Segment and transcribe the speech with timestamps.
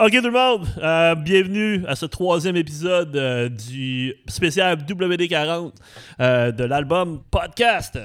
[0.00, 5.72] Ok tout le monde, euh, bienvenue à ce troisième épisode euh, du spécial WD40
[6.20, 7.98] euh, de l'album Podcast.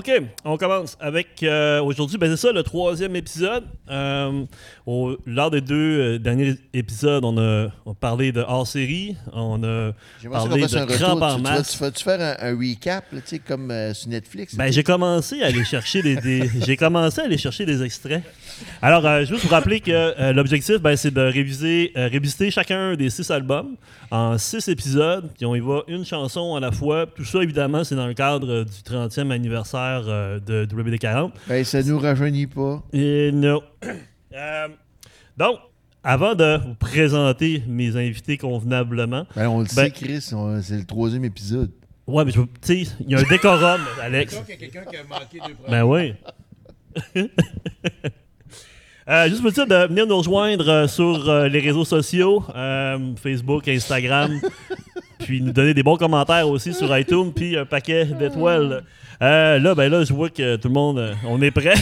[0.00, 0.10] OK,
[0.46, 3.64] on commence avec euh, aujourd'hui, ben c'est ça, le troisième épisode.
[3.90, 4.44] Euh,
[4.86, 5.74] au- lors des deux
[6.14, 9.92] euh, derniers épisodes, on a, on a parlé de hors-série, on a
[10.30, 11.72] parlé de crampes en Tu, tu, masse.
[11.72, 14.54] tu vas-tu faire un, un recap, là, tu sais, comme sur Netflix?
[14.54, 18.22] Ben, j'ai commencé à aller chercher des, des- j'ai commencé à aller chercher des extraits.
[18.80, 23.30] Alors, je veux vous rappeler que l'objectif, ben, c'est de réviser, révisiter chacun des six
[23.30, 23.76] albums
[24.10, 25.28] en six épisodes.
[25.36, 27.06] Puis on y va une chanson à la fois.
[27.06, 31.32] Tout ça, évidemment, c'est dans le cadre du 30e anniversaire euh, de WD40.
[31.48, 32.82] Ben, ça nous rajeunit pas.
[32.92, 33.62] Et non.
[34.32, 34.68] Euh,
[35.36, 35.58] donc,
[36.04, 40.76] avant de vous présenter mes invités convenablement, Ben, on le Ben- sait, Chris, on- c'est
[40.78, 41.72] le troisième épisode.
[42.06, 44.36] ouais, mais je veux- tu sais, il y a un décorum, Alex.
[44.36, 46.14] qu'il y a quelqu'un qui a manqué deux Ben oui.
[49.08, 53.16] Euh, juste pour dire de venir nous rejoindre euh, sur euh, les réseaux sociaux, euh,
[53.16, 54.30] Facebook, Instagram,
[55.20, 58.82] puis nous donner des bons commentaires aussi sur iTunes, puis un paquet d'étoiles.
[59.22, 61.74] Euh, là, ben là, je vois que tout le monde, euh, on est prêt.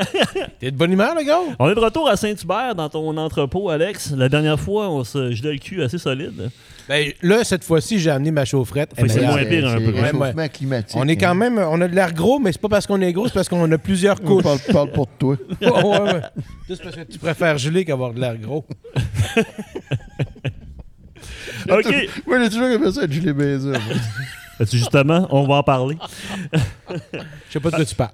[0.60, 1.38] T'es de bonne humeur, le gars?
[1.58, 4.12] on est de retour à Saint-Hubert dans ton entrepôt, Alex.
[4.14, 6.50] La dernière fois, on se gelait le cul assez solide.
[6.90, 8.92] Ben là, cette fois-ci, j'ai amené ma chaufferette.
[8.94, 9.98] C'est moins pire un c'est peu.
[9.98, 10.98] réchauffement climatique.
[11.00, 11.34] On est quand hein.
[11.34, 13.48] même, on a de l'air gros, mais c'est pas parce qu'on est gros, c'est parce
[13.48, 14.42] qu'on a plusieurs couches.
[14.42, 15.36] parle, parle pour toi.
[15.62, 16.20] ouais, ouais, ouais.
[16.68, 18.66] Juste parce que tu préfères geler qu'avoir de l'air gros.
[21.70, 22.08] OK.
[22.26, 23.72] Moi, j'ai toujours aimé ça Julie Baiser.
[24.70, 25.96] Justement, on va en parler.
[26.52, 26.98] Je
[27.50, 28.12] sais pas de quoi tu parles.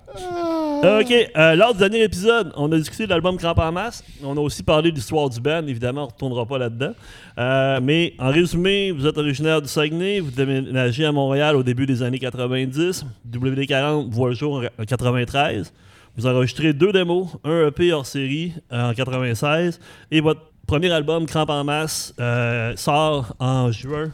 [0.79, 1.13] OK.
[1.37, 4.05] euh, lors du dernier épisode, on a discuté de l'album Cramp en masse.
[4.23, 5.67] On a aussi parlé de l'histoire du band.
[5.67, 6.93] Évidemment, on ne retournera pas là-dedans.
[7.39, 10.21] Euh, mais en résumé, vous êtes originaire du Saguenay.
[10.21, 13.05] Vous déménagez à Montréal au début des années 90.
[13.31, 15.73] WD40 voit le jour en 93.
[16.17, 19.79] Vous enregistrez deux démos, un EP hors série euh, en 96.
[20.11, 24.13] Et votre premier album, Cramp en masse, euh, sort en juin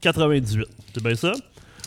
[0.00, 0.66] 98.
[0.94, 1.32] C'est bien ça?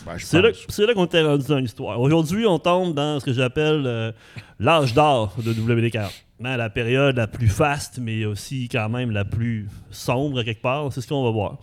[0.06, 2.00] Ben, C'est là, qu'on était rendu dans l'histoire.
[2.00, 4.12] Aujourd'hui, on tombe dans ce que j'appelle euh,
[4.60, 6.10] l'âge d'or de WD40.
[6.44, 10.92] Hein, la période la plus faste, mais aussi quand même la plus sombre quelque part.
[10.92, 11.58] C'est ce qu'on va voir.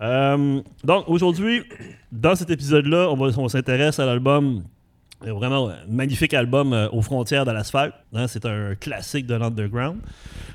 [0.00, 1.64] Euh, donc aujourd'hui,
[2.12, 4.62] dans cet épisode-là, on, s'intéresse à l'album,
[5.20, 7.94] vraiment un magnifique album euh, aux frontières de l'asphalte.
[8.14, 10.00] Hein, c'est un classique de l'underground.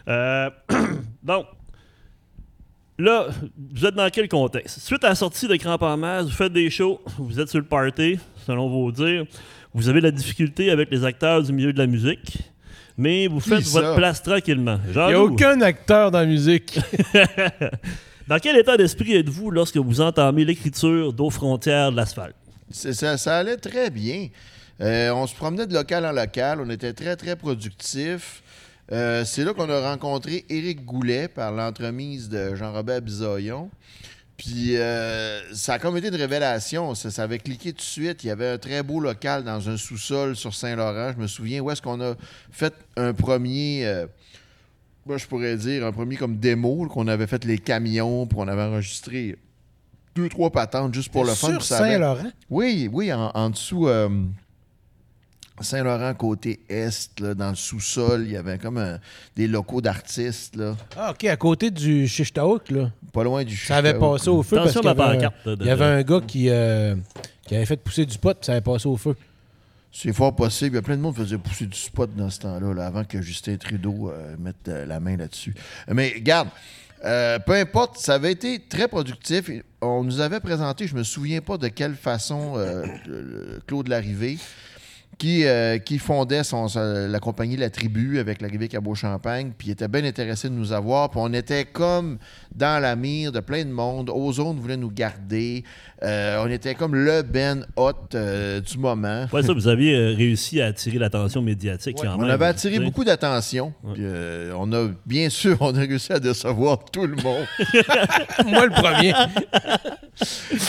[0.08, 0.50] Euh,
[1.24, 1.46] donc,
[2.98, 3.28] Là,
[3.74, 4.80] vous êtes dans quel contexte?
[4.80, 7.60] Suite à la sortie de Cramp en masse, vous faites des shows, vous êtes sur
[7.60, 8.18] le party,
[8.48, 9.26] selon vos dires.
[9.74, 12.38] Vous avez de la difficulté avec les acteurs du milieu de la musique,
[12.98, 13.82] mais vous faites ça?
[13.82, 14.80] votre place tranquillement.
[14.88, 16.80] Il n'y a aucun acteur dans la musique.
[18.30, 22.38] dans quel état d'esprit êtes-vous lorsque vous entamez l'écriture d'aux frontières de l'asphalte?
[22.72, 24.30] Ça allait très bien.
[24.82, 26.60] Euh, on se promenait de local en local.
[26.62, 28.42] On était très, très productifs.
[28.92, 33.70] Euh, c'est là qu'on a rencontré Éric Goulet par l'entremise de Jean-Robert Bisaillon.
[34.38, 36.94] Puis euh, ça a comme été une révélation.
[36.94, 38.24] Ça, ça avait cliqué tout de suite.
[38.24, 41.14] Il y avait un très beau local dans un sous-sol sur Saint-Laurent.
[41.16, 42.16] Je me souviens où est-ce qu'on a
[42.52, 44.08] fait un premier, euh,
[45.06, 48.48] moi, je pourrais dire, un premier comme démo, qu'on avait fait les camions, puis on
[48.50, 49.38] avait enregistré
[50.16, 51.58] deux, trois patentes juste pour le fun.
[51.60, 52.30] Sur avait- Saint-Laurent?
[52.50, 53.88] oui, oui, en, en dessous,
[55.62, 59.00] Saint-Laurent, côté est, là, dans le sous-sol, il y avait comme un-
[59.36, 62.92] des locaux d'artistes, là, Ah, OK, à côté du Chichtaouk, là.
[63.14, 65.66] pas loin du Ça avait passé au feu parce qu'il y, avait un- de- il
[65.66, 66.96] y avait un gars qui, euh,
[67.48, 69.16] qui avait fait pousser du pot puis ça avait passé au feu.
[69.98, 70.72] C'est fort possible.
[70.72, 72.86] Il y a plein de monde qui faisait pousser du spot dans ce temps-là, là,
[72.88, 75.56] avant que Justin Trudeau euh, mette euh, la main là-dessus.
[75.88, 76.50] Mais regarde,
[77.06, 79.50] euh, peu importe, ça avait été très productif.
[79.82, 83.88] On nous avait présenté, je me souviens pas de quelle façon, euh, le- le Claude
[83.88, 84.38] Larrivée,
[85.18, 89.88] qui, euh, qui fondait son, la compagnie La Tribu avec l'arrivée Cabot-Champagne, puis il était
[89.88, 91.10] bien intéressé de nous avoir.
[91.10, 92.18] Puis on était comme
[92.54, 94.10] dans la mire de plein de monde.
[94.14, 95.64] Ozone voulait nous garder.
[96.04, 99.26] Euh, on était comme le Ben Hot euh, du moment.
[99.32, 102.30] Ouais, ça, vous aviez réussi à attirer l'attention médiatique quand On même.
[102.30, 103.74] avait attiré beaucoup d'attention.
[103.98, 107.46] Euh, on a, bien sûr, on a réussi à décevoir tout le monde.
[108.46, 109.14] Moi, le premier.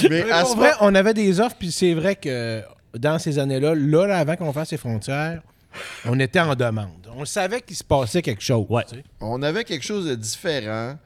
[0.05, 2.63] Mais Mais à pour ce vrai, moment, on avait des offres, puis c'est vrai que
[2.99, 5.43] dans ces années-là, là, là, avant qu'on fasse ces frontières,
[6.05, 7.07] on était en demande.
[7.17, 8.67] On savait qu'il se passait quelque chose.
[8.69, 8.85] Ouais.
[8.89, 9.05] tu sais.
[9.21, 10.97] on avait quelque chose de différent.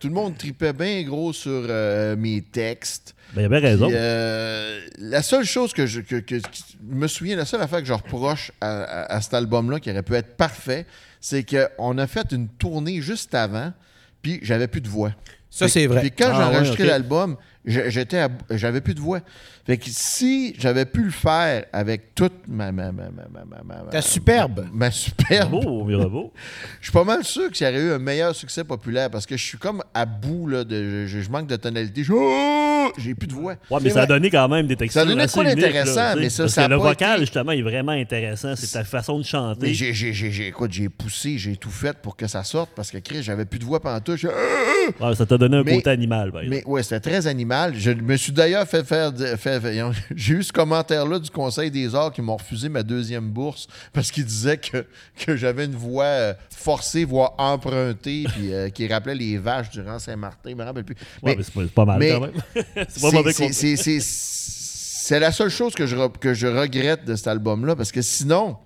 [0.00, 3.14] Tout le monde tripait bien gros sur euh, mes textes.
[3.34, 3.86] Ben, il avait raison.
[3.86, 7.80] Puis, euh, la seule chose que je que, que- qui- me souviens, la seule affaire
[7.80, 10.84] que je reproche à, à- à cet album-là, qui aurait pu être parfait,
[11.20, 13.72] c'est qu'on a fait une tournée juste avant,
[14.20, 15.12] puis j'avais plus de voix.
[15.48, 16.00] Ça, c'est vrai.
[16.00, 19.20] Puis quand Ah, j'ai ouais, enregistré l'album, j'étais à- j'avais plus de voix.
[19.66, 23.82] Fait que si j'avais pu le faire avec toute ma ma ma ma ma ma,
[23.84, 24.66] ma- Ta superbe.
[24.72, 26.32] ma superbe, Bravo, Mirabeau.
[26.80, 29.36] je suis pas mal sûr que ça aurait eu un meilleur succès populaire parce que
[29.38, 32.04] je suis comme à bout là, de je, je manque de tonalité.
[32.04, 32.92] Je- Oh!
[32.98, 33.54] J'ai plus de voix.
[33.70, 36.28] Ouais, mais ça a donné quand même des textures Ça a donné quoi d'intéressant, mais
[36.28, 38.54] ça, Parce ça que a le pas vocal, été- justement, est vraiment intéressant.
[38.56, 39.68] C'est ta façon de chanter.
[39.68, 42.72] Mais j'ai, j'ai, j'ai, j'ai- écoute, j'ai poussé, j'ai tout fait pour que ça sorte
[42.76, 44.16] parce que Chris, j'avais plus de voix pendant tout.
[44.18, 46.62] Je- Ouais, ça t'a donné un Mais- côté animal, par exemple.
[46.66, 47.53] Mais ouais, c'était très animal.
[47.74, 49.12] Je me suis d'ailleurs fait faire.
[50.14, 54.10] j'ai eu ce commentaire-là du Conseil des arts qui m'ont refusé ma deuxième bourse parce
[54.10, 54.84] qu'ils disaient que,
[55.24, 59.98] que j'avais une voix euh, forcée, voix empruntée, puis euh, qui rappelait les vaches durant
[59.98, 60.50] Saint-Martin.
[60.50, 60.96] Je me rappelle plus.
[61.22, 62.32] Ouais, Mais c'est pas, mal mais- quand même.
[62.88, 67.26] c'est pas mauvais c'est, la seule chose que je, re- que je regrette de cet
[67.26, 68.56] album-là parce que sinon.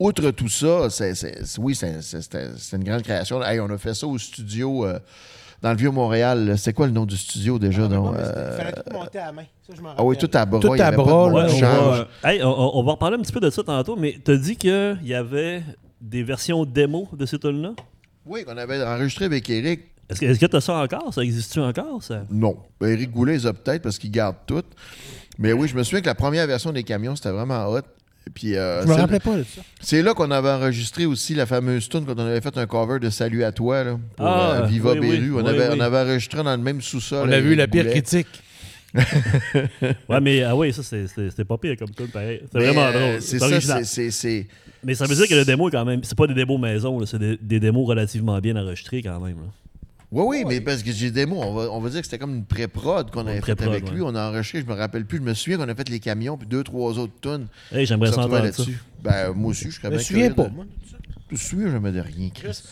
[0.00, 0.86] Outre tout ça,
[1.58, 1.98] oui, c'est,
[2.72, 3.42] une grande création.
[3.42, 5.00] Hey, on a fait ça au studio euh,
[5.62, 6.54] dans le Vieux-Montréal.
[6.56, 7.84] C'est quoi le nom du studio déjà?
[7.84, 9.44] Ah, donc, euh, fallait tout monter à la main.
[9.66, 10.60] Ça, je m'en ah oui, tout à bras.
[10.60, 13.40] Tout il à bras, là, on, va, hey, on, on va reparler un petit peu
[13.40, 15.62] de ça tantôt, mais t'as dit qu'il y avait
[16.00, 17.72] des versions démo de ces tunes-là?
[18.26, 19.80] Oui, qu'on avait enregistré avec Eric.
[20.08, 21.12] Est-ce que est-ce que t'as ça encore?
[21.12, 22.22] Ça existe-tu encore, ça?
[22.30, 22.56] Non.
[22.80, 24.62] Ben, Eric Goulet, les a peut-être parce qu'il garde tout.
[25.38, 27.80] Mais oui, je me souviens que la première version des camions, c'était vraiment hot.
[28.34, 29.62] Puis, euh, Je me c'est- rappelais pas de ça.
[29.80, 32.98] C'est là qu'on avait enregistré aussi la fameuse tune quand on avait fait un cover
[32.98, 35.32] de Salut à toi là, pour Ah, euh, Viva oui, oui, Beru.
[35.34, 35.74] on, oui, avait, oui.
[35.76, 37.28] on avait enregistré dans le même sous-sol.
[37.28, 38.00] On a avec vu la pire Goulet.
[38.02, 38.26] critique.
[40.08, 42.40] Ouais, mais ah oui, ça, c'est- c'est- c'était pas pire comme tune, pareil.
[42.50, 43.22] C'est vraiment euh, drôle.
[43.22, 44.46] C'est ça, c'est-
[44.84, 47.04] Mais ça veut dire que le démo, est quand même, c'est pas des démos maison,
[47.04, 49.36] c'est des, des démos relativement bien enregistrés quand même.
[49.36, 49.50] là.
[50.10, 51.42] Oui, oui, mais parce que j'ai des mots.
[51.42, 53.90] On va, on va dire que c'était comme une pré-prod qu'on avait fait pré-prod, avec
[53.90, 54.00] lui.
[54.02, 55.18] On a enregistré, je me rappelle plus.
[55.18, 57.46] Je me souviens qu'on a fait les camions, puis deux, trois autres tunes.
[57.70, 58.62] Hey, j'aimerais qui ça se retrouvaient entendre ça.
[58.62, 58.82] là-dessus.
[59.02, 60.64] Ben, moi aussi, je serais Je me bien souviens pas, de- moi.
[61.28, 62.62] Je me souviens jamais de rien, Chris.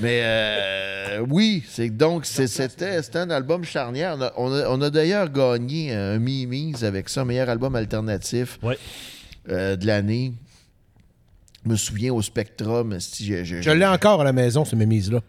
[0.00, 4.16] Mais euh, oui, c'est donc c'est- c'était c'était un album charnière.
[4.18, 8.58] On a, on a- on a d'ailleurs gagné un Mimis avec ça, meilleur album alternatif
[8.62, 8.78] Ouais.
[9.50, 10.32] euh, de l'année.
[11.64, 12.98] Je me souviens au Spectrum.
[13.00, 15.20] si j'ai- j'ai- Je l'ai encore à la maison, ce mémise-là.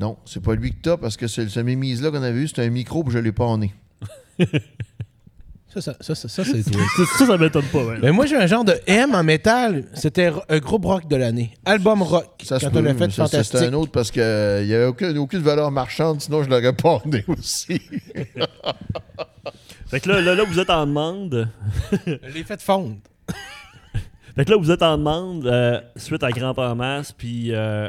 [0.00, 2.62] Non, c'est pas lui que t'as parce que ce, ce Mimis-là qu'on avait eu, c'était
[2.64, 3.74] un micro puis je l'ai pas en nez.
[5.72, 6.80] Ça, ça, ça, ça, ça, c'est toi.
[6.96, 7.84] Ça, ça, ça m'étonne pas.
[8.02, 9.84] Mais moi, j'ai un genre de M en métal.
[9.92, 11.52] C'était un groupe rock de l'année.
[11.66, 12.28] Album rock.
[12.42, 13.58] Ça se quand on l'a fait ça, fantastique.
[13.58, 16.88] C'était un autre parce qu'il n'y avait aucune, aucune valeur marchande, sinon je l'aurais pas
[16.94, 17.80] en nez aussi.
[19.88, 21.48] Fait que là, là, là, vous êtes en demande.
[22.06, 22.96] Je l'ai fait fondre.
[24.36, 27.52] Fait que là, vous êtes en demande euh, suite à Grand en masse, puis.
[27.52, 27.88] euh,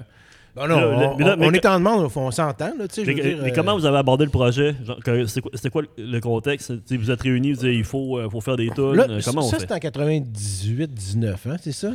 [0.55, 2.65] Bon, non, on, le- mais là, on- mais on que- est en demande, on s'entend.
[2.65, 4.75] Là, mais, veux dire, mais euh, comment vous avez abordé le projet?
[4.85, 6.73] Genre, que- C'était quoi, c'était quoi le- contexte?
[6.91, 8.95] Vous êtes réunis, vous dites il faut, euh, faut faire des tunes.
[8.95, 9.65] Là, euh, comment ça, fait?
[9.69, 11.91] c'est en 98-19, hein, c'est ça?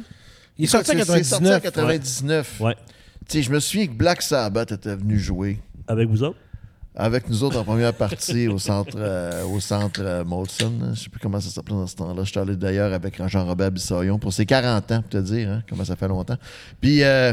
[0.59, 1.63] Il est sorti en C'est- c'est sorti en 99.
[1.63, 2.61] 99.
[2.61, 2.75] Ouais.
[3.33, 5.59] Je me souviens que Black Sabbath était venu jouer
[5.89, 6.39] Avec vous autres?
[6.99, 10.73] Avec nous autres en première partie au centre, euh, au centre euh, Molson.
[10.83, 10.93] hein.
[10.95, 12.25] Je sais plus comment ça s'appelait dans ce temps-là.
[12.25, 15.63] Je suis allé d'ailleurs avec Jean-Robert Bissaillon pour ses 40 ans, pour te dire hein,
[15.69, 16.37] comment ça fait longtemps.
[16.81, 17.33] Puis euh,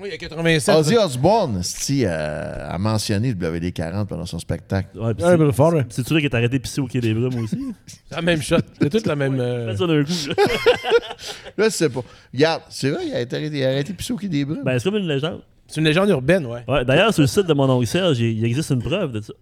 [0.00, 0.74] Oui, il y a 87.
[0.74, 4.88] Ozzy Osbourne c'ti, euh, a mentionné le WD-40 pendant son spectacle.
[4.98, 5.74] Ouais, Ouais, c'est- fort.
[5.90, 8.56] C'est-tu là qui est arrêté pisser au Quai des Brumes aussi C'est la même shot.
[8.80, 9.38] C'est toute la même.
[9.38, 10.10] euh, Fais ça d'un coup.
[10.28, 11.64] là.
[11.66, 12.00] Je sais pas.
[12.32, 14.44] Regarde, c'est vrai, il a été arrêté, il a arrêté de pisser au Quai des
[14.44, 14.62] Brumes.
[14.64, 15.40] Ben, c'est comme une légende.
[15.68, 16.64] C'est une légende urbaine, ouais.
[16.66, 19.34] Ouais, D'ailleurs, sur le site de mon oncle Serge, il existe une preuve de ça.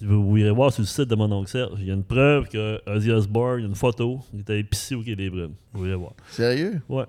[0.00, 1.72] Vous, vous irez voir sur le site de mon oncle Serge.
[1.80, 4.62] Il y a une preuve que Ozzy Osbourne, il y a une photo, il était
[4.62, 5.54] pissé au Quai des Brumes.
[5.72, 6.12] Vous irez voir.
[6.30, 6.80] Sérieux?
[6.88, 7.04] Ouais.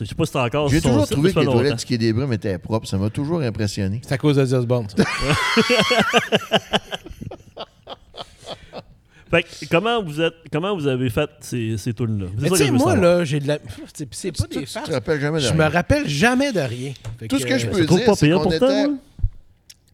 [0.00, 1.98] Je sais pas si c'est encore J'ai toujours site, trouvé que les toilettes du Quai
[1.98, 2.88] des Brumes étaient propres.
[2.88, 4.00] Ça m'a toujours impressionné.
[4.02, 4.88] C'est à cause de Osbourne.
[4.88, 5.04] ça.
[9.32, 12.26] Fait que comment vous êtes comment vous avez fait ces, ces tunes-là?
[12.38, 13.58] Mais tu sais, moi, là, j'ai de la.
[13.94, 14.88] C'est c'est pas Tu des tu farces.
[14.88, 16.92] te rappelles jamais de Je me rappelle jamais de rien.
[17.18, 18.96] Fait Tout ce que je euh, peux je dire, c'est pire qu'on était moi.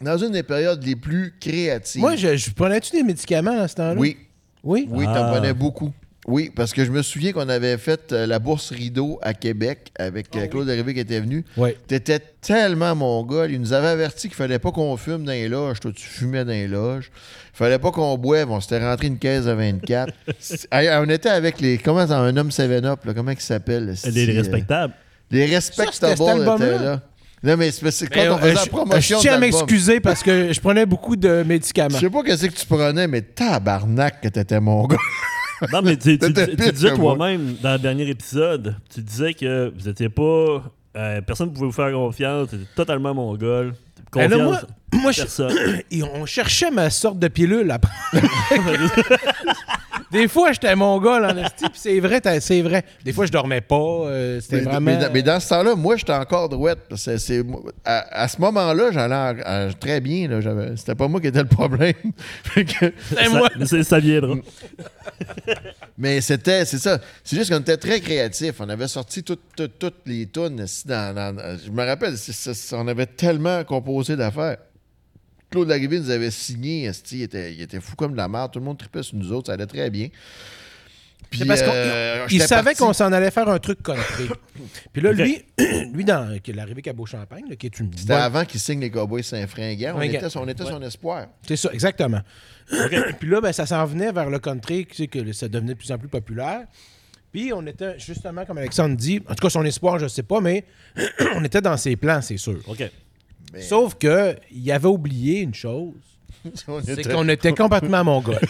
[0.01, 2.01] dans une des périodes les plus créatives.
[2.01, 3.95] Moi, je, je prenais-tu des médicaments à ce temps-là?
[4.01, 4.17] Oui,
[4.65, 4.89] Oui?
[4.91, 5.15] oui, Ah.
[5.15, 5.93] t'en prenais beaucoup.
[6.29, 9.91] Oui, parce que je me souviens qu'on avait fait euh, la bourse Rideau à Québec
[9.99, 11.43] avec euh, Claude Arrivé qui était venu.
[11.57, 11.71] Oui.
[11.87, 13.47] T'étais tellement mon gars.
[13.47, 15.81] Il nous avait averti qu'il fallait pas qu'on fume dans les loges.
[15.81, 17.11] Toi, tu fumais dans les loges.
[17.55, 18.51] Il fallait pas qu'on boive.
[18.51, 20.13] On s'était rentré une caisse à 24.
[20.71, 21.79] Hey, on était avec les.
[21.79, 23.95] Comment un homme 7-up, là, comment il s'appelle?
[24.13, 24.93] Les, euh, respectables.
[25.31, 27.01] les Respectables étaient là.
[27.43, 30.23] Non, mais c'est quand Mais, on faisait la je- promotion Je tiens à m'excuser parce
[30.23, 31.95] que je prenais beaucoup de médicaments.
[31.97, 34.97] Je sais pas qu'est-ce que tu prenais, mais tabarnak que t'étais mon gars.
[35.73, 36.33] Non, mais tu, tu-
[36.73, 40.63] disais toi-même dans le dernier épisode, tu disais que vous étiez pas.
[40.97, 43.69] euh, personne ne pouvait vous faire confiance, tu étais totalement mongol.
[43.69, 44.41] Là, confiance.
[44.43, 44.61] moi,
[44.93, 45.23] moi, je-
[45.91, 47.93] et on cherchait ma sorte de pilule après.
[50.11, 52.83] Des fois, j'étais mon gars, là, en esti, puis c'est vrai, c'est vrai.
[53.05, 53.77] Des fois, je dormais pas.
[53.77, 54.81] euh, C'était Mais, vraiment.
[54.81, 56.79] mais dans- mais dans ce temps-là, moi, j'étais encore douette.
[56.89, 57.45] que c'est-
[57.85, 60.27] à, à ce moment-là, j'allais en- très bien.
[60.29, 61.93] là, j'avais- C'était pas moi qui étais le problème.
[62.55, 63.51] Que- C'était moi.
[63.61, 64.37] Ça, ça- ça viendra.
[65.99, 66.99] mais c'était, c'est ça.
[67.23, 68.55] C'est juste qu'on était très créatifs.
[68.61, 69.41] On avait sorti toutes,
[70.07, 70.65] les tunes.
[70.87, 74.57] Dans, dans- je me rappelle, c'est- c'est- on avait tellement composé d'affaires.
[75.51, 76.91] Claude Larrivée nous avait signé.
[77.13, 78.53] il, était, il était fou comme de la merde.
[78.53, 79.47] Tout le monde tripait sur nous autres.
[79.47, 80.09] Ça allait très bien.
[81.31, 84.29] Puis, C'est parce qu'on euh, savait qu'on s'en allait faire un truc country.
[84.93, 85.45] Puis là, lui,
[85.93, 88.61] lui dans, qui est arrivé qu'à Beau-Champagne, là, qui est une C'était bonne- avant qu'il
[88.61, 89.93] signe les Cowboys Saint-Fringant.
[89.97, 91.27] On était, on était son espoir.
[91.47, 92.21] C'est ça, exactement.
[93.21, 95.79] puis là, ben, ça s'en venait vers le country, tu sais, que ça devenait de
[95.79, 96.67] plus en plus populaire.
[97.31, 100.41] Puis on était, justement, comme Alexandre dit, en tout cas son espoir, je sais pas,
[100.41, 100.65] mais
[101.35, 102.59] on était dans ses plans, c'est sûr.
[102.67, 102.91] OK.
[103.53, 105.95] Mais- Sauf que il avait oublié une chose,
[106.85, 108.39] c'est qu'on était complètement mongol.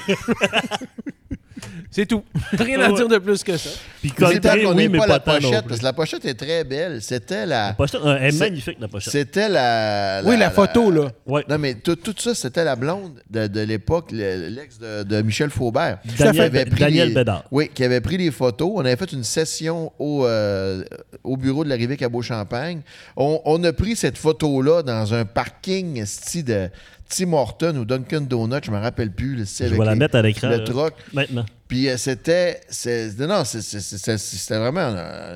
[1.90, 2.22] c'est tout.
[2.52, 3.70] Rien à dire de plus que ça.
[4.00, 6.34] Puis C'est qu'on oui, ait mais pas pas la pochette, parce que la pochette est
[6.34, 7.00] très belle.
[7.02, 7.68] C'était la.
[7.68, 9.12] La pochette, euh, elle est C'est- magnifique, la pochette.
[9.12, 11.08] C'était la, oui, la photo, là.
[11.26, 11.44] Ouais.
[11.48, 15.22] Non, mais tout, tout ça, c'était la blonde de, de l'époque, le- l'ex de, de
[15.22, 15.98] Michel Faubert.
[16.18, 17.44] Daniel, Qui avait pris Daniel les- Bédard.
[17.50, 18.70] Oui, qui avait pris les photos.
[18.74, 20.82] On avait fait une session au, euh,
[21.24, 22.80] au bureau de l'arrivée à Beau-Champagne.
[23.16, 26.68] On, on a pris cette photo-là dans un parking style de
[27.08, 29.34] Tim Horton ou Dunkin' Donuts, je me rappelle plus.
[29.36, 30.48] là, Je avec vais la les- mettre à l'écran.
[30.50, 30.94] Le là, truck.
[31.12, 31.46] Maintenant.
[31.66, 32.60] Puis euh, c'était.
[33.18, 34.88] Non, c'était vraiment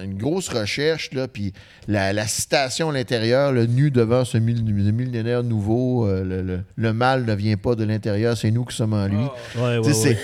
[0.02, 1.12] une grosse recherche.
[1.12, 1.52] Là, puis
[1.88, 6.92] la, la citation à l'intérieur, le nu devant ce millénaire nouveau, euh, le, le- le
[6.92, 9.16] mal ne vient pas de l'intérieur, c'est nous qui sommes en lui.
[9.56, 10.18] Ouais, ouais, Tu sais,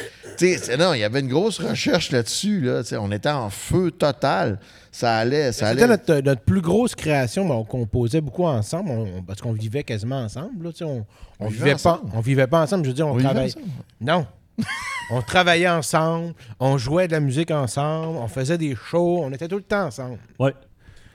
[0.70, 0.76] ouais.
[0.78, 2.60] non, il y avait une grosse recherche là-dessus.
[2.60, 4.58] Là, on était en feu total.
[4.98, 5.52] Ça allait.
[5.52, 5.82] Ça allait.
[5.82, 9.84] C'était notre, notre plus grosse création, mais on composait beaucoup ensemble, on- parce qu'on vivait
[9.84, 10.64] quasiment ensemble.
[10.64, 11.06] Là, tu sais, on,
[11.38, 12.10] on, On vivait vivait pas, ensemble.
[12.14, 12.84] on vivait pas ensemble.
[12.84, 13.46] Je veux dire, on, travaillait.
[13.54, 13.66] ensemble.
[14.00, 14.26] Non.
[15.12, 19.46] on travaillait ensemble, on jouait de la musique ensemble, on faisait des shows, on était
[19.46, 20.18] tout le temps ensemble.
[20.40, 20.52] Ouais.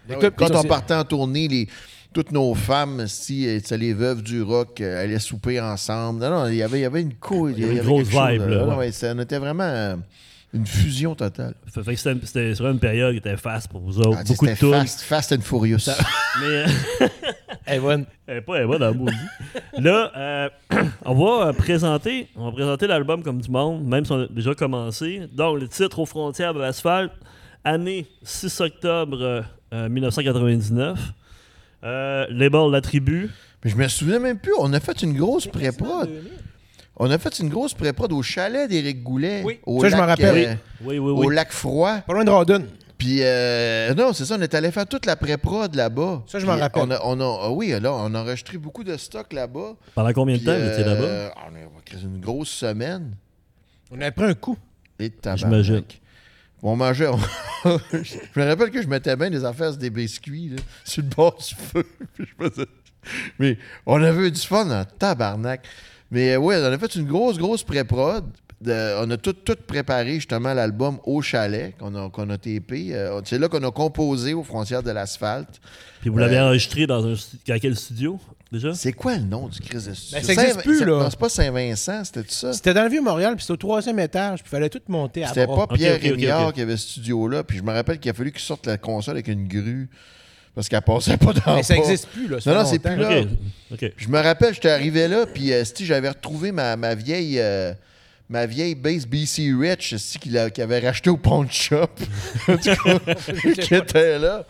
[0.09, 1.67] Ah oui, Quand on partait en tournée, les,
[2.13, 6.21] toutes nos femmes, si c'est les veuves du rock, euh, allaient souper ensemble.
[6.21, 7.55] Non, non, il y avait, il y avait une couille.
[7.57, 8.75] Il y avait une grosse vibe, là, ouais.
[8.75, 9.95] ouais, ça, on était vraiment euh,
[10.53, 11.55] une fusion totale.
[11.67, 14.19] Fait, fait que c'était sur une période qui était fast pour vous autres.
[14.19, 15.89] Ah, Beaucoup de fast, fast and Furious.
[16.41, 17.07] Mais euh,
[17.67, 19.15] Evan, elle est pas elle est bonne dans le maudit.
[19.77, 20.49] Là, euh,
[21.05, 24.27] on va euh, présenter, on va présenter l'album comme du monde, même si on a
[24.27, 25.21] déjà commencé.
[25.31, 27.13] Donc, le titre Aux frontières de l'asphalte,
[27.63, 29.41] année 6 octobre euh,
[29.73, 30.99] euh, 1999.
[31.83, 33.29] Euh, label La Tribu.
[33.63, 34.53] Mais je me souviens même plus.
[34.59, 36.09] On a fait une grosse pré-prod.
[36.97, 39.41] On a fait une grosse pré-prod au chalet d'Éric Goulet.
[39.43, 39.59] Oui.
[39.65, 40.47] Au Ça, je lac, m'en rappelle.
[40.49, 41.35] euh, Oui, oui, Au oui.
[41.35, 41.97] lac froid.
[42.05, 42.65] pas loin de Rawdon.
[42.97, 46.23] Puis, euh, non, c'est ça, on est allé faire toute la pré-prod là-bas.
[46.27, 46.83] Ça, je m'en rappelle.
[46.83, 49.73] On a, on a- ah oui, là, on a enregistré beaucoup de stock là-bas.
[49.95, 50.93] Pendant combien de temps vous étiez euh,
[51.29, 51.35] là-bas?
[51.51, 53.15] On a une grosse semaine.
[53.91, 54.57] On avait pris un coup.
[54.99, 55.39] Et tabarnak.
[55.63, 55.83] J'imagine.
[56.61, 57.07] On mangeait.
[57.07, 57.17] on-
[57.91, 61.09] je me rappelle que je mettais bien des affaires sur des biscuits là, sur le
[61.09, 61.83] bord du feu.
[62.13, 62.67] Puis je faisais-
[63.39, 65.65] Mais on avait eu du fun en tabarnak.
[66.13, 68.23] Mais euh, ouais, on a fait une grosse, grosse pré-prod.
[68.61, 72.91] De- on a tout, tout préparé justement l'album au chalet qu'on a, qu'on a tapé.
[72.95, 75.59] Euh, c'est là qu'on a composé aux frontières de l'asphalte.
[75.99, 77.13] Puis vous l'avez euh, enregistré dans un
[77.47, 78.17] dans quel studio
[78.53, 78.73] déjà?
[78.73, 80.17] C'est quoi le nom du crise de studio?
[80.17, 81.07] Ben, ça existe Saint- plus, c'est- là.
[81.09, 82.53] C'est pas Saint-Vincent, c'était ça?
[82.53, 85.27] C'était dans le Vieux-Montréal, puis c'était au troisième étage, puis il fallait tout monter à
[85.27, 85.67] C'était bras.
[85.67, 86.53] pas Pierre Ok, ok, ok, Rémillard ok.
[86.53, 87.43] qui avait ce studio-là.
[87.43, 89.89] Puis je me rappelle qu'il a fallu qu'il sorte la console avec une grue.
[90.55, 92.37] Parce qu'elle passait pas dans Mais ça n'existe plus, là.
[92.45, 93.21] Non, non, c'est plus là.
[93.97, 97.39] Je me rappelle, j'étais arrivé là, puis euh, si j'avais retrouvé ma, ma vieille.
[97.39, 97.73] euh,
[98.29, 101.89] Ma vieille base BC Rich, si qu'il a- qu'il avait racheté au pawn shop,
[102.47, 102.99] En tout cas,
[103.61, 104.45] qui était là.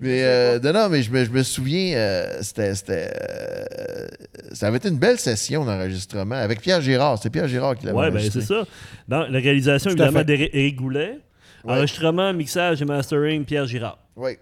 [0.00, 4.06] Mais euh, non, non, mais je me, je me souviens, euh, c'était, c'était, euh,
[4.52, 7.16] ça avait été une belle session d'enregistrement avec Pierre Girard.
[7.16, 8.42] C'était Pierre Girard qui l'avait Ouais, ben enregistré.
[8.42, 8.66] c'est ça.
[9.08, 10.24] Dans la réalisation, évidemment, fait.
[10.26, 11.18] d'Éric Goulet.
[11.64, 11.72] Ouais.
[11.78, 13.98] Enregistrement, mixage et mastering, Pierre Girard.
[14.16, 14.32] Oui.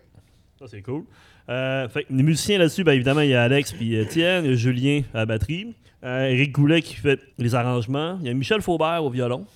[0.59, 1.05] Ça, c'est cool.
[1.49, 4.51] Euh, fait que les musiciens là-dessus, ben, évidemment, il y a Alex puis Étienne, il
[4.51, 8.31] y a Julien à la batterie, euh, Éric Goulet qui fait les arrangements, il y
[8.31, 9.47] a Michel Faubert au violon.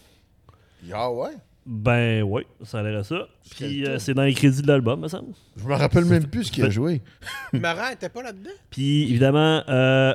[0.92, 1.30] Ah ouais?
[1.66, 3.28] Ben oui, ça a l'air à ça.
[3.56, 5.32] Puis euh, c'est dans les crédits de l'album, me semble.
[5.56, 7.00] Je me rappelle même plus ce qu'il a joué.
[7.52, 8.50] Marat était pas là-dedans?
[8.70, 10.14] Puis évidemment, euh,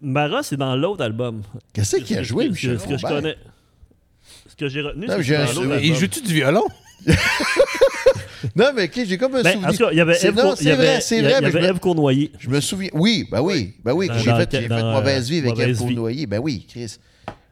[0.00, 1.42] Mara, c'est dans l'autre album.
[1.72, 3.16] Qu'est-ce qu'il a joué, que- Michel Ce que je Faubert?
[3.16, 3.36] connais.
[4.46, 5.86] Ce que j'ai retenu, c'est.
[5.86, 6.64] Il joue-tu du violon?
[8.56, 9.70] Non, mais ok, j'ai comme un Ben, en souvenir.
[9.78, 10.56] tout cas, il y avait Cour-
[11.60, 12.32] me- Ève Cournoyer.
[12.38, 12.90] Je me souviens.
[12.92, 15.78] Oui, ben oui, ben oui, j'ai fait, fait Mauvaise Vie avec Eve.
[15.78, 16.26] Cournoyer.
[16.26, 16.96] Ben oui, Chris.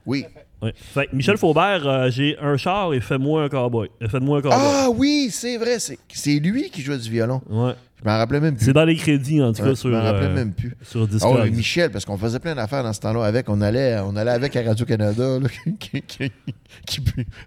[0.05, 0.25] Oui.
[0.63, 0.73] Ouais.
[0.77, 3.89] Fait que Michel Faubert, euh, j'ai un char et fais-moi un cowboy.
[4.01, 4.59] Faites-moi un cowboy.
[4.61, 5.79] Ah oui, c'est vrai.
[5.79, 7.41] C'est c'est lui qui jouait du violon.
[7.51, 7.73] Ouais.
[8.05, 8.65] Je m'en rappelais même plus.
[8.65, 10.75] C'est dans les crédits, en tout Ouais, cas, sur, je m'en rappelais euh, même plus.
[10.83, 11.39] sur Discord.
[11.39, 13.49] ouais, Michel, parce qu'on faisait plein d'affaires dans ce temps-là avec.
[13.49, 15.39] On allait, on allait avec à Radio-Canada.
[15.39, 16.33] là, qui- qui-
[16.87, 17.01] qui-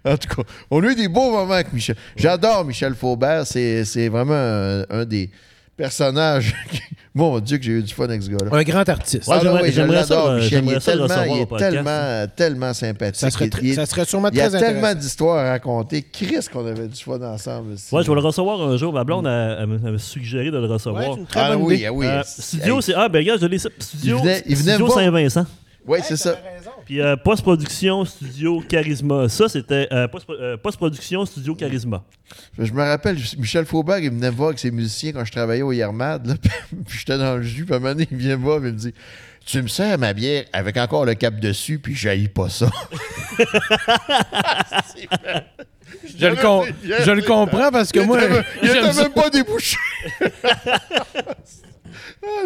[0.04, 1.96] en tout cas, on a eu des beaux moments avec Michel.
[2.16, 3.46] J'adore Michel Faubert.
[3.46, 5.30] C'est c'est vraiment un, un des
[5.76, 6.54] personnages.
[6.70, 6.80] qui-
[7.14, 8.54] Mon Dieu, que j'ai eu du fun avec ce gars-là.
[8.54, 9.26] Un grand artiste.
[9.26, 10.44] Ouais, Ah j'aimerais- oui, je j'aimerais ça, euh, Michel.
[10.44, 11.72] Il j'aimerais est ça le tellement, il au est podcast.
[11.72, 13.16] tellement, tellement sympathique.
[13.20, 15.50] Ça serait, Il- tr- il, ça serait sûrement il y a très tellement d'histoires à
[15.50, 16.02] raconter.
[16.02, 17.72] Chris, qu'on avait du fun ensemble.
[17.72, 17.94] aussi.
[17.94, 18.92] Ouais, je vais le recevoir un jour.
[18.92, 21.04] Ma blonde m'a suggéré de le Ouais, recevoir.
[21.14, 21.86] c'est une très Ah bonne oui, idée.
[21.86, 22.06] ah oui.
[22.06, 22.82] Euh, studio, Hey.
[22.82, 22.94] c'est.
[22.94, 23.58] Ah, ben, regarde, je l'ai.
[23.58, 25.56] Studio, Il venait- il venait studio me
[25.86, 26.36] Ouais, c'est ça.
[26.84, 29.28] Puis euh, post-production, studio Charisma.
[29.28, 32.02] Ça, c'était euh, post- euh, post-production, studio Charisma.
[32.58, 35.62] Je me rappelle, Michel Faubert, il venait me voir avec ses musiciens quand je travaillais
[35.62, 36.26] au Yermad.
[36.26, 36.34] là,
[36.86, 37.64] puis j'étais dans le jus.
[37.64, 38.94] Puis à un moment donné, il vient me voir et il me dit
[39.44, 42.68] Tu me sers ma bière avec encore le cap dessus, puis j'haïs pas ça.
[46.18, 49.02] Je le, com- je le comprends parce que Il moi, était même- il était ça.
[49.02, 49.76] même pas débouché.
[50.20, 50.28] ah,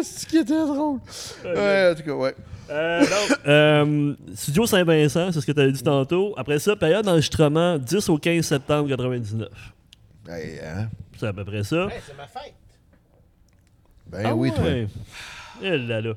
[0.03, 0.99] c'est ce qui était drôle.
[1.43, 2.35] Ouais, en tout cas, ouais.
[2.71, 6.33] Euh, donc, euh, studio Saint-Vincent, c'est ce que tu avais dit tantôt.
[6.37, 9.49] Après ça, période d'enregistrement 10 au 15 septembre 99.
[10.29, 10.89] Hey, hein?
[11.19, 11.87] C'est à peu près ça.
[12.05, 12.53] c'est ma fête.
[14.07, 14.63] Ben Ah oui, toi.
[14.63, 14.87] ouais.
[15.63, 16.13] Eh là là.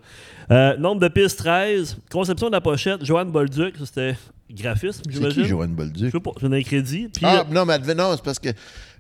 [0.51, 1.97] Euh, nombre de pistes 13.
[2.11, 4.17] Conception de la pochette, Joanne Bolduc, c'était
[4.51, 5.43] graphisme, C'est j'imagine.
[5.43, 6.13] qui, Joanne Je Bolduc?
[6.13, 7.09] sais pas, je donne un crédit.
[7.09, 8.49] Puis, Ah, euh, non, mais elle devait, non, c'est parce que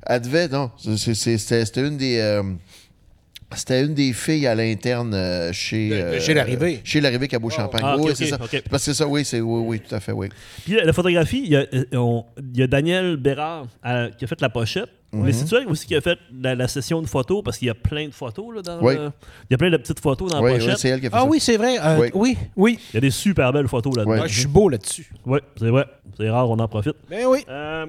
[0.06, 2.18] elle devait, non, c'est- c'est- c'est- c'était c'était une des.
[3.56, 5.88] C'était une des filles à l'interne euh, chez.
[5.90, 6.80] De- de euh, chez Larrivée.
[6.84, 7.82] Chez Larrivée qui a Champagne.
[7.84, 8.36] Ah, oui, c'est ça.
[8.36, 8.62] ok.
[8.70, 10.28] Parce que c'est ça, oui, c'est, oui, oui, tout à fait, oui.
[10.64, 11.64] puis, euh, la photographie, il y, a,
[11.98, 13.66] on- il y a Daniel Bérard
[14.18, 14.88] qui a fait la pochette.
[15.16, 17.70] Mais c'est toi aussi qui a fait la, la session de photos parce qu'il y
[17.70, 18.96] a plein de photos là, dans Oui.
[18.96, 19.12] le-
[19.48, 20.78] Il y a plein de petites photos dans Oui, la oui, pochette.
[20.78, 21.26] c'est elle qui a fait Ah ça.
[21.28, 21.76] oui, c'est vrai.
[21.80, 22.10] euh, Oui.
[22.14, 22.78] oui, oui.
[22.92, 24.10] il y a des super belles photos là-dedans.
[24.10, 24.20] Ouais.
[24.24, 25.08] Ah, je suis beau là-dessus.
[25.24, 25.84] Oui, c'est vrai.
[26.16, 26.96] C'est rare, on en profite.
[27.08, 27.44] Ben oui.
[27.48, 27.86] Euh,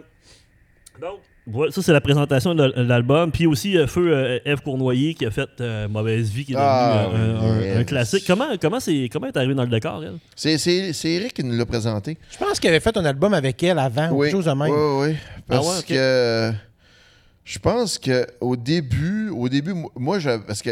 [1.02, 1.18] donc,
[1.48, 3.32] voilà, ça, c'est la présentation de l'album.
[3.32, 6.56] Puis aussi, euh, Feu euh, Eve Cournoyer qui a fait euh, Mauvaise Vie, qui est
[6.56, 8.24] devenu Ah, euh, un, classique.
[8.26, 10.16] Comment, comment, c'est, comment est arrivé dans le décor, elle?
[10.36, 12.18] C'est, c'est, c'est Eric qui nous l'a présenté.
[12.32, 14.28] Je pense qu'il avait fait un album avec elle avant, ou oui.
[14.28, 14.72] quelque chose de même.
[14.72, 15.16] Oui, oui.
[15.48, 15.86] Parce Ah ouais, ok.
[15.88, 16.54] que
[17.44, 20.72] je pense que au début, au début, mo- moi, je, parce que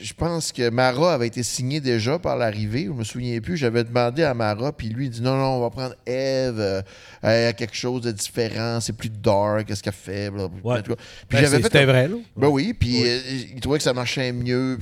[0.00, 2.84] je pense que Mara avait été signée déjà par l'arrivée.
[2.86, 3.56] Je me souviens plus.
[3.56, 6.58] J'avais demandé à Mara, puis lui, il dit non, non, on va prendre Eve.
[6.58, 6.82] euh,
[7.22, 8.80] elle a quelque chose de différent.
[8.80, 9.66] C'est plus dark.
[9.66, 10.30] Qu'est-ce qu'elle fait?
[10.64, 10.82] Ouais.
[10.82, 10.94] Puis
[11.30, 12.16] Ben, j'avais C'était vrai, là.
[12.36, 13.18] ben oui, puis euh,
[13.54, 14.78] il trouvait que ça marchait mieux.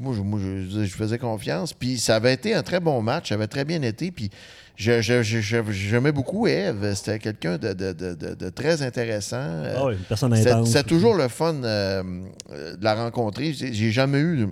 [0.00, 1.72] Moi, je, moi, je- je faisais confiance.
[1.72, 3.28] Puis ça avait été un très bon match.
[3.28, 4.10] Ça avait très bien été.
[4.10, 4.28] Puis
[4.76, 6.94] je- je- je- je- j'aimais beaucoup Eve.
[6.94, 9.62] C'était quelqu'un de, de- de- de- de très intéressant.
[9.86, 10.70] Oui, une personne intense.
[10.70, 12.02] c'est toujours le fun euh,
[12.50, 13.52] euh, de la rencontrer.
[13.52, 14.48] J'ai j'ai jamais eu.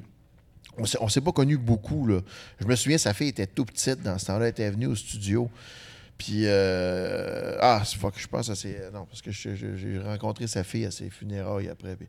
[0.79, 2.07] On s'est- on s'est pas connu beaucoup.
[2.07, 2.21] Là.
[2.61, 4.47] Je me souviens, sa fille était tout petite dans ce temps-là.
[4.47, 5.51] Elle était venue au studio.
[6.19, 8.91] Puis, euh, ah, c'est fuck, je pense que c'est.
[8.95, 11.97] Non, parce que j'ai rencontré sa fille à ses funérailles après.
[11.97, 12.07] Puis,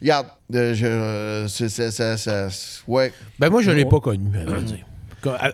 [0.00, 2.48] regarde, euh, je, euh, ça- ça-
[2.88, 3.12] ouais.
[3.38, 4.84] Ben moi, je ne l'ai pas connu, à vrai dire.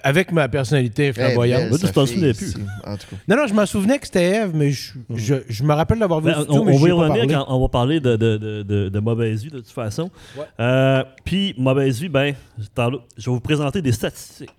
[0.02, 1.68] Avec ma personnalité très flamboyante.
[1.70, 2.52] Moi, tu t'en souvenais plus.
[2.52, 3.16] c'est- En tout cas.
[3.28, 6.20] Non, non, je m'en souvenais que c'était Eve, mais je, je, je me rappelle l'avoir
[6.20, 8.98] vu Ben, on, va y revenir quand on va parler de, de, de, de- de
[9.00, 10.10] Mauvaise Vie, de toute façon.
[10.36, 10.44] Ouais.
[10.60, 14.50] Euh, Puis, Mauvaise Vie, ben, je vais vous présenter des statistiques.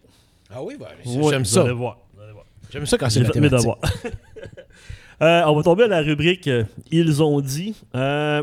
[0.54, 1.62] Ah oui, ben, Ouais, j'aime ça.
[1.74, 1.98] voir.
[2.16, 2.46] vous allez voir.
[2.72, 3.78] J'aime ça quand c'est mes devoirs.
[5.22, 7.76] Euh, on va tomber à la rubrique euh, Ils ont dit.
[7.94, 8.42] Euh,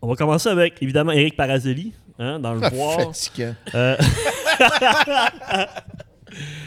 [0.00, 2.98] on va commencer avec, évidemment, Eric Parazelli, hein, dans le voir.
[3.14, 3.54] Fatigant.
[3.74, 3.96] Euh,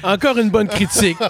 [0.04, 1.18] Encore une bonne critique.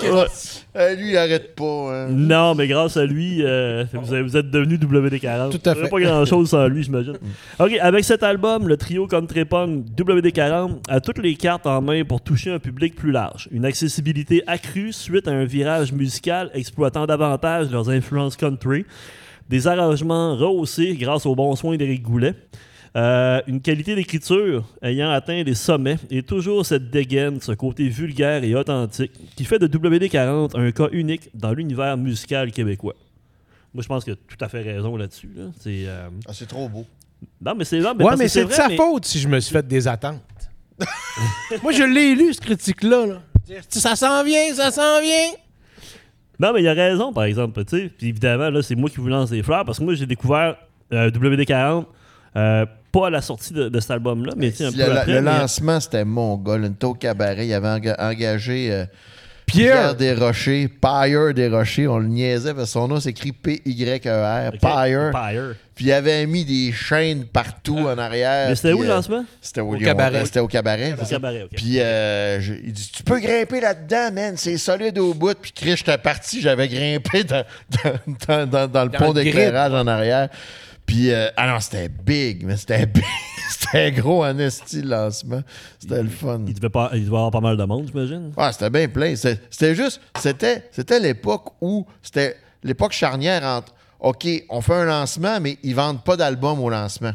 [0.79, 1.63] Euh, lui, il arrête pas.
[2.03, 2.07] hein.
[2.11, 5.49] non, mais grâce à lui, euh, vous, avez- vous êtes devenu WD-40.
[5.59, 5.89] Tout à fait.
[5.89, 7.17] pas grand-chose sans lui, j'imagine.
[7.57, 12.03] OK, avec cet album, le trio Country Punk WD-40 a toutes les cartes en main
[12.03, 13.49] pour toucher un public plus large.
[13.51, 18.85] Une accessibilité accrue suite à un virage musical exploitant davantage leurs influences country.
[19.49, 22.35] Des arrangements rehaussés grâce aux bons soins d'Éric Goulet.
[22.95, 28.43] Euh, une qualité d'écriture ayant atteint les sommets et toujours cette dégaine, ce côté vulgaire
[28.43, 32.95] et authentique qui fait de WD-40 un cas unique dans l'univers musical québécois.
[33.73, 35.29] Moi, je pense qu'il a tout à fait raison là-dessus.
[35.35, 35.43] là.
[35.59, 36.85] C'est, euh, Ah, c'est trop beau.
[37.41, 39.19] Non, mais c'est non, mais ouais, mais que c'est de vrai, sa mais- faute si
[39.19, 40.21] je me suis fait des attentes.
[41.63, 43.05] Moi, je l'ai lu, ce critique-là.
[43.05, 43.21] là.
[43.69, 45.31] Ça s'en vient, ça s'en vient.
[46.39, 47.63] Non, mais il a raison, par exemple.
[47.65, 47.89] tu sais.
[47.97, 50.55] Puis évidemment, là, c'est moi qui vous lance des fleurs parce que moi, j'ai découvert
[50.93, 51.85] euh, WD-40
[52.35, 54.91] euh, pas à la sortie de, de cet album-là, mais tu sais, un Le, peu
[54.91, 55.13] le- après.
[55.13, 56.57] le mais- lancement, c'était mon gars.
[56.79, 57.45] Taux cabaret.
[57.47, 58.85] Il avait enga- engagé euh,
[59.45, 59.95] Pierre.
[59.95, 64.59] Desrochers, Pyre Desrochers, on le niaisait parce que son nom s'écrit P-Y-E-R, Ok.
[64.59, 65.11] Pyre.
[65.13, 65.55] Pyre.
[65.75, 68.49] Puis il avait mis des chaînes partout en arrière.
[68.49, 69.23] Mais c'était où le euh, lancement?
[69.41, 70.25] C'était au, cabaret.
[70.25, 70.95] C'était au cabaret.
[71.01, 71.49] Au cabaret, ok.
[71.55, 75.35] Puis euh, je- il dit Tu peux grimper là-dedans, man, c'est solide au bout.
[75.39, 77.43] Puis Chris, j'étais parti, j'avais grimpé dans,
[77.83, 80.29] dans, dans- dans- dans le Dans pont d'éclairage en arrière.
[80.87, 83.03] Puis, euh, ah non, c'était big, mais c'était big.
[83.49, 85.41] c'était gros en esti le lancement.
[85.77, 86.41] C'était le fun.
[86.47, 88.31] Il devait, pas, il devait avoir pas mal de monde, j'imagine.
[88.37, 89.13] Ah, c'était bien plein.
[89.15, 95.39] C'était juste, c'était, c'était l'époque où c'était l'époque charnière entre OK, on fait un lancement,
[95.41, 97.11] mais ils vendent pas d'album au lancement.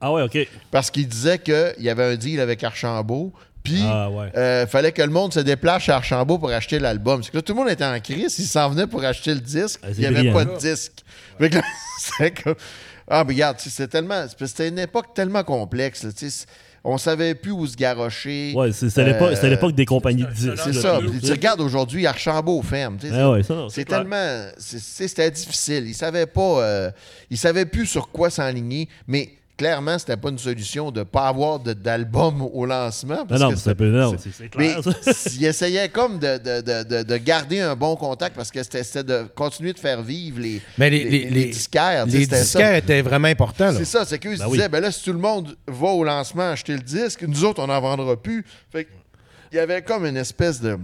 [0.00, 0.38] Ah ouais, ok.
[0.70, 3.32] Parce qu'ils disaient qu'il y avait un deal avec Archambault.
[3.62, 4.32] Puis, Ah ouais.
[4.36, 7.22] euh, fallait que le monde se déplace chez Archambault pour acheter l'album.
[7.22, 8.38] C'est que là, tout le monde était en crise.
[8.38, 9.78] Ils s'en venaient pour acheter le disque.
[9.82, 11.04] Ah, il n'y avait pas de disque.
[11.38, 11.48] Là,
[11.98, 12.54] c'était comme...
[13.10, 14.24] Ah, mais regarde, c'était tellement...
[14.38, 16.04] C'était une époque tellement complexe.
[16.04, 16.10] là,
[16.84, 18.54] on savait plus où se garrocher.
[18.56, 19.34] Ouais, c'est- c'était l'époque-
[19.68, 20.52] Euh, des compagnies de disques.
[20.64, 20.98] C'est ça.
[21.00, 22.96] puis- tu regardes aujourd'hui, Archambault ferme.
[23.12, 24.46] Ah ouais, ça, c'est tellement.
[24.58, 25.84] C'était difficile.
[25.88, 26.62] Ils savaient pas.
[26.62, 26.90] euh,
[27.28, 28.88] ils savaient plus sur quoi s'enligner.
[29.06, 29.28] Mais
[29.60, 33.16] clairement, c'était pas une solution de pas avoir d'album au lancement.
[33.16, 33.90] Non, parce non, que c'est un peu.
[33.90, 34.90] Non, c'est- mais clair, ça.
[35.38, 39.04] ils essayaient comme de, de- de- de- de garder un bon contact parce que c'était
[39.04, 42.06] de continuer de faire vivre les, Mais les, les, les, les les- disquaires.
[42.06, 42.40] les ça.
[42.40, 43.70] disquaires étaient vraiment importants.
[43.76, 44.56] C'est ça, c'est qu'eux ils se Ben oui.
[44.56, 47.62] disaient, ben là, si tout le monde va au lancement acheter le disque, nous autres,
[47.62, 48.42] on n'en vendra plus.
[48.72, 48.90] Fait que,
[49.52, 50.78] il y avait comme une espèce de.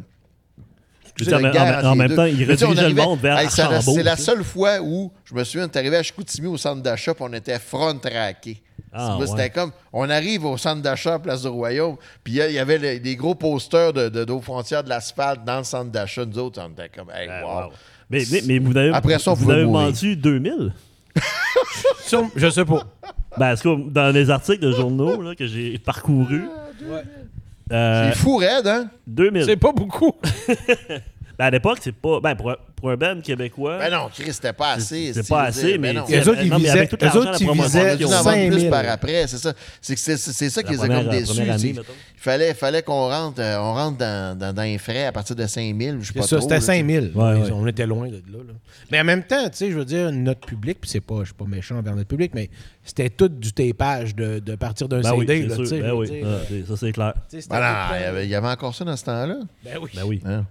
[1.33, 2.15] En, même deux.
[2.17, 3.49] temps, il Mais redirigeait le monde vers Hey.
[3.51, 6.83] C'est la seule fois où, je me souviens, on est arrivé à Chicoutimi au centre
[6.83, 8.61] d'achat, puis on était front traqué.
[8.99, 12.59] Ah, C'était comme, on arrive au centre d'achat à Place du Royaume, puis il y
[12.59, 16.25] avait les- des gros posters de, de, d'eau frontière de l'asphalte dans le centre d'achat.
[16.25, 17.65] Nous autres, on était comme, hey, Ah, wow.
[17.67, 17.73] wow.
[18.11, 20.73] Mais, mais, mais vous avez, Après ça, vous avez vendu 2000?
[22.07, 22.83] Sûrement- Je sais pas.
[23.39, 23.55] Ben,
[23.91, 26.45] dans les articles de journaux là, que j'ai parcourus,
[27.73, 28.89] euh, C'est fou raide, hein?
[29.07, 29.45] 2000.
[29.45, 30.13] C'est pas beaucoup.
[31.38, 32.20] Ben, à l'époque, c'est pas.
[32.20, 33.79] Ben, pour un, pour un band québécois.
[33.79, 35.12] Ben non, Chris, c'était pas assez.
[35.14, 36.05] C'est pas assez, mais- ben non.
[36.09, 37.96] Les autres, ils non, mais visaient, avec tout eux l'argent, autres, la ils promotion, visaient
[37.99, 38.70] ils en ont vend 5 plus 000.
[38.70, 39.53] par après, c'est ça.
[39.81, 41.42] C'est que c'est, c'est ça qui les a comme déçus.
[41.68, 41.83] Il
[42.16, 45.46] fallait, fallait qu'on rentre, euh, on rentre dans, dans, dans les frais à partir de
[45.46, 46.42] 5 000, je sais C'est pas ça, trop.
[46.42, 47.05] c'était là, 5 000.
[47.14, 47.51] Ouais, ouais.
[47.53, 48.53] On était loin de là, là.
[48.90, 51.27] Mais en même temps, tu sais, je veux dire, notre public, puis c'est pas, je
[51.27, 52.51] suis pas méchant envers notre public, mais
[52.83, 55.49] c'était tout du tapage de, de partir d'un Ben oui, CD.
[55.66, 57.14] c'est là, Ben oui, Ah, ça c'est clair.
[57.51, 59.37] Ben il y, il y avait encore ça dans ce temps-là.
[59.64, 59.90] Ben oui.
[59.94, 60.20] Ben oui.
[60.25, 60.44] Hein?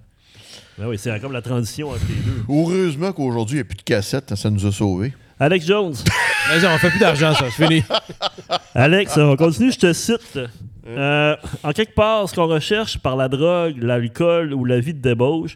[0.78, 2.44] Ben oui, c'est comme la transition entre les deux.
[2.50, 5.14] Heureusement qu'aujourd'hui, il n'y a plus de cassettes, ça nous a sauvés.
[5.40, 5.94] Alex Jones.
[6.50, 7.84] Vas-y, on fait plus d'argent, ça, c'est fini.
[8.76, 10.40] Alex, on continue, je te cite.
[10.88, 15.00] Euh, en quelque part, ce qu'on recherche par la drogue, l'alcool ou la vie de
[15.00, 15.56] débauche,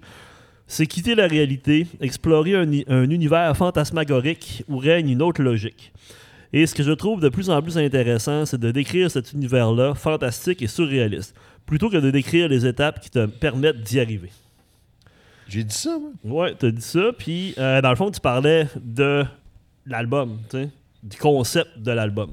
[0.68, 5.92] c'est quitter la réalité, explorer un, un univers fantasmagorique où règne une autre logique.
[6.54, 9.94] Et ce que je trouve de plus en plus intéressant, c'est de décrire cet univers-là,
[9.96, 14.32] fantastique et surréaliste, plutôt que de décrire les étapes qui te permettent d'y arriver.
[15.50, 16.46] J'ai dit ça, moi.
[16.46, 19.26] Ouais, t'as dit ça, puis euh, dans le fond, tu parlais de
[19.86, 20.70] l'album, tu sais,
[21.04, 22.32] du concept de l'album.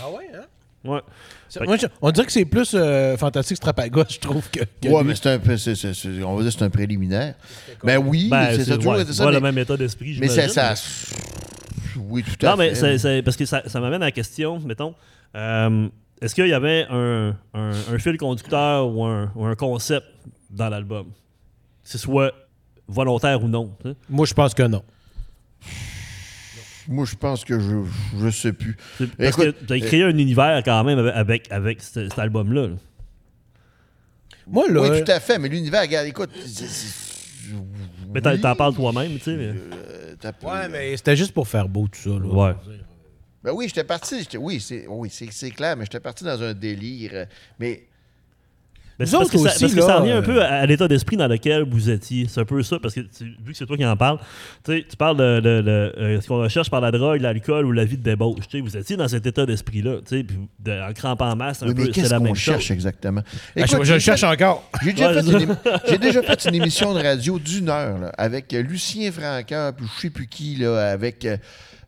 [0.00, 0.44] Ah ouais, hein?
[0.84, 1.00] Ouais.
[1.48, 4.60] C'est- moi, je- on dirait que c'est plus euh, fantastique Strapaga, je trouve, que.
[4.80, 5.08] que Ouais, lui.
[5.08, 7.34] mais c'est un peu, c'est- c'est- c'est- on va dire que c'est un préliminaire.
[7.82, 9.24] Ben oui, Ben, c'est c'est ça, toujours ouais, c'est ça.
[9.24, 10.74] pas mais le même état d'esprit, mais ça, ça-
[11.96, 12.74] Oui, tout à Non, mais fait.
[12.74, 14.94] c'est, c'est- parce que ça, ça m'amène à la question, mettons,
[15.36, 15.88] euh,
[16.20, 20.06] est-ce qu'il y avait un, un- un fil conducteur ou un, ou un concept
[20.50, 21.06] dans l'album?
[21.84, 22.32] Que ce soit
[22.88, 23.74] volontaire ou non.
[23.82, 23.94] sais?
[24.08, 24.82] Moi, je pense que non.
[26.86, 27.76] Moi, je pense que je,
[28.18, 28.76] je sais plus.
[29.16, 32.18] Parce Écoute, que tu as créé un univers quand même avec, avec, avec ce- cet
[32.18, 32.66] album-là.
[32.68, 32.74] là.
[34.46, 34.82] Moi, là.
[34.82, 36.30] Oui, tout à fait, mais l'univers, regarde, écoute.
[36.44, 37.54] c'est- c'est-
[38.12, 39.36] Mais t'en, oui, parles toi-même, tu sais.
[39.36, 42.10] mais- euh, pas- Ouais, mais c'était juste pour faire beau, tout ça.
[42.10, 42.26] Là.
[42.26, 42.54] Ouais.
[43.42, 44.18] Ben oui, j'étais parti.
[44.20, 47.10] j'étais- Oui, c'est oui, c'est c'est clair, mais j'étais parti dans un délire.
[47.14, 47.24] euh,
[47.58, 47.86] Mais
[48.98, 50.46] Mais Nous c'est parce autres que, ça, parce que ça revient un euh, peu à,
[50.60, 52.26] à l'état d'esprit dans lequel vous étiez.
[52.28, 54.18] C'est un peu ça, parce que tu- vu que c'est toi qui en parles,
[54.64, 57.66] tu sais, tu parles de, de- de, euh, ce qu'on recherche par la drogue, l'alcool
[57.66, 58.46] ou la vie de débauche.
[58.48, 61.36] tu sais, Vous étiez dans cet état d'esprit-là, tu sais, puis de- en crampant en
[61.36, 62.70] masse, un oui, peu, c'est la qu'on même cherche chose.
[62.70, 63.22] exactement?
[63.26, 64.70] Ah, je, Écoute, je le cherche encore.
[64.84, 65.56] J'ai déjà, Ouais, fait une émi-
[65.88, 69.86] j'ai déjà fait une émission de radio d'une heure là, avec euh, Lucien Francaire, puis
[69.96, 71.36] je sais plus qui, là, avec euh,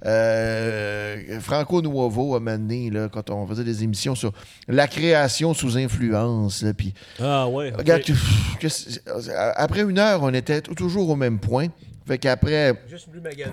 [0.04, 4.32] euh, Franco Nuovo moment donné, là, quand on faisait des émissions sur
[4.68, 6.62] la création sous influence.
[6.62, 6.72] là,
[7.20, 7.72] Ah ouais.
[7.76, 8.02] regarde,
[8.68, 9.00] c'est-
[9.56, 11.68] après une heure, on était toujours au même point.
[12.06, 12.72] Fait qu'après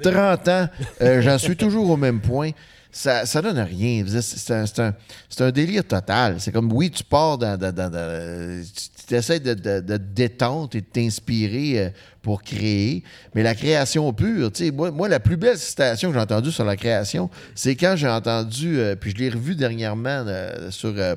[0.02, 0.70] 30 ans,
[1.02, 2.52] euh, j'en suis toujours au même point.
[2.96, 4.06] Ça, ça donne rien.
[4.22, 6.36] C'est un, délire total.
[6.40, 7.58] C'est comme, oui, tu pars dans.
[7.58, 8.64] dans- dans- dans-
[9.08, 11.90] tu essaies de, de, de te détendre et de t'inspirer euh,
[12.24, 13.04] pour créer.
[13.36, 16.52] Mais la création pure, tu sais, moi, moi, la plus belle citation que j'ai entendue
[16.52, 20.94] sur la création, c'est quand j'ai entendu, euh, puis je l'ai revu dernièrement euh, sur
[20.98, 21.16] euh,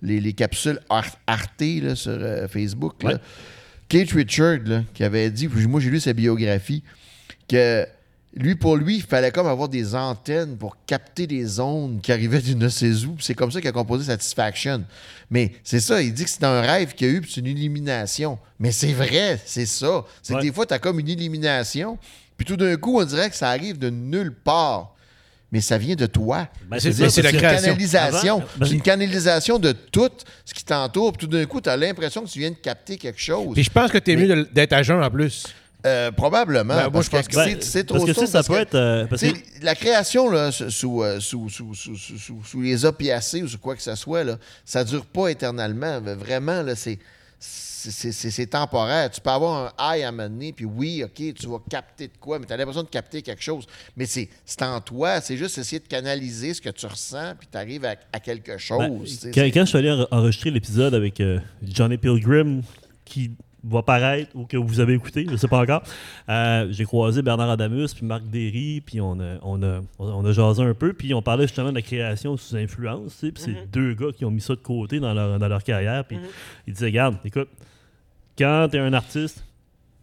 [0.00, 2.16] les, les capsules Ar- Arte là, sur
[2.48, 3.02] Facebook.
[3.02, 3.10] là.
[3.10, 3.16] Ouais.
[3.88, 6.82] Kate Richard, là, qui avait dit, puis moi j'ai lu sa biographie,
[7.48, 7.84] que
[8.38, 12.40] lui, pour lui, il fallait comme avoir des antennes pour capter des ondes qui arrivaient
[12.40, 13.16] du ne sais où.
[13.20, 14.84] C'est comme ça qu'il a composé Satisfaction.
[15.30, 17.40] Mais c'est ça, il dit que c'est un rêve qu'il y a eu, puis c'est
[17.40, 18.38] une illumination.
[18.60, 20.04] Mais c'est vrai, c'est ça.
[20.22, 21.98] C'est que des fois, tu as comme une illumination,
[22.36, 24.94] puis tout d'un coup, on dirait que ça arrive de nulle part.
[25.50, 26.46] Mais ça vient de toi.
[26.68, 28.38] Ben, C'est- une canalisation.
[28.58, 30.10] Ben- c'est une canalisation de tout
[30.44, 31.12] ce qui t'entoure.
[31.14, 33.54] Puis tout d'un coup, tu as l'impression que tu viens de capter quelque chose.
[33.54, 35.44] Puis je pense que t'es mieux de- d'être à jeun en plus.
[35.88, 36.74] Euh, probablement.
[36.74, 38.54] Ben, moi, parce je pense que que- c'est- c'est trop Parce que ça parce peut
[38.54, 38.74] que- être.
[38.74, 42.84] euh, parce que- la création là, sous, euh, sous, sous, sous, sous- sous- sous les
[42.84, 46.00] opiacés ou sous quoi que ce soit, là, ça dure pas éternellement.
[46.00, 46.98] Mais Vraiment, là, c'est,
[47.40, 48.12] c'est,
[48.46, 49.10] temporaire.
[49.10, 52.38] Tu peux avoir un high à donné, puis oui, OK, tu vas capter de quoi,
[52.38, 53.64] mais tu as l'impression de capter quelque chose.
[53.96, 54.28] Mais c'est,
[54.62, 55.20] en toi.
[55.20, 58.58] C'est juste essayer de canaliser ce que tu ressens, puis tu arrives à, à quelque
[58.58, 58.78] chose.
[58.80, 61.20] Ben, tu sais, quand, quand je suis allé en- enregistrer l'épisode avec
[61.62, 62.62] Johnny Pilgrim,
[63.04, 63.30] qui
[63.68, 65.82] va paraître ou que vous avez écouté, je ne sais pas encore,
[66.28, 70.32] euh, j'ai croisé Bernard Adamus puis Marc Derry, puis on a, on, a, on a
[70.32, 73.42] jasé un peu, puis on parlait justement de la création sous influence, tu sais, puis
[73.42, 76.18] c'est deux gars qui ont mis ça de côté dans leur, dans leur carrière, puis
[76.66, 77.48] ils disaient, regarde, écoute,
[78.38, 79.44] quand tu es un artiste,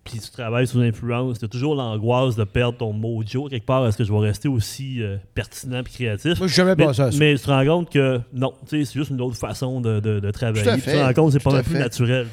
[0.04, 3.88] puis tu travailles sous influence, tu as toujours l'angoisse de perdre ton mojo quelque part.
[3.88, 6.38] Est-ce que je vais rester aussi euh, pertinent et créatif?
[6.38, 7.18] Moi, jamais Mais, pensé à ça.
[7.18, 10.00] mais tu te rends compte que non, tu sais, c'est juste une autre façon de,
[10.00, 10.76] de, de travailler.
[10.76, 12.28] Tu te rends compte que c'est pas plus naturel.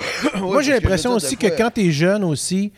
[0.34, 2.72] Ouais, Moi, j'ai l'impression aussi que quand t'es jeune aussi,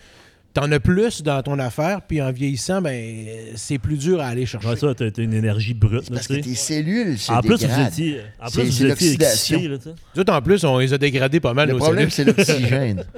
[0.54, 4.44] t'en as plus dans ton affaire, puis en vieillissant, ben c'est plus dur à aller
[4.46, 4.68] chercher.
[4.68, 6.11] Ouais, ça, t'as une énergie brute.
[6.11, 7.88] là, Parce tu que tes cellules se En plus, vous dégradent.
[7.88, 9.56] étiez, en C'est- plus, c'est vous étiez l'oxydation.
[9.56, 9.94] excité, là, tu sais.
[10.14, 12.35] Nous autres, en plus, on les a dégradés pas mal, Le nos problème, cellules.
[12.37, 13.04] c'est l'oxygène.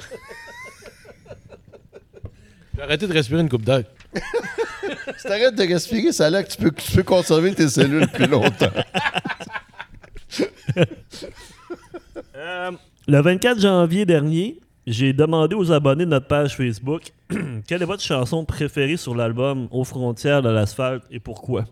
[2.77, 3.85] J'ai arrêté de respirer une coupe d'heure.
[5.17, 8.27] si t'arrêtes de respirer, ça là que tu peux, tu peux conserver tes cellules plus
[8.27, 8.71] longtemps.
[12.37, 12.71] Euh,
[13.07, 17.13] le 24 janvier dernier, j'ai demandé aux abonnés de notre page Facebook
[17.67, 21.65] quelle est votre chanson préférée sur l'album Aux frontières de l'asphalte et pourquoi?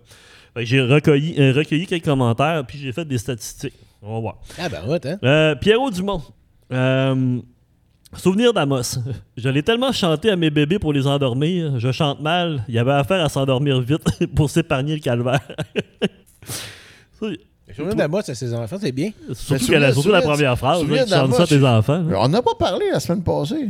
[0.57, 3.75] J'ai recueilli, euh, recueilli quelques commentaires puis j'ai fait des statistiques.
[4.03, 4.38] On va voir.
[4.59, 5.18] Ah ben ouais, hein?
[5.23, 6.23] Euh, Pierrot Dumont.
[6.73, 7.38] Euh,
[8.16, 8.99] souvenir d'Amos.
[9.37, 11.79] Je l'ai tellement chanté à mes bébés pour les endormir.
[11.79, 12.64] Je chante mal.
[12.68, 15.40] Il y avait affaire à s'endormir vite pour s'épargner le calvaire.
[17.77, 19.11] Souvenir d'Amos à ses enfants, c'est bien.
[19.33, 20.85] surtout, souvenir- que la, surtout la première phrase.
[20.89, 22.03] là, tu chantes ça à tes enfants.
[22.09, 22.17] là.
[22.21, 23.69] On n'a pas parlé la semaine passée.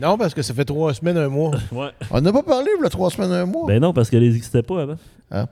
[0.00, 1.50] Non, parce que ça fait trois semaines, un mois.
[1.72, 1.88] Ouais.
[2.10, 3.66] On n'a pas parlé il y a trois semaines, un mois.
[3.66, 4.96] Ben non, parce qu'elle n'existait pas avant.
[5.30, 5.46] Hein?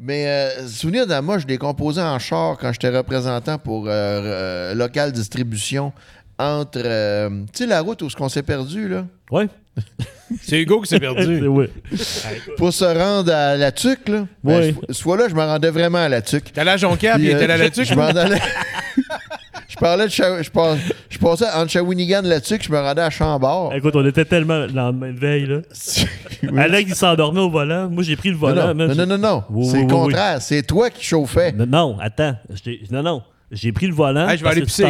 [0.00, 4.74] Mais euh, souvenir d'Ama, je l'ai composé en char quand j'étais représentant pour euh, euh,
[4.74, 5.92] local distribution
[6.38, 9.48] entre, euh, tu sais, la route où ce qu'on s'est perdu, là, Ouais.
[10.42, 11.42] C'est Hugo qui s'est perdu.
[12.56, 14.26] pour se rendre à la tuque, là.
[14.44, 16.52] Ben, ce- ce fois-là, je me rendais vraiment à la tuque.
[16.52, 17.84] T'es allé à Jonquière, puis Puis, il était euh, là-dessus.
[17.84, 18.38] Je m'en allais.
[19.68, 20.76] je parlais de Cha- je, par-
[21.08, 23.74] je passais entre Shawinigan là-dessus que je me rendais à Chambord.
[23.74, 25.46] Écoute, on était tellement le lendemain de veille.
[25.46, 25.58] Là.
[26.42, 26.58] Oui.
[26.58, 27.90] Alex, il s'endormait au volant.
[27.90, 28.72] Moi, j'ai pris le volant.
[28.72, 29.44] non, non, non, non, non.
[29.50, 30.40] Oui, c'est oui, le oui, contraire.
[30.40, 31.52] C'est toi qui chauffais.
[31.52, 32.34] Non, non, attends.
[32.90, 33.22] Non, non.
[33.52, 34.26] J'ai pris le volant.
[34.26, 34.84] Hey, je vais parce aller que pisser.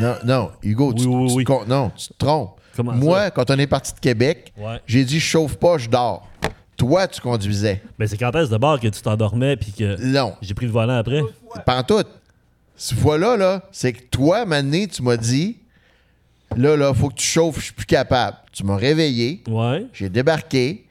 [0.00, 2.54] Non, non, Hugo, tu, non, tu te trompes.
[2.84, 3.30] Comment Moi, ça?
[3.30, 4.80] quand on est parti de Québec, Ouais.
[4.86, 6.26] j'ai dit je chauffe pas, je dors.
[6.76, 7.82] Toi, tu conduisais.
[7.98, 10.34] Ben, c'est quand est-ce d'abord que tu t'endormais puis que Non.
[10.40, 11.20] j'ai pris le volant après?
[11.66, 12.08] Pantoute.
[12.76, 15.58] Cette fois-là, là, c'est que toi, Mané, tu m'as dit
[16.56, 18.36] là, là, faut que tu chauffes, je suis plus capable.
[18.52, 19.84] Tu m'as réveillé, Ouais.
[19.92, 20.86] j'ai débarqué.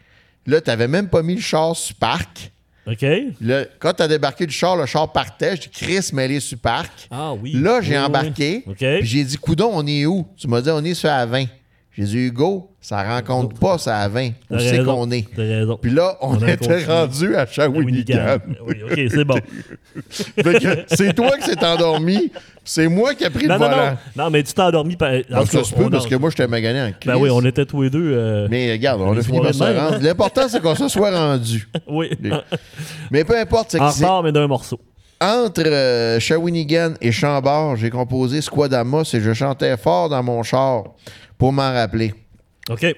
[0.46, 2.52] Là, tu même pas mis le char sur parc.
[2.88, 3.06] OK.
[3.42, 5.56] Là, quand tu as débarqué du char, le char partait.
[5.56, 7.08] Je dis Chris, mêlé sur parc.
[7.12, 7.52] Ah oui.
[7.54, 8.64] Là, j'ai oui, embarqué.
[8.66, 8.72] oui.
[8.74, 8.78] OK.
[9.00, 10.26] Puis j'ai dit, Coudon, on est où?
[10.38, 11.46] Tu m'as dit, on est sur la 20.
[11.98, 14.30] J'ai dit, Hugo, ça rencontre pas ça à 20.
[14.50, 14.96] T'as On sait raison.
[14.96, 15.28] qu'on est?
[15.82, 18.38] Puis là, on, était rendu à Shawinigan.
[18.66, 19.36] Oui, OK, c'est bon.
[20.88, 22.32] C'est toi qui s'est endormi,
[22.64, 23.98] c'est moi qui ai pris non, le non, volant.
[24.16, 24.24] non.
[24.24, 24.96] Non, mais tu t'es endormi.
[24.96, 27.12] par- Ah, ça se peut parce que moi, j'étais magané en crise.
[27.12, 28.14] Ben oui, on était tous les deux.
[28.14, 29.98] euh, Mais regarde, on a fini par se rendre.
[30.02, 31.68] L'important, c'est qu'on se soit rendu.
[31.88, 32.12] Oui.
[33.12, 34.80] Mais peu importe, c'est en c'est- retard, mais d'un morceau.
[35.22, 40.84] Entre euh, Shawinigan et Chambord, j'ai composé Squadamos et je chantais fort dans mon char
[41.38, 42.14] pour m'en rappeler.
[42.70, 42.96] OK.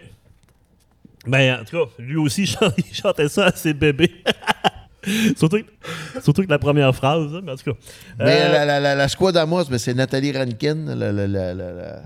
[1.27, 4.11] Ben, en tout cas, lui aussi, il chan- il chantait ça à ses bébés.
[5.37, 7.77] surtout, que, surtout que la première phrase, hein, mais en tout cas.
[8.19, 12.01] Mais Euh, la, la, la, la Squadamos, ben, c'est Nathalie Rankin, la, la,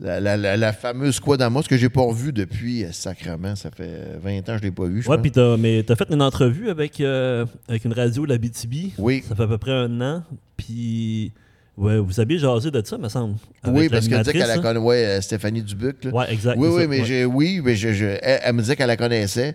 [0.00, 3.56] la, la, la- la- fameuse Squadamos que j'ai pas revue depuis euh, sacrement.
[3.56, 5.02] Ça fait 20 ans que je l'ai pas vue.
[5.02, 8.36] je Ouais, puis t'as, mais t'as fait une entrevue avec, euh, avec une radio la
[8.38, 8.92] BTB.
[8.98, 9.24] Oui.
[9.28, 10.22] Ça fait à peu près un an.
[10.56, 11.32] Puis,
[11.78, 13.36] ouais, vous aviez jasé de ça, me semble.
[13.66, 14.86] Oui, parce qu'elle disait qu'elle la l'animatrice, connaît.
[14.86, 16.04] Ouais, euh, Stéphanie Dubuc.
[16.04, 16.10] là.
[16.10, 16.14] hein?
[16.14, 16.56] Ouais, exact.
[16.58, 17.04] Oui, oui, ça, mais, ouais.
[17.06, 19.54] j'ai- oui, mais je, je- elle, elle me disait qu'elle la connaissait.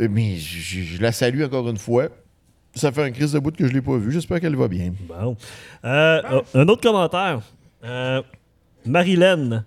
[0.00, 2.08] Euh, Mais je, la salue encore une fois.
[2.74, 4.10] Ça fait un crise de bout que je l'ai pas vue.
[4.12, 4.94] J'espère qu'elle va bien.
[5.06, 5.36] Bon.
[5.84, 7.40] Euh, un autre commentaire.
[7.84, 8.22] Euh,
[8.86, 9.64] Marilyn.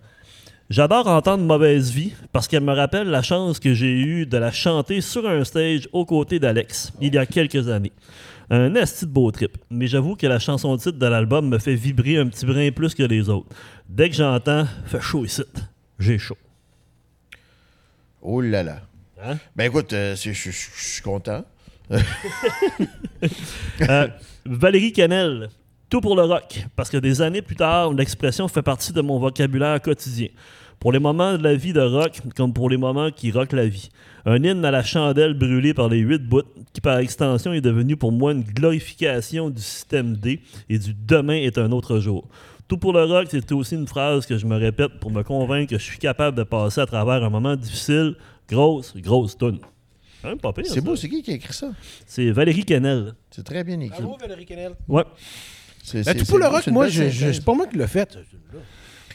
[0.69, 4.51] J'adore entendre Mauvaise Vie parce qu'elle me rappelle la chance que j'ai eue de la
[4.51, 7.91] chanter sur un stage aux côtés d'Alex il y a quelques années.
[8.49, 11.75] Un esti de beau trip, mais j'avoue que la chanson titre de l'album me fait
[11.75, 13.47] vibrer un petit brin plus que les autres.
[13.89, 15.43] Dès que j'entends Fait chaud ici,
[15.99, 16.37] j'ai chaud.
[18.21, 18.81] Oh là là.
[19.23, 19.37] Hein?
[19.55, 21.45] Ben écoute, euh, je suis content.
[23.89, 24.07] Euh,
[24.45, 25.49] Valérie Canel,
[25.89, 29.19] tout pour le rock, parce que des années plus tard, l'expression fait partie de mon
[29.19, 30.27] vocabulaire quotidien.
[30.79, 33.65] Pour les moments de la vie de rock, comme pour les moments qui rockent la
[33.65, 33.89] vie.
[34.25, 36.43] Un hymne à la chandelle brûlée par les huit bouts,
[36.73, 41.35] qui par extension est devenu pour moi une glorification du système D et du demain
[41.35, 42.27] est un autre jour.
[42.67, 45.71] Tout pour le rock, c'est aussi une phrase que je me répète pour me convaincre
[45.71, 48.15] que je suis capable de passer à travers un moment difficile.
[48.49, 49.59] Grosse, grosse toune.
[50.63, 51.69] C'est beau, c'est qui qui a écrit ça?
[52.07, 53.13] C'est Valérie Canel.
[53.29, 54.01] C'est très bien écrit.
[54.01, 54.73] Bravo, Valérie Kennel.
[54.87, 55.03] Ouais.
[55.85, 58.17] C'est- Ben, c'est- tout pour le rock, moi, c'est pas moi qui l'ai fait.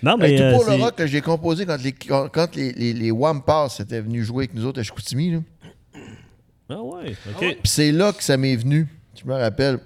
[0.02, 0.36] Non, Hey, mais.
[0.36, 2.92] tout euh, pour le c'est- rock que j'ai composé quand les, quand, quand les, les,
[2.94, 5.32] les Wampas étaient venus jouer avec nous autres à Chicoutimi.
[5.32, 5.38] là.
[6.70, 7.38] Ah ouais, ok.
[7.40, 8.86] Puis c'est là que ça m'est venu.
[9.20, 9.78] Je me rappelle.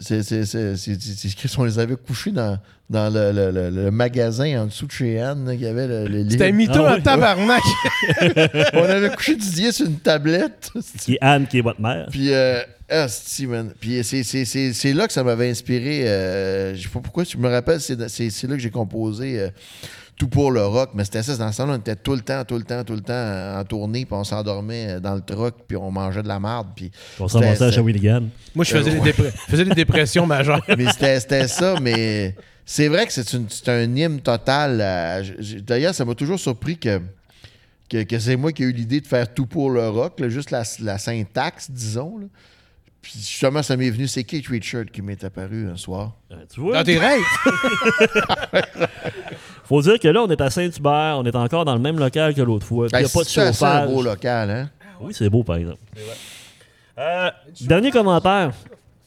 [0.00, 2.58] C'est c'est- c'est- c'est- c'est- c'est écrit, on les avait couchés dans,
[2.90, 5.46] dans le, le- le- le magasin en dessous de chez Anne.
[5.46, 6.32] là, qu'il y avait le, le lit.
[6.32, 7.00] C'était un mytho Ah en ouais.
[7.02, 7.62] tabarnak.
[8.74, 10.72] On avait couché Didier sur une tablette.
[11.00, 12.08] Qui est Anne, qui est votre mère.
[12.10, 13.72] Puis, euh, asti, man.
[13.80, 16.08] Puis c'est- c'est c'est- c'est là que ça m'avait inspiré.
[16.08, 19.38] euh, je sais pas pourquoi, tu me rappelles, c'est c'est- c'est là que j'ai composé
[19.40, 19.48] euh,
[20.16, 20.90] Tout pour le rock.
[20.94, 22.92] Mais c'était ça, dans ce temps-là, on était tout le temps, tout le temps, tout
[22.94, 26.22] le temps euh, en tournée, puis on s'endormait euh, dans le truck, puis on mangeait
[26.22, 26.68] de la marde.
[26.76, 28.22] Puis On s'en à Shawinigan.
[28.54, 30.64] Moi, je faisais, des, faisais des dépressions majeures.
[30.78, 34.78] mais c'était c'était ça, mais c'est vrai que c'est une- c'est un hymne total.
[34.80, 35.24] euh,
[35.66, 37.00] D'ailleurs, ça m'a toujours surpris que,
[37.90, 40.28] que, que c'est moi qui ai eu l'idée de faire tout pour le rock, là,
[40.28, 42.18] juste la, la syntaxe, disons.
[42.18, 42.26] là.
[43.04, 46.12] Puis justement, ça m'est venu, c'est Kate Richard qui m'est apparu un soir.
[46.32, 46.78] Euh, Tu vois?
[46.78, 47.20] Dans tes rêves?
[49.64, 52.34] Faut dire que là, on est à Saint-Hubert, on est encore dans le même local
[52.34, 52.86] que l'autre fois.
[52.86, 53.88] Il n'y a Hey, pas de ça, c'est un chauffage.
[53.90, 54.70] beau local, hein?
[55.00, 55.78] Oui, c'est beau, par exemple.
[56.98, 58.52] Euh, dernier commentaire.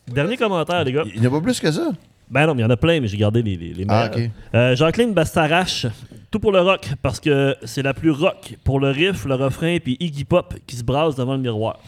[0.07, 1.03] Dernier commentaire, les gars.
[1.13, 1.89] Il n'y en a pas plus que ça?
[2.29, 4.11] Ben non, mais il y en a plein, mais j'ai gardé les, les, les Ah.
[4.53, 5.87] Euh, Jacqueline Bastarache,
[6.29, 9.77] tout pour le rock, parce que c'est la plus rock pour le riff, le refrain,
[9.83, 11.79] puis Iggy Pop qui se brasse devant le miroir.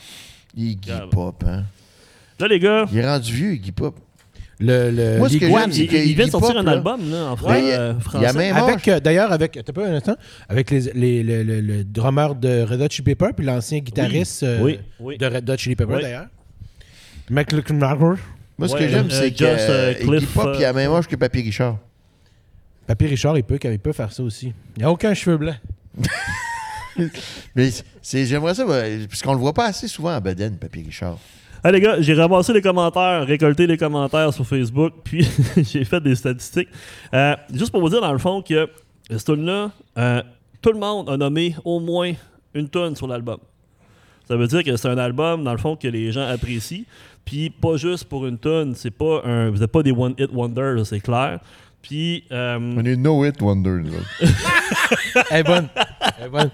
[0.56, 0.92] Iggy.
[1.12, 1.64] Pop, hein?
[2.40, 3.96] Là, les gars, Il est rendu vieux, Iggy Pop.
[4.62, 7.10] Le, le, Moi, ce que j'aime, c'est il, vient de sortir Pop, un là, album
[7.10, 8.38] là, en fran- Ouais, il y a- euh, il y a français.
[8.38, 10.16] même- Avec, euh, d'ailleurs, avec, t'as pas un instant,
[10.50, 14.44] avec les, les, le, le- le drummer de Red Hot Chili Pepper, puis l'ancien guitariste
[14.44, 15.18] euh, Oui, oui.
[15.18, 16.02] de Red Hot Chili Pepper, Oui.
[16.02, 16.28] d'ailleurs.
[17.30, 21.08] McLaughlin Moi, ce Ouais, que j'aime, euh, c'est que Iggy Pop, il a même âge
[21.08, 21.78] que Papy Richard.
[22.86, 24.48] Papy Richard, il peut, il peut faire ça aussi.
[24.76, 25.56] Il n'y a aucun cheveu blanc.
[27.56, 27.70] Mais
[28.02, 31.18] c'est, j'aimerais ça, parce qu'on le voit pas assez souvent à Baden, Papy Richard.
[31.64, 36.00] Ah les gars, j'ai ramassé les commentaires, récolté les commentaires sur Facebook, puis j'ai fait
[36.00, 36.70] des statistiques.
[37.14, 38.70] Euh, juste pour vous dire dans le fond que
[39.10, 40.24] ce tune-là, euh,
[40.62, 42.14] tout le monde a nommé au moins
[42.54, 43.40] une tonne sur l'album.
[44.28, 46.84] Ça veut dire que c'est un album, dans le fond, que les gens apprécient.
[47.26, 49.50] Puis pas juste pour une tonne, c'est pas un.
[49.50, 51.40] Vous n'êtes pas des one hit wonders, là, c'est clair.
[51.82, 54.10] Puis euh, On est no hit wonder, nous autres.
[55.32, 55.68] Elle est bonne.
[56.20, 56.52] Elle est bonne.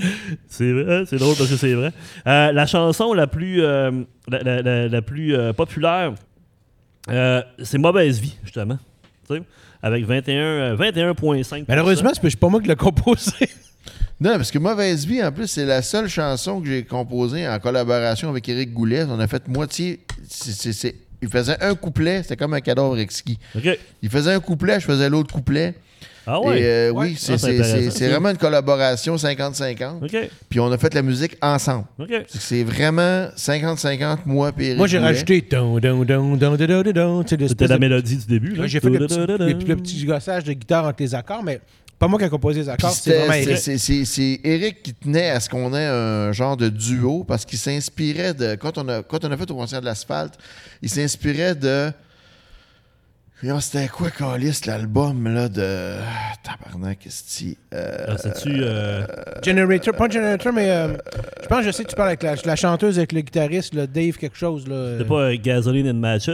[0.48, 1.92] C'est vrai, c'est drôle parce que c'est vrai.
[2.26, 3.90] Euh, la chanson la plus, euh,
[4.28, 6.14] la, la- la- la plus euh, populaire,
[7.08, 8.78] euh, c'est Mauvaise Vie, justement.
[9.28, 9.42] Tu sais,
[9.82, 13.32] Avec 21, euh, 21,5 Malheureusement, c'est pas moi qui l'ai composé.
[14.22, 17.58] Non, parce que Mauvaise Vie, en plus, c'est la seule chanson que j'ai composée en
[17.58, 19.04] collaboration avec Éric Goulet.
[19.08, 20.00] On a fait moitié.
[20.28, 23.38] c'est- il faisait un couplet, c'était comme un cadavre exquis.
[23.56, 23.78] OK.
[24.02, 25.74] Il faisait un couplet, je faisais l'autre couplet.
[26.26, 26.60] Ah ouais?
[26.60, 27.08] Et euh, Ouais.
[27.08, 30.04] oui, c'est Ah, c'est vraiment une collaboration 50-50.
[30.04, 30.30] OK.
[30.48, 31.84] Puis on a fait la musique ensemble.
[32.28, 35.42] C'est vraiment 50-50, moi et Moi, j'ai rajouté.
[37.48, 38.54] C'était la mélodie du début.
[38.54, 38.66] là.
[38.66, 41.60] J'ai fait le petit, le, le petit gossage de guitare entre les accords, mais
[41.98, 43.58] pas moi qui ai composé les accords, c'est vraiment Eric.
[43.58, 47.44] c'est- C'est c'est Eric qui tenait à ce qu'on ait un genre de duo parce
[47.44, 48.54] qu'il s'inspirait de.
[48.54, 50.34] Quand on, a, quand on a fait au concert de l'asphalte,
[50.80, 51.90] il s'inspirait de.
[53.60, 55.96] C'était quoi, Calis, l'album là, de.
[56.42, 57.56] Tabarnak, esti.
[57.72, 58.50] Euh, Ah, C'est-tu.
[58.62, 59.06] euh,
[59.42, 60.96] Generator, pas Generator, mais euh,
[61.42, 63.86] je pense, je sais que tu parles avec la, la chanteuse, avec le guitariste, le
[63.86, 64.66] Dave quelque chose.
[64.68, 66.28] Là, C'était pas euh, Gasoline and Matches?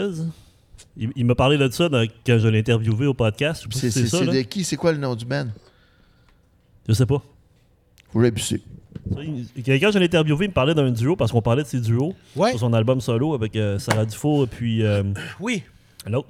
[0.96, 3.64] Il, il m'a parlé de ça dans- quand je l'ai interviewé au podcast.
[3.70, 5.46] C'est si de qui C'est quoi le nom du band?
[6.88, 7.22] Je sais pas.
[9.14, 9.46] Ça, il-
[9.80, 12.14] Quand je l'ai interviewé, il me parlait d'un duo parce qu'on parlait de ses duos
[12.34, 15.02] Ouais, sur son album solo avec euh, Sarah Dufour et puis euh,
[15.38, 15.62] oui.
[16.08, 16.28] l'autre.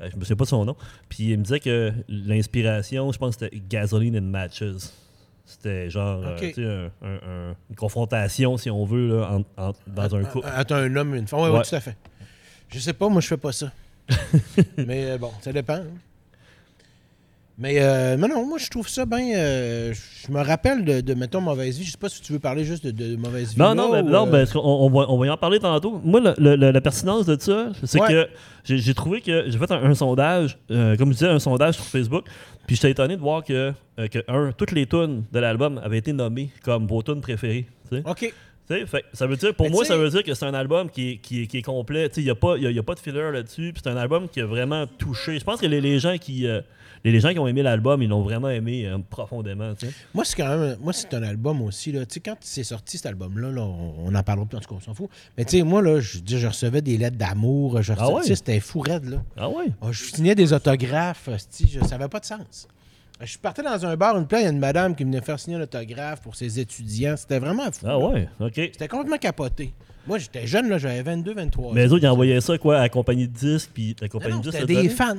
[0.00, 0.76] Euh, je me souviens pas de son nom.
[1.08, 4.62] Puis il me disait que l'inspiration, je pense que c'était Gasoline and Matches.
[5.44, 6.36] C'était genre euh,
[7.02, 10.48] un- un- un- une confrontation, si on veut, là, en- en- dans un couple.
[10.52, 11.40] Attends, un homme, une femme.
[11.40, 11.62] Oui, Ouais.
[11.62, 11.96] tout à fait.
[12.68, 13.70] Je sais pas, moi, je fais pas ça.
[14.76, 15.74] mais euh, bon, ça dépend.
[15.74, 15.84] hein.
[17.58, 19.34] Mais, euh, mais non, moi, je trouve ça bien.
[19.34, 21.84] euh, je me rappelle de, de, mettons, Mauvaise Vie.
[21.86, 23.58] Je sais pas si tu veux parler juste de, de Mauvaise Vie.
[23.58, 25.58] Non, non, mais, ou, non euh, ben, on, on va, on va y en parler
[25.58, 25.98] tantôt.
[26.04, 28.08] Moi, le- le- le- la pertinence de ça, c'est Ouais.
[28.08, 28.28] que
[28.76, 31.84] j'ai trouvé que j'ai fait un, un sondage, euh, comme je disais, un sondage sur
[31.86, 32.26] Facebook,
[32.66, 35.98] puis j'étais étonné de voir que, euh, que un, toutes les tunes de l'album avaient
[35.98, 37.64] été nommées comme vos tunes préférées.
[38.04, 38.34] OK.
[38.68, 41.12] Fait, ça veut dire, pour Mais moi, ça veut dire que c'est un album qui
[41.12, 42.10] est, qui est, qui est complet.
[42.16, 43.72] Il n'y a, pas- y a, y a pas de filler là-dessus.
[43.76, 45.38] C'est un album qui a vraiment touché.
[45.38, 46.46] Je pense que les, les gens qui.
[47.06, 49.72] Les, les gens qui ont aimé l'album, ils l'ont vraiment aimé euh, profondément.
[50.12, 50.76] Moi, c'est quand même.
[50.82, 51.92] Moi, c'est un album aussi.
[51.92, 52.02] Là.
[52.24, 54.80] Quand c'est sorti cet album-là, là, on, on en parlera plus, en tout cas, on
[54.80, 55.08] s'en fout.
[55.38, 57.82] Mais tu sais, moi, là, je, je recevais des lettres d'amour.
[57.82, 58.22] Je recevais, Ah ouais?
[58.34, 59.22] c'était fou raide, là.
[59.36, 59.66] Ah ouais?
[59.80, 61.28] Ah, je signais des autographes,
[61.58, 62.68] je, ça n'avait pas de sens.
[63.22, 65.40] Je partais dans un bar, une place, il y a une madame qui venait faire
[65.40, 67.14] signer un autographe pour ses étudiants.
[67.16, 67.84] C'était vraiment fou.
[67.84, 67.98] Ah là.
[67.98, 68.28] ouais?
[68.40, 68.52] OK.
[68.56, 69.72] C'était complètement capoté.
[70.06, 71.94] Moi, j'étais jeune, là, j'avais 22, 23 Mais les ans.
[71.94, 74.40] autres, ils envoyaient ça quoi, à la compagnie de disques, puis la Non, compagnie non,
[74.40, 74.58] de disques.
[74.60, 75.16] c'était des fans.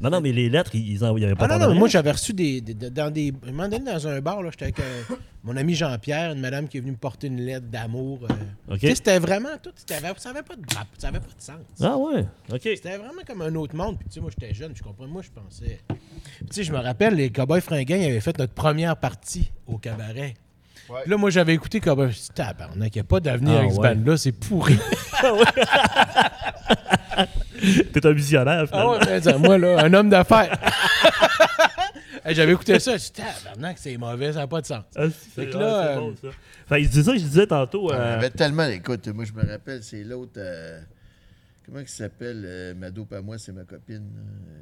[0.00, 2.32] Non, non, mais les lettres, ils, ils envoyaient pas Ah non, non, moi j'avais reçu
[2.32, 3.32] des, des- des- dans des.
[3.44, 5.02] Un moment donné, dans un bar, là, j'étais avec euh,
[5.42, 8.20] mon ami Jean-Pierre, une madame qui est venue me porter une lettre d'amour.
[8.30, 8.74] euh.
[8.74, 8.78] OK.
[8.80, 9.70] Tu sais, c'était vraiment tout.
[9.74, 10.62] c'était- Ça n'avait pas, de
[10.98, 11.56] ça avait pas de sens.
[11.82, 12.24] Ah ouais?
[12.52, 12.60] OK.
[12.62, 13.98] C'était vraiment comme un autre monde.
[13.98, 15.06] Puis, tu sais, moi, j'étais jeune, je comprends.
[15.08, 15.80] Moi, je pensais.
[15.88, 15.96] Puis,
[16.46, 19.78] tu sais, je me rappelle, les Cowboys Fringants, ils avaient fait notre première partie au
[19.78, 20.34] cabaret.
[20.88, 21.00] Ouais.
[21.02, 22.04] Puis Là, moi, j'avais écouté Cowboys.
[22.06, 23.94] Je me suis dit, tabarnak, il n'y a pas d'avenir Ah avec ce ouais.
[23.96, 24.78] band-là, c'est pourri.
[27.92, 28.92] T'es un visionnaire, Ah finalement.
[28.92, 30.58] ouais, ben, ça, moi, là, un homme d'affaires.
[32.24, 34.66] Hey, J'avais écouté ça, je me suis dit, tabarnak, c'est mauvais, ça n'a pas de
[34.66, 34.82] sens.
[34.96, 35.04] Ah,
[35.34, 36.28] c'est ouais, là, c'est euh, bon, ça.
[36.68, 37.90] Fait, je disais ça, je disais tantôt.
[37.90, 38.66] Il euh, avait tellement.
[38.66, 40.32] Écoute, moi, je me rappelle, c'est l'autre.
[40.36, 40.80] euh,
[41.64, 44.10] comment il s'appelle euh, Ma dope à moi, c'est ma copine.
[44.18, 44.58] euh.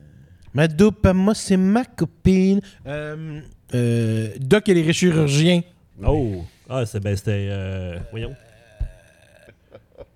[0.55, 2.61] Ma dope à moi, c'est ma copine.
[2.87, 3.41] Euh,
[3.75, 5.63] euh, Doc et les chirurgiens.
[6.05, 6.45] Oh!
[6.69, 7.49] Ah, c'est, ben, c'était.
[7.51, 8.37] euh, voyons.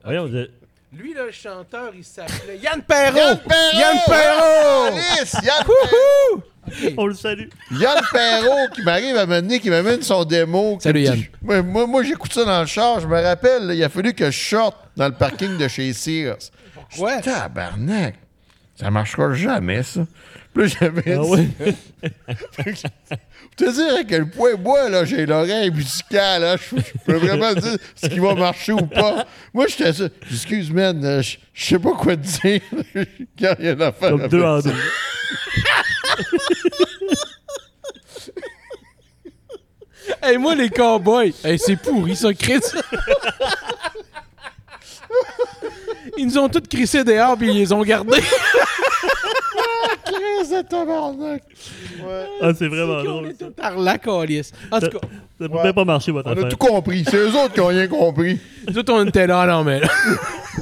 [0.04, 0.50] Voyons, je-
[0.92, 3.16] Lui, là, le chanteur, il s'appelait Yann Perrault.
[3.16, 3.78] Yann Perrault!
[3.78, 4.86] Yann Perrault!
[4.88, 5.36] Alice!
[5.44, 6.94] Yann Perrault!
[6.98, 7.48] on le salue.
[7.70, 10.78] Yann Perrault qui m'arrive à m'amener, qui m'amène son démo.
[10.80, 11.24] Salut, dit- Yann.
[11.42, 12.98] Moi, moi, moi, j'écoute ça dans le char.
[12.98, 15.92] Je me rappelle, là, il a fallu que je sorte dans le parking de chez
[15.92, 16.38] Sears.
[16.98, 17.20] Ouais.
[17.20, 18.16] Tabarnak!
[18.74, 20.00] Ça marchera jamais, ça.
[20.54, 21.20] Là, j'avais Ah?
[21.20, 21.36] Pour
[23.56, 27.52] te dire à quel point, moi, là, j'ai l'oreille musicale, là, je, je peux vraiment
[27.54, 29.26] dire ce qui va marcher ou pas.
[29.54, 30.04] Moi, j'étais ça.
[30.30, 32.60] Excuse, man, euh, je je sais pas quoi te dire.
[32.94, 34.10] Il y a rien à faire.
[34.10, 34.74] Comme deux en deux.
[40.22, 41.32] Hey, moi, les cowboys.
[41.44, 42.60] Hey, c'est pourri, ça, Chris.
[46.18, 48.20] Ils nous ont tous crissé dehors, puis ils les ont gardés.
[50.40, 51.42] Christ de tabarnak.
[52.04, 52.26] Ouais.
[52.40, 53.26] Ah, c'est vraiment on drôle.
[53.28, 54.52] est Ça, tous par la calice.
[54.70, 54.98] En tout cas,
[55.40, 55.72] ça peut Ouais.
[55.72, 56.48] pas marcher, votre On a affaire.
[56.48, 57.04] tout compris.
[57.04, 58.38] C'est eux autres qui ont rien compris.
[58.68, 59.88] nous autres, on était là, non, mais là.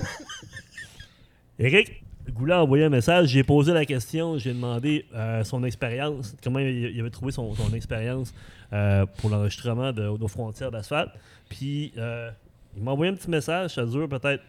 [1.59, 2.03] Eric
[2.33, 3.29] Goulet a envoyé un message.
[3.29, 4.39] J'ai posé la question.
[4.39, 8.33] J'ai demandé euh, son expérience, comment il, il avait trouvé son, son expérience
[8.73, 11.11] euh, pour l'enregistrement de nos frontières d'asphalte.
[11.49, 12.31] Puis, euh,
[12.77, 13.75] il m'a envoyé un petit message.
[13.75, 14.43] Ça dure peut-être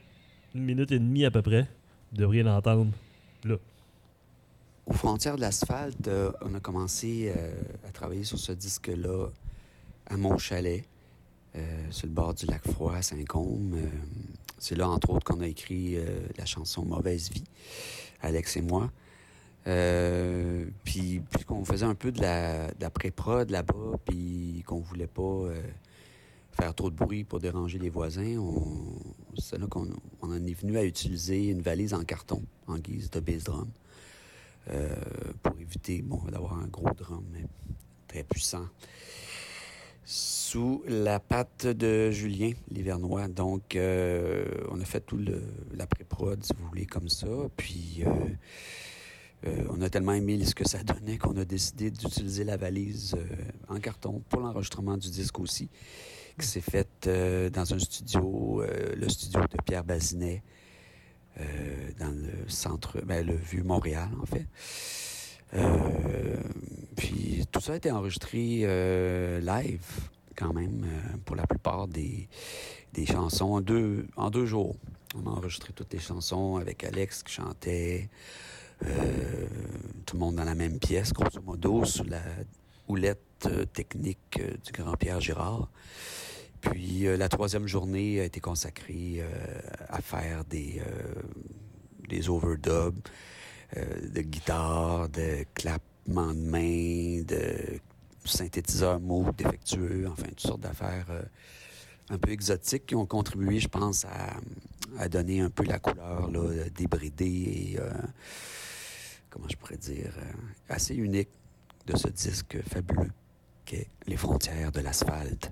[0.54, 1.66] une minute et demie à peu près.
[2.12, 2.88] Vous devriez l'entendre
[3.46, 3.56] là.
[4.90, 7.52] Aux frontières de l'asphalte, euh, on a commencé euh,
[7.88, 9.28] à travailler sur ce disque-là
[10.08, 10.84] à Montchalet,
[11.56, 11.60] euh,
[11.92, 13.78] sur le bord du lac Froid à Saint-Côme.
[14.58, 15.98] C'est là, entre autres, qu'on a écrit
[16.38, 17.44] la chanson Mauvaise vie,
[18.22, 18.90] Alex et moi.
[19.68, 25.08] Euh, puis, puisqu'on faisait un peu de la, de la pré-prod là-bas, puis qu'on voulait
[25.08, 25.50] pas
[26.60, 28.44] faire trop de bruit pour déranger les voisins,
[29.38, 29.88] c'est là qu'on
[30.24, 33.70] on en est venu à utiliser une valise en carton en guise de bass drum.
[34.72, 34.94] Euh,
[35.42, 37.26] pour éviter bon, d'avoir un gros drum
[38.08, 38.68] très puissant.
[40.06, 43.28] Sous la patte de Julien Livernois.
[43.28, 45.42] Donc, euh, on a fait tout le,
[45.76, 47.28] la pré-prod, si vous voulez, comme ça.
[47.56, 48.04] Puis,
[49.46, 53.16] euh, on a tellement aimé ce que ça donnait qu'on a décidé d'utiliser la valise
[53.70, 55.70] en carton pour l'enregistrement du disque aussi,
[56.40, 58.64] qui s'est fait euh, dans un studio,
[58.96, 60.44] le studio de Pierre Bazinet,
[62.00, 64.46] dans le centre, ben, le vieux Montréal, en fait.
[65.56, 66.36] Euh,
[66.96, 72.28] puis tout ça a été enregistré euh, live, quand même, euh, pour la plupart des,
[72.94, 74.76] des chansons, en deux, en deux jours.
[75.16, 78.10] On a enregistré toutes les chansons avec Alex qui chantait,
[78.86, 79.48] euh,
[80.06, 82.22] tout le monde dans la même pièce, grosso modo, sous la
[82.88, 85.70] houlette euh, technique euh, du grand Pierre Girard.
[86.62, 89.28] Puis euh, la troisième journée a été consacrée euh,
[89.88, 91.22] à faire des, euh,
[92.08, 93.02] des overdubs
[93.76, 97.80] de guitare, de clapements de main, de
[98.26, 101.06] synthétiseurs mots défectueux, enfin, toutes sortes d'affaires
[102.10, 104.08] un peu exotiques qui ont contribué, je pense,
[104.98, 107.80] à, donner un peu la couleur là, débridée et,
[109.30, 110.14] comment je pourrais dire,
[110.68, 111.30] assez unique
[111.86, 113.12] de ce disque fabuleux
[113.66, 115.52] qu'est Les frontières de l'asphalte.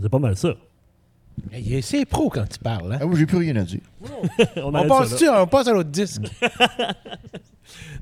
[0.00, 0.54] C'est pas mal ça.
[1.82, 2.92] C'est pro quand il parle.
[2.92, 2.98] Hein?
[3.00, 3.80] Ah, j'ai plus rien à dire.
[4.56, 5.42] on On arrête ça?
[5.42, 6.22] On passe à l'autre disque?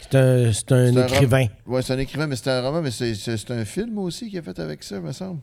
[0.00, 1.46] C'est un, c'est un C'est un écrivain.
[1.66, 4.28] Ouais, c'est un écrivain, mais c'est un roman, mais c'est- c'est c'est un film aussi
[4.30, 5.40] qui est fait avec ça, me semble.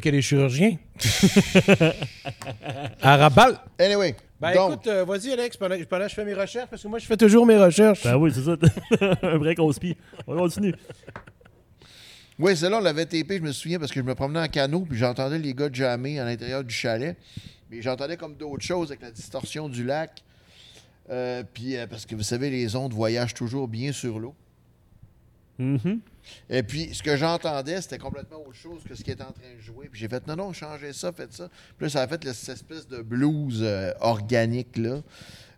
[0.00, 0.76] Quel est chirurgien?
[3.02, 3.58] Arabal.
[3.78, 6.82] Anyway, Ben donc, écoute, euh, vas-y Alex, pendant, pendant que je fais mes recherches, parce
[6.82, 8.02] que moi je fais toujours mes recherches.
[8.04, 8.56] Ben oui, c'est ça.
[9.22, 9.96] un break au spi.
[10.26, 10.74] On continue.
[12.42, 14.80] Oui, celle-là, on l'avait tapé, je me souviens, parce que je me promenais en canot,
[14.80, 17.16] puis j'entendais les gars jammer à l'intérieur du chalet.
[17.70, 20.22] Mais j'entendais comme d'autres choses avec la distorsion du lac.
[21.10, 24.34] Euh, puis, euh, parce que vous savez, les ondes voyagent toujours bien sur l'eau.
[25.58, 26.00] Mhm.
[26.50, 29.54] Et puis, ce que j'entendais, c'était complètement autre chose que ce qui était en train
[29.56, 29.88] de jouer.
[29.90, 31.48] Puis j'ai fait, non, non, changez ça, faites ça.
[31.76, 35.00] Puis là, ça a fait cette espèce de blues euh, organique, là.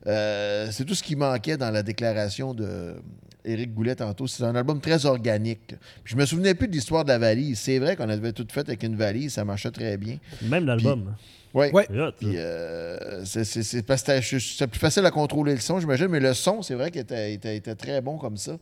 [0.06, 2.96] Euh, c'est tout ce qui manquait dans la déclaration de
[3.44, 4.26] Éric Goulet tantôt.
[4.26, 5.74] C'est un album très organique.
[6.02, 7.58] Puis je me souvenais plus de l'histoire de la valise.
[7.58, 10.18] C'est vrai qu'on avait tout fait avec une valise, ça marchait très bien.
[10.42, 11.14] Même l'album.
[11.52, 11.70] Ouais.
[12.18, 15.78] Puis euh, c'est- c'est c'est parce que c'était- c'est plus facile à contrôler le son,
[15.78, 18.56] j'imagine, mais le son, c'est vrai qu'il était, était- était très bon comme ça.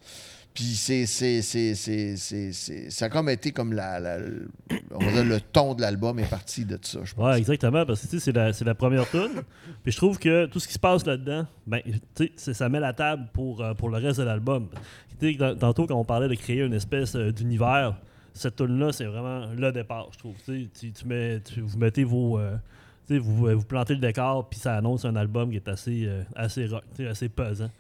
[0.55, 6.19] Puis c'est, c'est, c'est, c'est, ça a comme été comme la, le- ton de l'album
[6.19, 7.25] est parti de ça, je pense.
[7.25, 9.43] Ouais, exactement, parce que c'est la, c'est la première tune.
[9.83, 11.81] Puis je trouve que tout ce qui se passe là-dedans, ben,
[12.37, 14.69] ça met la table pour, euh, pour le reste de l'album.
[15.59, 17.97] Tantôt, quand on parlait de créer une espèce euh, d'univers,
[18.35, 20.35] cette tune-là, c'est vraiment le départ, je trouve.
[20.45, 22.39] Tu, tu, mets, tu- vous mettez vos.
[22.39, 22.57] euh,
[23.07, 26.67] tu vous, vous plantez le décor, puis ça annonce un album qui est assez, assez
[26.67, 27.71] rock, assez pesant.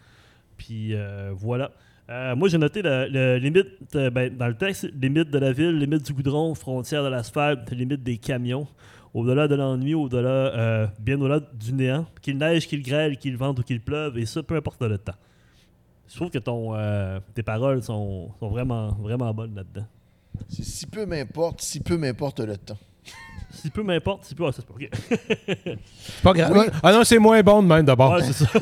[0.56, 0.94] Puis
[1.32, 1.70] voilà.
[2.10, 5.52] Euh, moi, j'ai noté le, le limite, euh, ben, dans le texte, limite de la
[5.52, 8.66] ville, limite du goudron, frontière de l'asphalte, limite des camions,
[9.14, 13.60] au-delà de l'ennui, au-delà, euh, bien au-delà du néant, qu'il neige, qu'il grêle, qu'il vente
[13.60, 15.14] ou qu'il pleuve, et ça, peu importe le temps.
[16.08, 19.86] Je trouve que ton, euh, tes paroles sont, sont vraiment, vraiment bonnes là-dedans.
[20.48, 22.78] C'est si peu m'importe, si peu m'importe le temps.
[23.54, 24.46] Si peu m'importe, si peu.
[24.46, 24.90] Ah, ça, c'est pas ok.
[26.00, 26.70] C'est pas grave.
[26.82, 28.12] Ah non, c'est moins bon de même d'abord.
[28.12, 28.46] Ouais, c'est ça.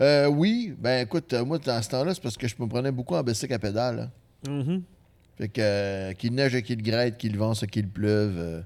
[0.00, 2.90] Euh, oui, ben écoute, euh, moi, dans ce temps-là, c'est parce que je me prenais
[2.92, 4.10] beaucoup en bicycle à pédale.
[4.46, 4.50] hein.
[4.50, 4.82] Mhm.
[5.38, 8.34] Fait que euh, qu'il neige et qu'il grêle, qu'il vente, qu'il pleuve.
[8.38, 8.60] euh,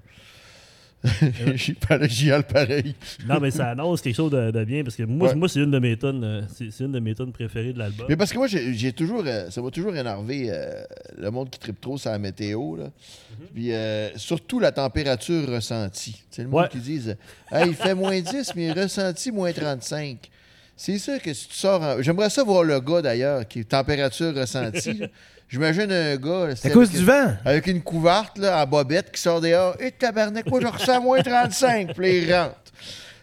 [1.54, 2.96] J'y parle- j'y hale pareil.
[3.28, 5.34] Non, mais ça annonce quelque chose de, de bien, parce que moi, Ouais.
[5.36, 8.06] moi c'est une de mes tonnes, euh, c'est une de mes tonnes préférées de l'album.
[8.08, 9.22] Mais parce que moi, j'ai toujours.
[9.24, 10.82] euh, ça m'a toujours énervé euh,
[11.16, 12.74] le monde qui tripe trop sur la météo.
[12.76, 12.84] Là.
[12.84, 13.46] Mhm.
[13.54, 16.24] Puis euh, surtout la température ressentie.
[16.30, 16.68] C'est le monde Ouais.
[16.70, 17.16] qui disent
[17.52, 20.28] Hey, il fait moins 10, mais ressenti moins 35.
[20.76, 21.82] C'est sûr que si tu sors.
[21.82, 24.94] en- J'aimerais ça voir le gars d'ailleurs, qui est température ressentie.
[24.94, 25.06] là.
[25.48, 26.48] J'imagine un gars.
[26.64, 27.34] À cause du vent.
[27.44, 29.76] Avec une couverte là, en bobette qui sort dehors.
[29.80, 31.94] Et tabarnak, moi je ressens moins 35.
[31.94, 32.54] Puis il rentre.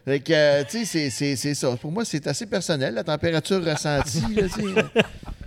[0.06, 1.76] Fait que, euh, tu sais, c'est- ça.
[1.80, 4.22] Pour moi, c'est assez personnel, la température ressentie.
[4.36, 4.86] là, tu sais.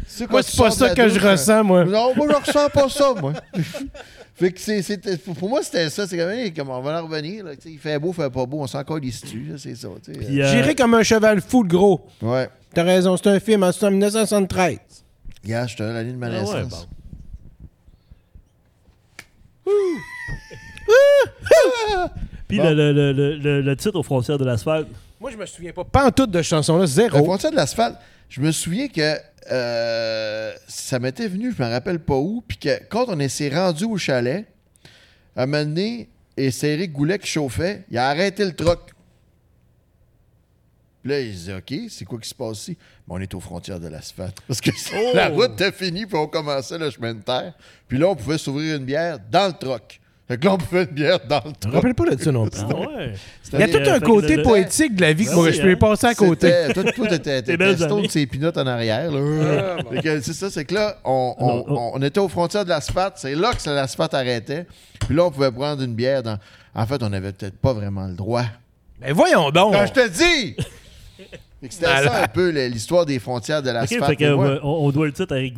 [0.09, 1.85] C'est Moi, c'est pas ça que je ressens, moi.
[1.85, 3.33] Non, moi, je ressens pas ça, moi.
[4.37, 6.07] fait que c'est, c'est- pour moi, c'était ça.
[6.07, 7.45] C'est comme, comme on va en revenir.
[7.45, 8.61] Là, il fait beau, il fait pas beau.
[8.61, 9.53] On s'en encore dessus.
[9.59, 9.89] C'est ça.
[9.89, 12.07] euh, J'irai comme un cheval fou, le gros.
[12.23, 12.49] Ouais.
[12.75, 14.79] T'as raison, c'est un film en 1973.
[15.45, 16.87] Gars, je te donne la ligne de ma Ah ouais, naissance.
[19.65, 19.73] bon.
[22.49, 22.65] Puis Bon.
[22.75, 24.87] le- le- le- le titre aux frontières de l'asphalte,
[25.27, 25.83] Moi, je me souviens pas.
[25.83, 27.25] Pas en toute de chanson-là, zéro.
[27.25, 27.97] frontière de l'asphalte,
[28.29, 29.17] je me souviens que
[29.51, 33.87] euh, ça m'était venu, je me rappelle pas où, puis que quand on s'est rendu
[33.87, 34.47] au chalet,
[35.35, 38.93] à un moment donné, et c'est Eric Goulet qui chauffait, il a arrêté le truck.
[41.03, 42.79] Puis là, il disait, OK, c'est quoi qui se passe ici?
[43.09, 44.37] Mais on est aux frontières de l'asphalte.
[44.47, 45.11] Parce que Oh!
[45.17, 47.53] la route était finie, puis on commençait le chemin de terre.
[47.89, 50.01] Puis là, on pouvait s'ouvrir une bière dans le truck.
[50.29, 52.33] Fait que là, on buvait une bière dans le Je me rappelle pas de ça
[52.33, 52.61] non plus.
[52.61, 53.15] Ah ouais.
[53.53, 55.77] Il y a tout un côté poétique de la vie que je peux y hein.
[55.77, 56.51] passer à côté.
[57.57, 58.07] Belles stone années.
[58.09, 59.11] de ses pinottes en arrière.
[59.11, 63.15] que C'est ça, c'est que là, on, on- était aux frontières de l'asphalte.
[63.17, 64.67] C'est là que l'asphalte arrêtait.
[65.07, 66.25] Puis là, on pouvait prendre une bière.
[66.25, 66.39] Dans...
[66.75, 68.45] En fait, on n'avait peut-être pas vraiment le droit.
[69.01, 69.75] Mais voyons donc.
[69.75, 70.57] Quand je te dis!
[71.71, 74.21] C'était ça un peu le- l'histoire des frontières de l'asphalte.
[74.63, 75.55] on, doit le titre à Eric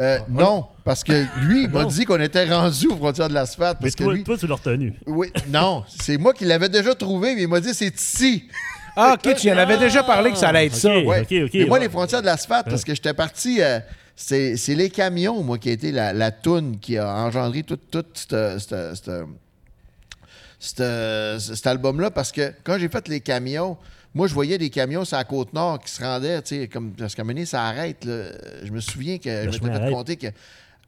[0.00, 3.78] Euh, non, parce que lui, il m'a dit qu'on était rendu aux frontières de l'asphalte.
[3.80, 4.92] Mais Parce que toi, lui, toi, tu l'as retenu.
[5.06, 8.48] oui, non, c'est moi qui l'avais déjà trouvé, mais il m'a dit c'est ici.
[8.96, 10.78] Ah, ok, tu en avais déjà parlé que ça allait être ok.
[10.80, 10.98] ça.
[11.00, 11.20] Ouais.
[11.20, 11.84] ok, ok, Et moi, ouais.
[11.84, 13.60] les frontières de l'asphalte, parce que j'étais parti.
[13.62, 13.78] euh,
[14.16, 17.76] c'est c'est les camions, moi, qui a été la, la toune qui a engendré tout,
[17.90, 18.04] tout
[20.58, 22.10] cet album-là.
[22.10, 23.76] Parce que quand j'ai fait les camions,
[24.14, 26.92] moi, je voyais des camions sur la côte nord qui se rendaient, tu sais, comme,
[26.92, 28.04] parce qu'à un moment donné, ça arrête.
[28.04, 28.26] là.
[28.62, 30.26] Je me souviens que je chemin m'étais fait compter que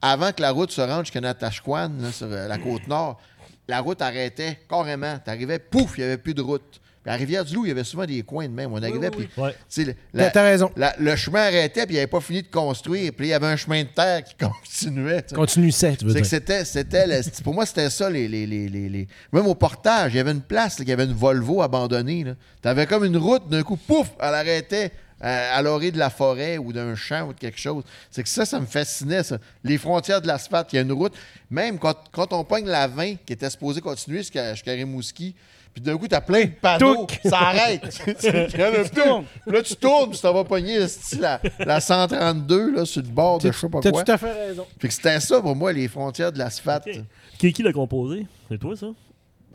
[0.01, 3.21] avant que la route se rende jusqu'à Natashquan, sur euh, la côte nord,
[3.67, 5.19] la route arrêtait carrément.
[5.25, 6.81] Tu arrivais, pouf, il n'y avait plus de route.
[7.07, 8.73] Puis à Rivière-du-Loup, il y avait souvent des coins de même.
[8.73, 9.53] On arrivait, puis Ouais.
[9.53, 10.73] tu sais, le- T'as la- t'as raison.
[10.77, 13.13] la- le chemin arrêtait, puis il n'avait pas fini de construire.
[13.17, 15.23] Puis il y avait un chemin de terre qui continuait.
[15.71, 16.67] ça, tu veux C'est que dire.
[16.67, 20.21] c'était, pour moi, c'était ça, les, les, les, les- les- Même au portage, il y
[20.21, 22.25] avait une place, là, il y avait une Volvo abandonnée.
[22.61, 24.91] Tu avais comme une route, d'un coup, pouf, elle arrêtait
[25.25, 27.85] euh, à l'orée de la forêt ou d'un champ ou de quelque chose.
[28.11, 29.39] C'est que ça, ça me fascinait, ça.
[29.65, 31.15] Les frontières de l'asphalte, il y a une route.
[31.51, 35.35] Même quand, quand on pogne la 20, qui était supposée continuer jusqu'à, jusqu'à Rimouski,
[35.73, 37.21] puis d'un coup, t'as plein de panneaux, Touc!
[37.25, 37.83] ça arrête.
[38.07, 39.53] A plus.
[39.53, 40.79] Là, tu tournes, puis ça va pogner
[41.19, 44.03] la, la 132 là, sur le bord de je sais pas T'as quoi.
[44.03, 44.67] tout à fait raison.
[44.79, 46.87] Fait que c'était ça pour moi, les frontières de l'asphalte.
[46.87, 47.01] Ok.
[47.39, 48.27] Qui, qui l'a composé?
[48.49, 48.87] C'est toi, ça?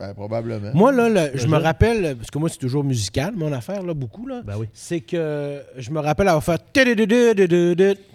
[0.02, 0.72] Ben, probablement.
[0.74, 4.26] Moi, là, je me rappelle, parce que moi, c'est toujours musical, mon affaire, là, beaucoup,
[4.26, 4.42] là.
[4.44, 4.66] Ben oui.
[4.72, 6.60] C'est que je me rappelle avoir fait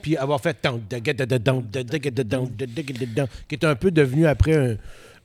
[0.02, 0.58] puis avoir fait
[3.48, 4.76] qui est un peu devenu après un,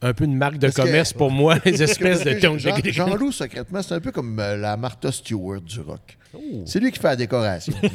[0.02, 2.76] un peu une marque de que- commerce pour moi, les espèces de ton Jean-.
[2.84, 6.18] Jean-Loup, secrètement, c'est un peu comme euh, la Martha Stewart du rock.
[6.34, 6.40] Oh.
[6.64, 7.74] C'est lui qui fait la décoration.
[7.82, 7.88] tu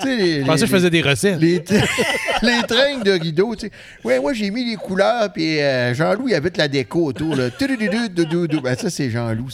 [0.00, 1.40] sais, les, Je pensais que je faisais des recettes.
[1.40, 1.54] les,
[2.42, 3.72] les trains de rideaux, tu sais.
[4.04, 7.34] Ouais, moi, j'ai mis les couleurs, puis euh, Jean-Loup, il habite la déco autour.
[7.34, 7.48] Là.
[8.62, 9.48] Ben, ça, c'est Jean-Loup.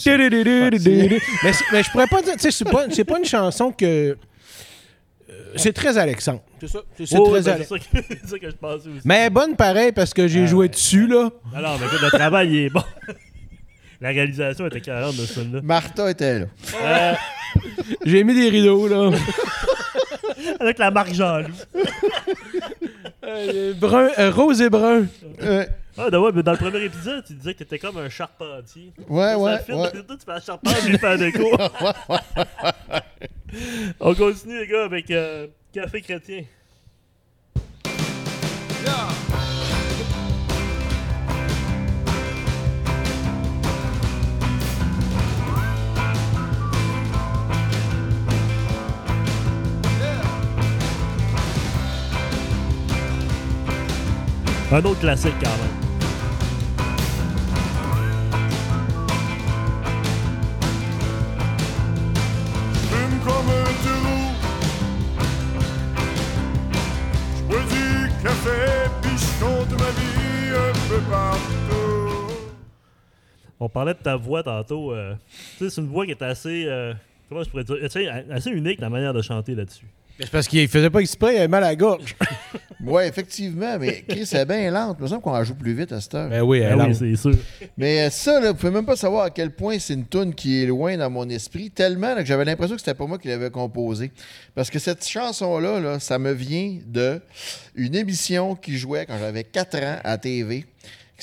[1.43, 4.15] mais, mais je pourrais pas dire, tu sais, c'est pas, c'est pas une chanson que.
[5.53, 6.41] Euh, c'est très Alexandre.
[6.59, 6.79] C'est ça.
[6.97, 9.01] C'est Oh, très ben, Ale- c'est ça, que- je pensais aussi.
[9.05, 11.29] Mais bonne pareil parce que j'ai joué dessus, là.
[11.53, 12.83] Non, non, mais écoute, le travail, il est bon.
[14.01, 15.61] La réalisation était 40 de ce film-là.
[15.63, 16.45] Martha était là.
[16.83, 17.13] Euh,
[18.05, 19.11] J'ai mis des rideaux, là.
[20.59, 21.53] avec la marque Jean-Loup.
[23.25, 25.05] Euh, brun, euh, rose et brun.
[25.41, 25.65] Euh,
[25.97, 28.91] Ah, ben ouais, mais dans le premier épisode, tu disais que t'étais comme un charpentier.
[29.07, 29.63] ouais, Ça ouais, ouais.
[29.65, 31.49] Toi, tu fais la charpente, lui, fait la déco.
[33.99, 36.43] On continue, les gars, avec euh, Café Chrétien.
[54.73, 55.83] Un autre classique, quand même.
[73.59, 74.91] On parlait de ta voix tantôt.
[74.91, 75.13] euh,
[75.59, 76.65] c'est une voix qui est assez.
[76.65, 76.95] euh,
[77.29, 77.77] comment je pourrais dire
[78.31, 79.85] Assez unique, la manière de chanter là-dessus.
[80.19, 82.15] C'est parce qu'il faisait pas exprès, il avait mal à la gorge.
[82.85, 84.97] Ouais, effectivement, mais Chris, c'est bien lente.
[84.99, 86.29] Il me semble qu'on la joue plus vite à cette heure.
[86.29, 87.35] Ben oui, elle oui, c'est sûr.
[87.77, 90.35] Mais euh, ça, là, vous pouvez même pas savoir à quel point c'est une tune
[90.35, 93.17] qui est loin dans mon esprit, tellement là, que j'avais l'impression que c'était pas moi
[93.17, 94.11] qui l'avais composée.
[94.53, 97.21] Parce que cette chanson-là, là, ça me vient de
[97.75, 100.65] une émission qui jouait quand j'avais 4 ans à TV,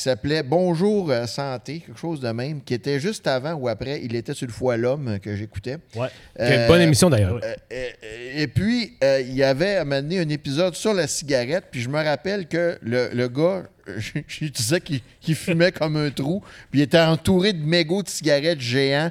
[0.00, 4.00] qui s'appelait Bonjour euh, Santé, quelque chose de même, qui était juste avant ou après
[4.02, 5.76] Il était sur le foie l'homme euh, que j'écoutais.
[5.94, 6.08] Ouais.
[6.40, 7.38] Euh, bonne émission d'ailleurs.
[7.44, 7.88] euh,
[8.34, 12.02] et puis, euh, il y avait à un épisode sur la cigarette, puis je me
[12.02, 13.64] rappelle que le, le gars,
[13.98, 18.08] je, je disais qu'il fumait comme un trou, puis il était entouré de mégots de
[18.08, 19.10] cigarettes géants,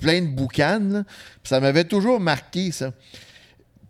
[0.00, 0.90] plein de boucanes.
[0.90, 1.04] là.
[1.04, 2.94] Puis ça m'avait toujours marqué, ça.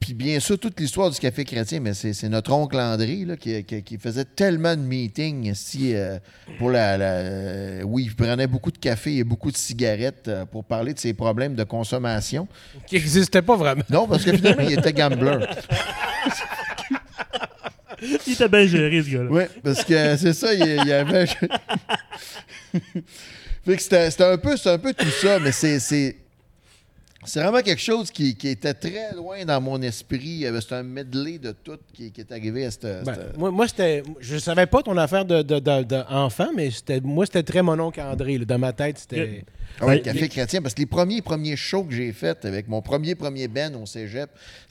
[0.01, 3.63] Puis bien sûr, toute l'histoire du Café Chrétien, mais c'est notre oncle André là, qui,
[3.65, 6.19] qui- qui faisait tellement de meetings ici euh,
[6.59, 10.47] pour la, la- euh, Oui, il prenait beaucoup de café et beaucoup de cigarettes euh,
[10.47, 12.49] pour parler de ses problèmes de consommation.
[12.87, 13.83] Qui n'existait pas vraiment.
[13.91, 15.39] Non, parce que finalement, il était gambler.
[18.27, 19.29] Il était bien géré, ce gars-là.
[19.31, 21.27] Oui, parce que c'est ça, il, avait.
[23.67, 26.17] fait que c'était un, peu- un peu tout ça, mais c'est.
[27.25, 30.45] C'est- vraiment quelque chose qui, qui était très loin dans mon esprit.
[30.61, 33.05] C'est un medley de tout qui, qui est arrivé à cette.
[33.05, 34.03] Ben, moi, moi, c'était.
[34.21, 37.63] Je savais pas ton affaire de, de, de- de enfant, mais c'était, moi, c'était très
[37.63, 38.39] mon oncle André.
[38.39, 38.45] là.
[38.45, 39.45] Dans ma tête, c'était.
[39.81, 42.45] Ah ouais, Ouais, Café les- Chrétien, parce que les premiers premiers shows que j'ai faits
[42.45, 44.29] avec mon premier premier Ben au cégep,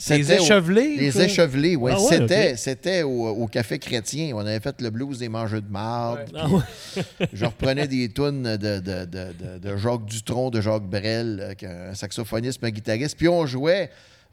[0.10, 0.96] Les c'était au- échevelés.
[0.98, 1.92] les échevelés, oui.
[1.96, 2.58] Ah ouais, c'était ok.
[2.58, 4.34] c'était au, au Café Chrétien.
[4.36, 6.20] On avait fait le blues des mangeux de marde.
[6.34, 6.40] Ouais.
[6.40, 7.28] Ah ouais.
[7.32, 11.54] Je reprenais des tunes de, de, de, de- de Jacques Dutronc, de Jacques Brel, euh,
[11.54, 11.94] qu'un
[12.40, 13.18] saxophoniste, un guitariste.
[13.18, 13.90] Puis on jouait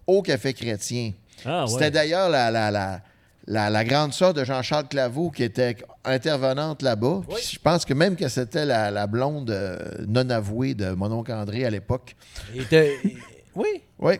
[0.07, 1.13] au Café Chrétien.
[1.45, 1.71] Ah ouais.
[1.71, 3.01] C'était d'ailleurs la, la, la,
[3.47, 7.23] la, la grande sœur de Jean-Charles Claveau qui était intervenante là-bas.
[7.53, 9.79] Je pense que même que c'était la, la blonde euh,
[10.09, 12.17] non avouée de mon oncle André à l'époque.
[12.55, 12.97] Était-
[13.55, 13.83] Oui.
[13.99, 14.15] Oui.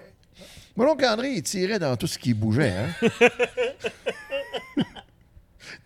[0.77, 2.73] Mon oncle André, il tirait dans tout ce qui bougeait.
[2.73, 3.09] Hein?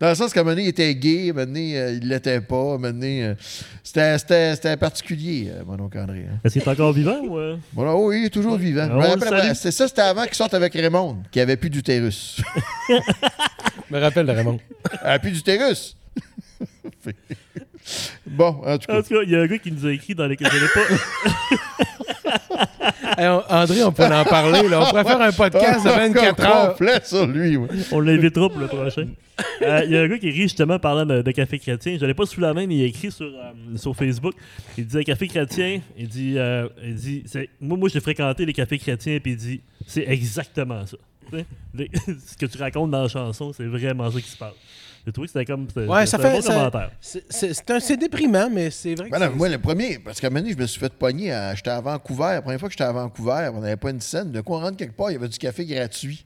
[0.01, 1.91] dans le sens qu'à un moment donné, il était gay, à un moment donné, euh,
[2.01, 3.33] il l'était pas, à un moment donné, euh,
[3.83, 6.25] c'était, c'était, c'était particulier, euh, mon oncle André.
[6.29, 6.39] hein.
[6.43, 7.37] Est-ce qu'il est encore vivant ou.
[7.37, 7.55] euh?
[7.73, 8.87] Bon, là, oui, il est toujours vivant.
[8.87, 9.51] Je On me le rappelle, salue.
[9.55, 12.41] c'est ça, c'était avant qu'il sorte avec Raymond, qui avait plus d'utérus.
[12.89, 14.59] Je me rappelle de Raymond.
[15.03, 15.95] Elle a plus d'utérus.
[18.25, 18.97] bon, en tout cas.
[18.99, 20.37] En tout cas, il y a un gars qui nous a écrit dans les.
[20.39, 20.81] Je l'ai pas.
[23.17, 24.67] Hey, on- André, on pourrait en parler.
[24.67, 24.81] Là.
[24.81, 26.69] On pourrait faire un podcast de 24 heures.
[26.71, 27.57] complet sur lui.
[27.57, 27.67] ouais.
[27.91, 29.07] On l'invitera pour le prochain.
[29.61, 31.97] Euh, Il y a un gars qui écrit justement parlant de, de Café Chrétien.
[31.99, 34.33] Je l'ai pas sous la main, mais il a écrit sur, euh, sur Facebook.
[34.77, 35.81] Il disait Café Chrétien.
[35.97, 39.37] Il dit, euh, il dit c'est- moi, moi j'ai fréquenté les cafés chrétiens, puis il
[39.37, 40.97] dit c'est exactement ça.
[41.73, 41.89] Les-
[42.27, 44.53] ce que tu racontes dans la chanson, c'est vraiment ça qui se passe.
[45.05, 45.67] J'ai trouvé que c'était comme.
[45.67, 46.91] c'était- Ouais, ça c'était un fait- bon ça- commentaire.
[46.99, 49.57] C'est, c'est- c'est un- c'est déprimant, mais c'est vrai que Ben non, c'est- moi, le
[49.57, 51.35] premier, parce qu'à un moment donné, je me suis fait pogner.
[51.55, 52.23] J'étais à Vancouver.
[52.33, 54.31] La première fois que j'étais à Vancouver, on n'avait pas une scène.
[54.31, 56.25] De quoi on rentre quelque part, il y avait du café gratuit.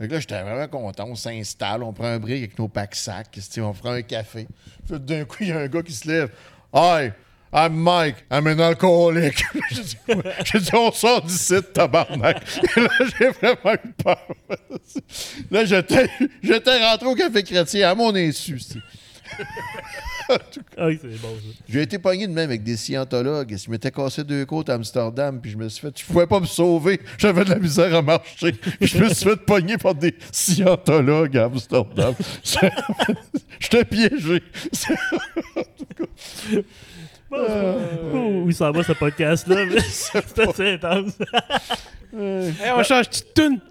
[0.00, 1.04] Que là, j'étais vraiment content.
[1.08, 4.48] On s'installe, on prend un brick avec nos packs sacs, on prend un café.
[4.88, 6.30] D'un coup, il y a un gars qui se lève.
[6.72, 7.12] Hi,
[7.52, 9.44] I'm Mike, I'm an alcoholic.
[10.44, 12.42] j'ai dit, on sort d'ici, tabarnak.
[12.76, 12.88] Et là,
[13.18, 14.26] j'ai vraiment eu peur.
[15.50, 18.58] là, j'étais rentré au café chrétien à mon insu.
[20.76, 21.58] Ah oui, c'est bon ça.
[21.68, 23.56] J'ai été pogné de même avec des scientologues.
[23.56, 25.98] Je m'étais cassé deux côtes à Amsterdam, puis je me suis fait.
[25.98, 27.00] Je pouvais pas me sauver.
[27.18, 28.54] J'avais de la misère à marcher.
[28.80, 32.14] Je me suis fait pogner par des scientologues à Amsterdam.
[33.60, 34.42] J'étais piégé.
[37.32, 39.64] Oh, où ça va ce podcast-là?
[39.66, 41.12] mais C'est assez intense.
[42.12, 43.60] Hey, on change de tune.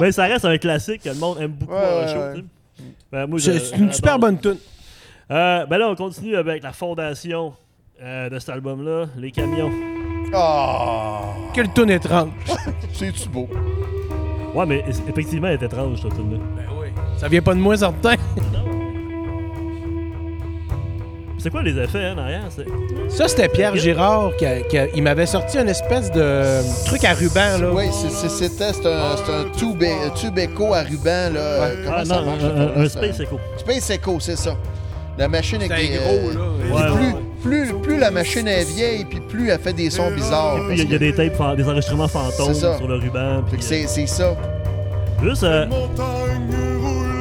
[0.00, 2.18] Ben, ça reste un classique que le monde aime beaucoup Ouais, show.
[2.18, 2.44] ouais.
[3.12, 4.56] Ben, moi, C'est je- c'est une super bonne tune.
[5.30, 7.52] Euh, ben là, on continue avec la fondation
[8.02, 9.70] euh, de cet album-là, Les Camions.
[10.34, 11.20] Ah!
[11.54, 12.30] Quelle tune étrange.
[12.92, 13.48] C'est-tu beau?
[14.54, 16.38] Ouais, mais effectivement, elle est étrange, cette tune-là.
[16.56, 16.88] Ben oui.
[17.18, 18.14] Ça vient pas de moi, certain.
[21.42, 22.44] C'est quoi les effets, hein, derrière?
[22.50, 22.66] C'est...
[23.16, 27.04] Ça, c'était Pierre Girard qui, a- qui a- il m'avait sorti une espèce de truc
[27.04, 27.58] à ruban.
[27.60, 27.70] Là.
[27.74, 31.30] Oui, c'était un, un tube, écho à ruban.
[31.34, 31.70] Là.
[31.84, 32.42] Comment Ah ça non, marche?
[32.76, 32.88] un, ça?
[32.90, 33.40] Space Echo.
[33.58, 34.54] Space Echo, c'est ça.
[35.18, 36.40] La machine est gros, euh, là.
[36.62, 36.82] puis Ouais,
[37.42, 37.66] plus, ouais.
[37.72, 40.58] Plus, plus la machine est vieille, puis plus elle fait des sons bizarres.
[40.68, 43.42] Puis il y a- il y, a des tapes, des enregistrements fantômes sur le ruban.
[43.50, 44.28] Fait Puis, que c'est c'est ça.
[44.28, 44.34] euh,
[45.28, 45.66] juste euh,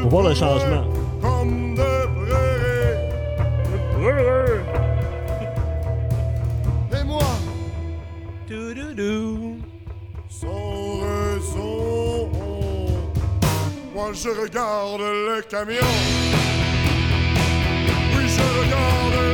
[0.03, 0.83] pour voir le changement.
[10.29, 12.29] Sans raison,
[13.93, 15.77] moi je regarde les camions.
[18.13, 19.30] Oui, je regarde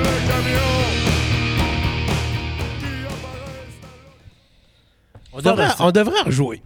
[5.52, 6.62] devrait, on devrait en rejouer.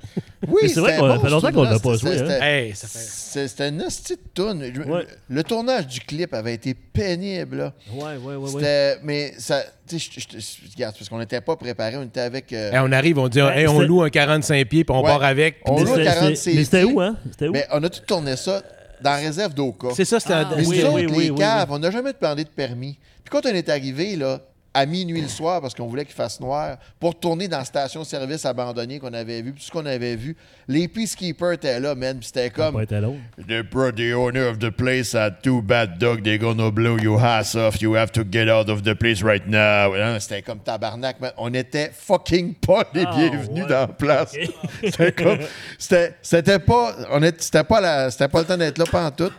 [0.48, 1.80] Oui, c'est vrai qu'on- bon, ça fait longtemps qu'on l'a tune-là.
[1.80, 2.72] pas C'était- joué, hein.
[2.74, 4.72] c'était- Hey, une hostie de toune.
[4.74, 5.08] Je- Ouais.
[5.30, 7.58] Le tournage du clip avait été pénible.
[7.58, 7.74] Là.
[7.94, 8.36] Ouais, ouais, ouais.
[8.36, 8.50] ouais.
[8.50, 8.98] C'était.
[9.04, 9.62] Mais ça.
[9.88, 12.52] Tu sais, je- je- je- regarde, parce qu'on n'était pas préparé, on était avec.
[12.54, 15.06] euh, Hey, on arrive, on dit, hey, on loue un 45 pieds, puis on Ouais.
[15.10, 15.58] part avec.
[15.66, 17.16] On loue c'était- 46 c'est- Mais c'était où, hein?
[17.32, 17.52] C'était où?
[17.52, 18.62] mais on a tout tourné ça
[19.02, 19.90] dans la réserve d'Oka.
[19.96, 21.92] C'est ça, c'était Ah, un- Mais oui, autres, oui, les oui, oui, caves, on n'a
[21.92, 22.98] jamais demandé de permis.
[23.24, 24.40] Puis quand on est arrivé, là,
[24.74, 28.46] à minuit le soir, parce qu'on voulait qu'il fasse noir, pour tourner dans la station-service
[28.46, 30.36] abandonnée qu'on avait vu, puis tout ce qu'on avait vu,
[30.68, 32.74] les peacekeepers étaient là, man, puis c'était comme...
[32.76, 32.86] pas.
[32.86, 36.22] The, the owner of the place had two bad dogs.
[36.24, 37.82] They're gonna blow your ass off.
[37.82, 39.94] You have to get out of the place right now.
[40.20, 41.20] C'était comme tabarnak.
[41.20, 41.32] man.
[41.38, 43.70] On était fucking pas les Ah, bienvenus ouais.
[43.70, 44.34] dans la place.
[44.84, 45.40] C'était comme.
[45.78, 46.96] C'était c'était pas.
[47.40, 49.32] C'était pas, la- c'était pas le temps d'être là pendant tout.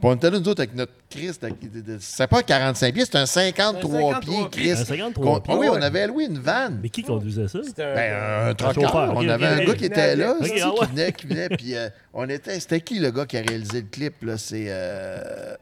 [0.00, 1.42] Puis on était là, nous autres, avec notre Christ.
[1.44, 4.48] de- C'était pas un 45 pieds, c'était un 53 Un 53 pieds.
[4.62, 4.82] Christ.
[4.82, 5.76] Un 53 Qu'on- pieds, ah oui, ouais.
[5.76, 6.78] on avait loué une vanne.
[6.82, 7.58] Mais qui conduisait ça?
[7.64, 10.50] C'était un- Ben, un On avait un gars qui était là, ah ouais.
[10.52, 12.60] qui venait, qui venait, puis euh, on était...
[12.60, 14.38] C'était qui le gars qui a réalisé le clip, là?
[14.38, 14.66] C'est...
[14.68, 15.54] Euh...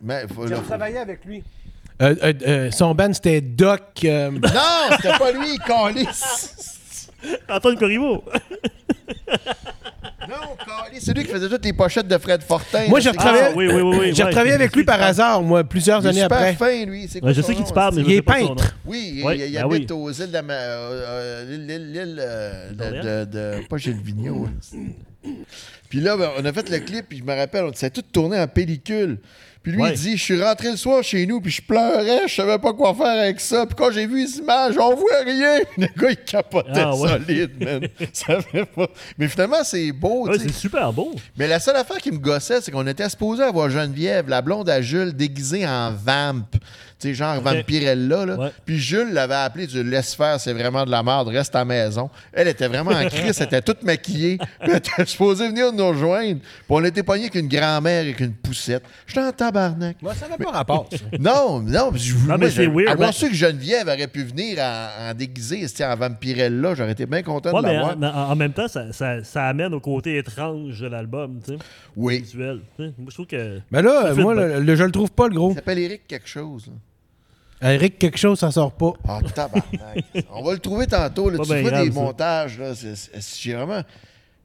[0.00, 1.42] Mais, faut- J'ai là, faut- travaillé avec lui.
[2.00, 3.82] Euh, euh, euh, son band, c'était Doc.
[4.04, 6.06] euh, Non, c'était pas lui, Calis.
[7.48, 8.24] Antoine Corriveau.
[10.28, 10.56] Non,
[10.98, 12.86] c'est lui qui faisait toutes les pochettes de Fred Fortin.
[12.88, 13.96] Moi, j'ai retravaillé- Ah, oui, oui, oui.
[14.00, 14.28] oui J'ai ouais.
[14.28, 16.54] retravaillé avec lui par hasard, moi, plusieurs Il années super après.
[16.54, 17.08] fin, lui.
[17.08, 18.76] C'est quoi Ouais, je sais qui tu parles, mais Il est peintre.
[18.86, 19.96] Oui, il, Ouais, il- il ben habite oui.
[19.96, 24.46] aux îles d'Ama- euh, euh, l'île- euh, de, de- de- Pas Gilles Vigneault.
[24.46, 25.28] hein.
[25.88, 28.02] Puis là, ben, on a fait le clip, puis je me rappelle, on s'est tout
[28.02, 29.18] tourné en pellicule.
[29.62, 29.92] Puis lui, Ouais.
[29.92, 32.72] il dit Je suis rentré le soir chez nous, puis je pleurais, je savais pas
[32.72, 33.64] quoi faire avec ça.
[33.64, 35.58] Puis quand j'ai vu les images, on voit rien.
[35.78, 37.08] Le gars, il capotait Ah, ouais.
[37.08, 37.88] solide, man.
[38.12, 38.88] Ça fait pas.
[39.18, 40.26] Mais finalement, c'est beau.
[40.28, 41.14] Ouais, c'est super beau.
[41.36, 44.68] Mais la seule affaire qui me gossait, c'est qu'on était supposé avoir Geneviève, la blonde
[44.68, 46.42] à Jules, déguisée en vamp.
[47.02, 48.36] Tu sais, genre Vampirella, là.
[48.36, 48.50] Ouais.
[48.64, 51.60] Puis Jules l'avait appelé, tu le laisses faire, c'est vraiment de la merde, reste à
[51.60, 52.08] la maison.
[52.32, 54.38] Elle était vraiment en crise, elle était toute maquillée.
[54.38, 56.38] Puis elle était supposée venir nous rejoindre.
[56.40, 58.84] Puis on était pogné avec une grand-mère et une poussette.
[59.06, 59.96] J'étais en tabarnak.
[60.00, 60.88] Moi, ça n'a pas rapport.
[60.90, 60.98] ça.
[61.18, 65.10] Non, non, puis je mais moi, c'est weird, su que Geneviève aurait pu venir en,
[65.10, 68.30] en déguisée, c'était en Vampirella, j'aurais été bien content Ouais, de mais l'avoir.
[68.30, 71.58] en, même temps, ça, ça, ça amène au côté étrange de l'album, tu sais,
[71.96, 72.20] Oui.
[72.20, 72.60] visuel.
[72.76, 72.92] tu sais.
[72.98, 73.60] Moi, je trouve que.
[73.70, 75.50] Mais là, moi, le, le- je le trouve pas, le gros.
[75.52, 76.66] Il s'appelle Eric quelque chose.
[76.66, 76.72] là.
[77.62, 78.92] Eric, quelque chose, ça sort pas.
[79.06, 80.04] Ah, tabarnak.
[80.32, 81.30] On va le trouver tantôt.
[81.30, 81.38] Là.
[81.38, 82.00] Tu vois grave, des ça.
[82.00, 82.58] montages.
[82.58, 82.74] Là.
[82.74, 83.82] c'est- c'est- J'ai vraiment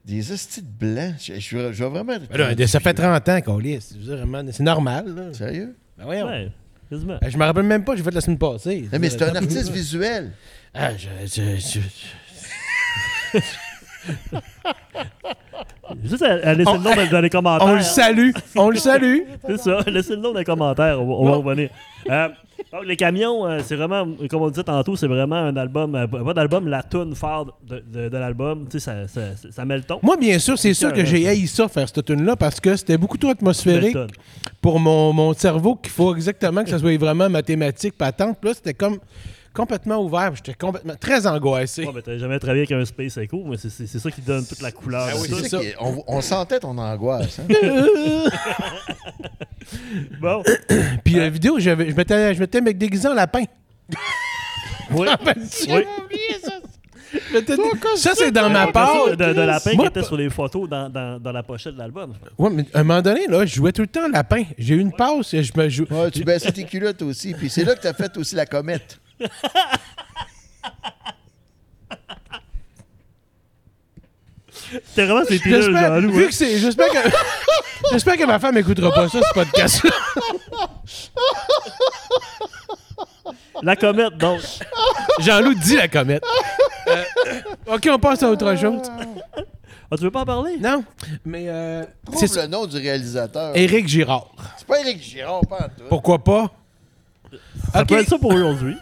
[0.04, 1.14] des hosties de blancs.
[1.20, 2.16] Je, je, je vais vraiment.
[2.30, 3.78] Là, ça fait 30 ans qu'on lit.
[3.80, 5.06] C'est vraiment- c'est normal.
[5.14, 5.34] Là.
[5.34, 5.76] Sérieux?
[5.98, 6.26] Ben voyons.
[6.26, 6.48] Ouais,
[6.88, 7.18] quasiment.
[7.26, 8.88] Je me rappelle même pas, j'ai fait la semaine passée.
[8.92, 10.30] Non, mais c'est un artiste visuel.
[10.72, 11.80] Ah, je, je-
[13.34, 13.38] je-
[16.04, 17.66] Juste à, à laisser le nom dans, les commentaires.
[17.66, 18.30] On le salue.
[18.56, 19.20] On le salue.
[19.46, 21.70] C'est ça, laissez le nom dans les commentaires, on va, on va revenir.
[22.10, 22.28] Euh,
[22.72, 26.06] donc, les camions, euh, c'est vraiment, comme on disait tantôt, c'est vraiment un album, euh,
[26.06, 28.66] pas d'album, la tune phare de, de- de l'album.
[28.70, 29.98] Tu sais, ça, ça, ça, ça met le ton.
[30.02, 32.98] Moi, bien sûr, c'est sûr que j'ai haï ça, faire cette tune-là, parce que c'était
[32.98, 33.96] beaucoup trop atmosphérique
[34.60, 38.38] pour mon, mon cerveau qu'il faut exactement que ça soit vraiment mathématique, patente.
[38.44, 38.98] Là, c'était comme
[39.58, 40.32] complètement ouvert.
[40.36, 41.84] J'étais complètement très angoissé.
[41.84, 44.62] Ouais, ben, t'as jamais travaillé avec un Space Echo, mais c'est- ça qui donne toute
[44.62, 45.08] la couleur.
[45.10, 45.48] Ah oui, ça.
[45.48, 45.48] ça.
[45.48, 45.64] ça.
[45.80, 47.40] On, on sentait ton angoisse.
[47.40, 47.44] hein.
[50.20, 50.42] Bon,
[51.04, 53.44] Puis la vidéo, j'avais- je m'étais je m'étais déguisé en lapin.
[54.92, 55.06] oui.
[55.08, 55.72] Rappelles-tu?
[55.72, 55.84] Oui.
[57.12, 57.62] Je m'étais dé-
[57.96, 59.10] Ça, c'est dans ma part.
[59.10, 61.78] de, de lapin Moi, qui était sur les photos dans, dans, dans la pochette de
[61.78, 62.14] l'album.
[62.38, 64.44] Ouais, mais à un moment donné, là, je jouais tout le temps lapin.
[64.58, 65.86] J'ai eu une pause et je me joue.
[65.90, 67.34] Ouais, tu baissais tes culottes aussi.
[67.34, 68.98] Puis c'est là que tu as fait aussi la comète.
[74.84, 76.12] C'était vraiment ces pilules, J'espère, Jean-Loup.
[76.12, 76.26] vu hein?
[76.28, 76.98] que c'est, j'espère que,
[77.92, 79.90] j'espère que ma femme écoutera pas ça, ce podcast-là.
[83.62, 84.40] La comète, donc.
[85.18, 86.22] Jean-Loup dit la comète.
[86.86, 87.02] Euh,
[87.66, 88.82] ok, on passe à autre chose.
[89.90, 90.58] Ah, tu veux pas en parler?
[90.60, 90.84] Non,
[91.24, 93.56] mais euh, Trouve c'est le nom du réalisateur.
[93.56, 94.28] Éric Girard.
[94.58, 95.84] C'est pas Éric Girard, pas en tout.
[95.88, 96.52] Pourquoi pas?
[97.74, 97.88] Ça Ok.
[97.88, 98.76] peut être ça pour aujourd'hui.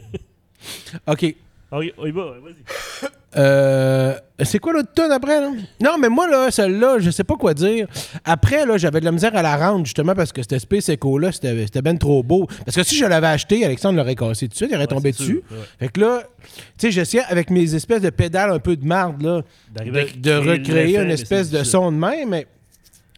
[1.06, 1.34] Ok.
[1.70, 3.10] Va, ouais, vas-y.
[3.36, 5.50] Euh, c'est quoi l'autre tonne après, là?
[5.82, 7.86] Non, mais moi, là, celle-là, je sais pas quoi dire.
[8.24, 11.32] Après, là, j'avais de la misère à la rendre, justement, parce que c'était Space Echo-là,
[11.32, 12.46] c'était c'était ben trop beau.
[12.64, 15.10] Parce que si je l'avais acheté, Alexandre l'aurait cassé tout de suite, il aurait tombé
[15.12, 15.24] dessus.
[15.24, 15.64] sûr, ouais.
[15.78, 19.20] Fait que là, tu sais, j'essayais, avec mes espèces de pédales un peu de marde,
[19.22, 19.42] là,
[19.74, 22.46] de, de créer recréer une espèce de son de même, mais...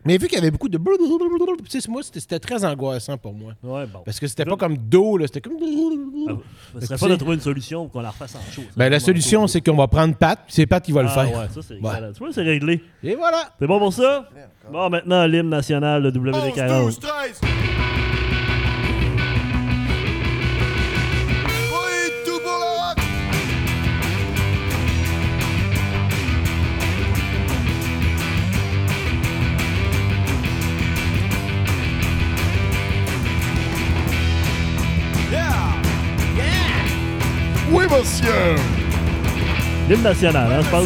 [0.08, 0.78] Mais vu qu'il y avait beaucoup de...
[1.68, 3.52] Tu sais, moi, c'était c'était très angoissant pour moi.
[3.62, 4.00] Ouais, bon.
[4.06, 4.78] Parce que c'était pas comme
[5.18, 5.52] là, c'était comme...
[6.30, 6.32] Ah,
[6.80, 8.62] Ce serait pas de trouver une solution pour qu'on la refasse en ça.
[8.74, 11.12] Ben, la solution, c'est qu'on va prendre Pat, puis c'est Pat qui va le Ah,
[11.12, 11.38] faire.
[11.38, 11.74] ouais, ça, c'est.
[11.74, 11.80] Tu
[12.18, 12.82] vois, c'est réglé.
[13.02, 13.50] Et voilà!
[13.58, 14.26] C'est bon pour ça?
[14.72, 17.00] Bon, maintenant, l'hymne national de 11,
[37.90, 38.56] Monsieur!
[39.88, 40.84] L'hymne national, hein, je pense.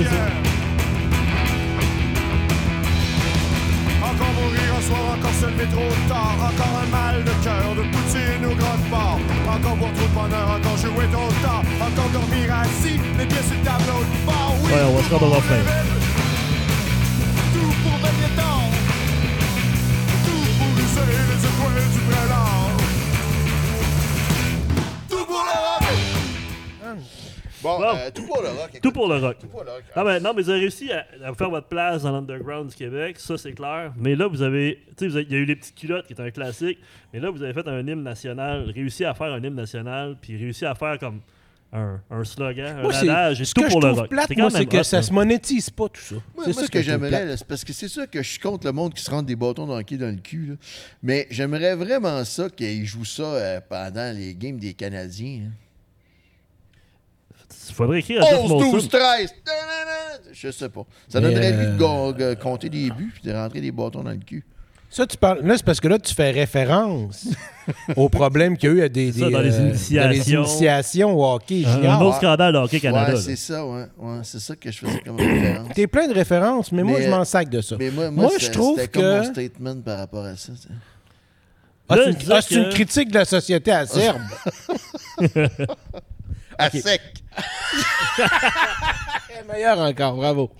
[4.02, 7.82] Encore mourir un soir, encore se lever trop tard Encore un mal de cœur, de
[7.90, 12.54] poutine au grand port Encore pour trop de bonheur, encore jouer trop tard Encore dormir
[12.62, 15.62] assis, les pieds sur le tableau de bord Oui, Ouais, on va se rendre refrain.
[17.54, 18.70] Tout pour gagner temps
[20.26, 22.52] Tout pour user les étoiles du prélat
[27.62, 27.84] Bon, Bon.
[27.96, 28.80] euh, tout pour le rock.
[28.82, 29.36] Tout pour le rock.
[29.40, 29.82] Tout pour le rock.
[29.96, 32.74] Non, mais, non, mais vous avez réussi à, à faire votre place dans l'underground du
[32.76, 33.92] Québec, ça c'est clair.
[33.96, 34.82] Mais là, vous avez.
[34.96, 36.78] Tu sais, vous avez- il y a eu les petites culottes qui est un classique.
[37.12, 40.36] Mais là, vous avez fait un hymne national, réussi à faire un hymne national, puis
[40.36, 41.20] réussi à faire comme
[41.74, 44.10] un, un slogan, Moi, un adage, et ce tout que pour je le trouve rock.
[44.10, 45.02] plate, C'est moi, c'est que ça hein.
[45.02, 46.14] se monétise pas, tout ça.
[46.16, 48.66] Moi, c'est moi, ça ce que j'aimerais, parce que c'est sûr que je suis contre
[48.66, 50.46] le monde qui se rentre des bâtons dans le cul dans le cul.
[50.50, 50.54] là.
[51.02, 55.44] Mais j'aimerais vraiment ça qu'ils jouent ça euh, pendant les games des Canadiens.
[55.46, 55.50] hein.
[57.72, 58.70] Il faudrait écrire à Jeff 11, Molson.
[58.72, 59.00] 12, 13.
[59.46, 60.30] nanana.
[60.32, 60.84] Je sais pas.
[61.08, 63.72] Ça Mais, donnerait euh, lui de go- de compter des buts puis de rentrer des
[63.72, 64.44] bâtons dans le cul.
[64.90, 65.40] Ça, tu parles.
[65.42, 67.26] Là, c'est parce que là, tu fais référence
[67.96, 70.02] aux problèmes qu'il y a eu à des, ça, dans les euh, initiations.
[70.02, 73.14] dans les initiations au hockey Un, un autre scandale de hockey Canada.
[73.14, 73.86] ouais, c'est ça, ouais.
[73.98, 75.68] ouais c'est ça que je faisais comme référence.
[75.74, 77.76] T'es plein de références, mais, moi, je m'en sac de ça.
[77.78, 80.52] Mais moi, moi, je trouve c'était comme mon que- statement par rapport à ça.
[81.88, 84.20] Ah, Là, c'est une, ah, une que- critique de la société acerbe.
[86.58, 87.00] À sec.
[89.52, 90.50] Meilleur encore, bravo.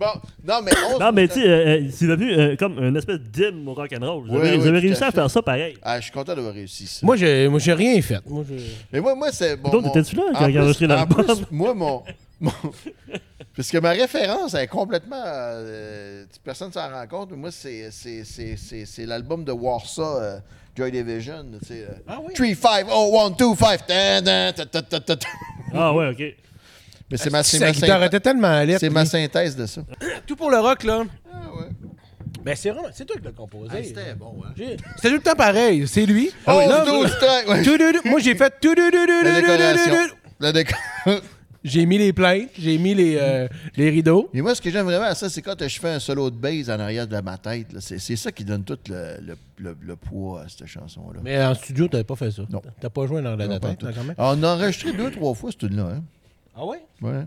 [0.00, 0.06] Bon,
[0.46, 3.18] non, mais 11, Non, mais tu sais, euh, euh, c'est devenu euh, comme une espèce
[3.20, 4.24] d'hymne au rock'n'roll.
[4.26, 5.16] Vous Oui, avez, oui, vous avez réussi à fait.
[5.16, 5.76] faire ça pareil.
[5.82, 7.04] Ah, je suis content d'avoir réussi ça.
[7.04, 8.20] Moi, j'ai moi, j'ai rien fait.
[8.26, 8.54] Moi, je-
[8.92, 9.70] Mais moi, moi c'est bon.
[9.70, 11.24] Donc, mon- étais-tu là en quand il a plus- enregistré en l'album?
[11.26, 12.02] plus, Moi, mon.
[12.40, 12.52] mon-
[13.54, 15.22] Parce que ma référence, elle est complètement.
[15.24, 20.02] euh, personne s'en rend compte, mais moi, c'est, c'est, c'est, c'est, c'est l'album de Warsaw,
[20.20, 20.38] euh,
[20.76, 21.44] Joy Division.
[21.60, 22.32] Tu sais, euh, Ah oui?
[22.34, 23.86] 3, 5, oh, 1, 2, 5.
[23.86, 25.28] tan, tan, ta, ta, ta, ta, ta.
[25.74, 26.22] Ah ouais, ok.
[27.10, 29.82] Mais c'est ma, c'est Sa ma, guitare synth- était tellement c'est ma synthèse de ça.
[30.26, 31.02] Tout pour le rock, là.
[31.30, 31.66] Ah ouais.
[32.42, 32.88] Ben, c'est vraiment...
[32.92, 33.70] C'est toi qui l'as composé.
[33.70, 34.52] Ah, c'était bon, hein.
[34.56, 35.86] C'était tout le temps pareil.
[35.86, 36.30] C'est lui.
[36.46, 37.46] Oh, Là, 12, 13.
[37.48, 37.62] ouais.
[37.62, 38.08] tout, tout, tout.
[38.08, 38.52] Moi, j'ai fait...
[38.60, 39.92] tout, tout, tout, tout, La tout, tout, décoration.
[39.92, 40.16] tout, tout.
[40.40, 41.20] La
[41.64, 43.46] J'ai mis les plaintes, j'ai mis les, euh,
[43.76, 44.28] les rideaux.
[44.34, 46.34] Mais moi, ce que j'aime vraiment à ça, c'est quand je fais un solo de
[46.36, 47.72] bass en arrière de ma tête.
[47.72, 47.80] là.
[47.80, 51.20] C'est, c'est ça qui donne tout le, le, le- le poids à cette chanson-là.
[51.22, 52.42] Mais en studio, t'avais pas fait ça.
[52.50, 52.60] Non.
[52.80, 54.14] T'as pas joué dans la Non, tête, là, quand même?
[54.18, 55.84] On a enregistré deux, trois fois, cette tune-là.
[55.96, 56.02] Hein?
[56.56, 56.82] Ah ouais?
[57.00, 57.22] Ouais.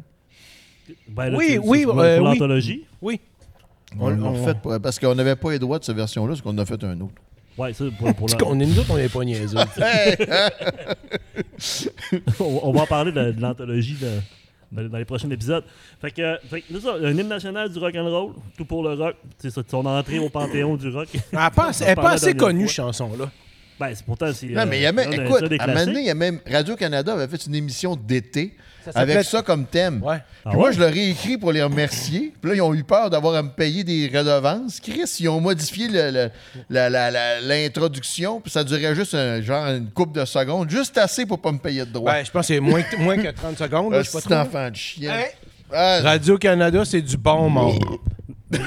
[1.08, 2.84] Ben, là, Oui, oui, pour, euh, pour l'anthologie?
[3.02, 3.22] Oui.
[3.98, 6.42] On, l'a on- refait pour- parce qu'on n'avait pas les droits de cette version-là, parce
[6.42, 7.14] qu'on a fait un autre.
[7.58, 9.58] Ouais, ça, pour, pour la- qu'on est nous autres, on est pas niaiseux.
[12.40, 14.20] on, on va en parler de, de l'anthologie de-
[14.72, 15.64] dans, dans les prochains épisodes.
[16.02, 18.94] Fait que, fait que, ça, un hymne national du rock and roll, tout pour le
[18.94, 19.16] rock.
[19.38, 21.08] C'est ça, son entrée au panthéon du rock.
[21.14, 23.32] Elle n'est pas, assez- On pas connue, chanson-là.
[23.80, 24.48] Ben, c'est pourtant, c'est.
[24.48, 26.16] Non, mais il y a euh, on écoute, à un moment donné, il y a
[26.16, 28.56] même Radio-Canada avait fait une émission d'été
[28.92, 30.02] Ça avec ça comme thème.
[30.04, 30.18] Ouais.
[30.46, 30.74] Ah Puis moi, ouais?
[30.74, 32.34] je leur ai écrit pour les remercier.
[32.42, 34.80] Puis là, ils ont eu peur d'avoir à me payer des redevances.
[34.80, 35.88] Chris, ils ont modifié
[36.70, 38.42] l'introduction.
[38.42, 40.70] Puis ça durait juste un, genre une couple de secondes.
[40.70, 42.12] Juste assez pour pas me payer de droit.
[42.14, 43.92] Ouais, je pense que c'est moins, que- moins que 30 secondes.
[43.94, 44.40] là, je sais pas c'est trop.
[44.40, 45.12] enfant de chien.
[45.16, 45.34] Ouais.
[45.74, 47.80] Ah, Radio-Canada, c'est du bon monde.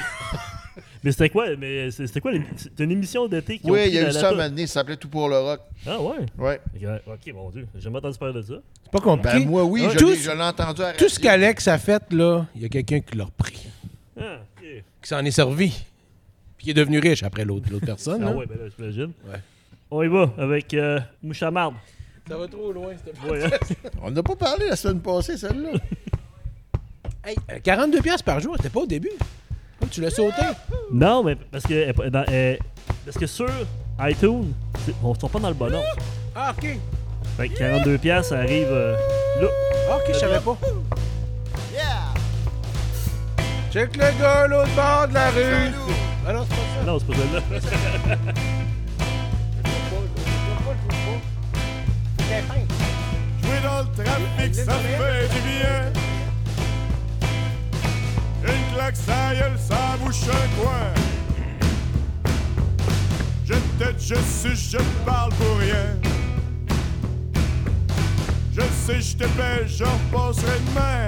[1.03, 3.99] Mais c'était quoi mais C'était quoi C'était une émission d'été qui ont oui, il y
[3.99, 5.61] a eu ça un moment donné, ça s'appelait Tout pour le rock.
[5.87, 6.17] Ah ouais?
[6.37, 6.59] Ouais.
[7.07, 8.55] Ok, mon Dieu, j'ai jamais entendu parler de ça.
[8.83, 9.39] C'est pas compliqué.
[9.39, 12.03] Ben, moi, oui, je Tout- l'ai- je l'ai entendu à Tout ce qu'Alex a fait,
[12.11, 13.67] là, il y a quelqu'un qui l'a repris.
[14.19, 14.65] Ah, ok.
[15.01, 15.69] Qui s'en est servi.
[16.57, 18.21] Puis qui est devenu riche après l'autre personne.
[18.21, 18.35] Ah là.
[18.35, 19.13] ouais, ben là, j'imagine.
[19.31, 19.39] Ouais.
[19.91, 21.75] On y va avec euh, Mouchamarde.
[22.27, 23.49] Ça va trop loin, c'était Ouais, hein?
[24.03, 25.71] On n'a pas parlé la semaine passée, celle-là.
[27.23, 29.09] Hey, euh, 42 pièces par jour, c'était pas au début.
[29.81, 30.41] Oh, tu l'as sauté.
[30.91, 32.59] Non, mais parce que, pas- dans- elle-
[33.05, 33.49] parce que sur
[34.01, 34.53] iTunes,
[34.85, 35.85] c'est- on ne sont pas dans le bon ordre.
[36.35, 36.77] Ah, OK.
[37.37, 38.95] Fait que 42 pièces, ça arrive euh,
[39.41, 39.47] là.
[39.89, 40.57] Ah, OK, je savais pas.
[43.71, 45.71] Check le gars l'autre bord de la rue.
[46.27, 46.85] Ah non, c'est pas ça.
[46.87, 48.19] Non, c'est pas celle-là.
[53.41, 55.98] Jouer dans le trafic, ça fait du bien.
[58.43, 60.93] Une claque, ça gueule, ça bouche un coin.
[63.45, 65.97] Je tête, je suis, je parle pour rien.
[68.53, 71.07] Je sais, je te paie, je repasserai demain.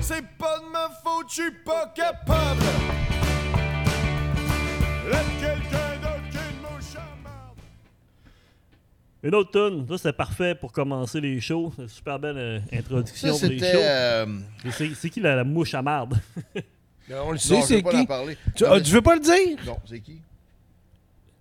[0.00, 2.62] C'est pas de ma faute, je suis pas capable.
[5.10, 5.95] Laisse quelqu'un
[9.26, 11.72] Une autre tune, ça c'est parfait pour commencer les shows.
[11.74, 13.72] C'est une super belle euh, introduction Ça, pour les c'était.
[13.72, 13.78] shows.
[13.82, 14.26] euh,
[14.94, 16.14] C'est qui la, la mouche à marde?
[17.08, 18.04] Ben, on le sait, je c'est en qui.
[18.06, 18.36] parler.
[18.56, 19.58] Tu, Non, ah, mais- tu veux pas le dire?
[19.64, 20.20] Non, c'est qui?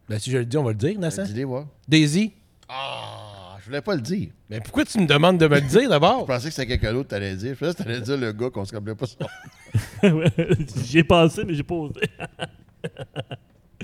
[0.07, 1.25] Ben, si je le dis, on va le dire, Nassan.
[1.45, 1.65] Voir.
[1.87, 2.33] Daisy.
[2.69, 4.29] Ah, je voulais pas le dire.
[4.47, 6.25] Mais pourquoi tu me demandes de me le dire Je d'abord?
[6.27, 7.55] pensais que c'était quelqu'un d'autre que t'allais dire.
[7.55, 9.17] Je pensais que t'allais dire le gars qu'on se rappelait pas ça.
[10.83, 12.01] J'y ai pensé, mais j'ai pas osé.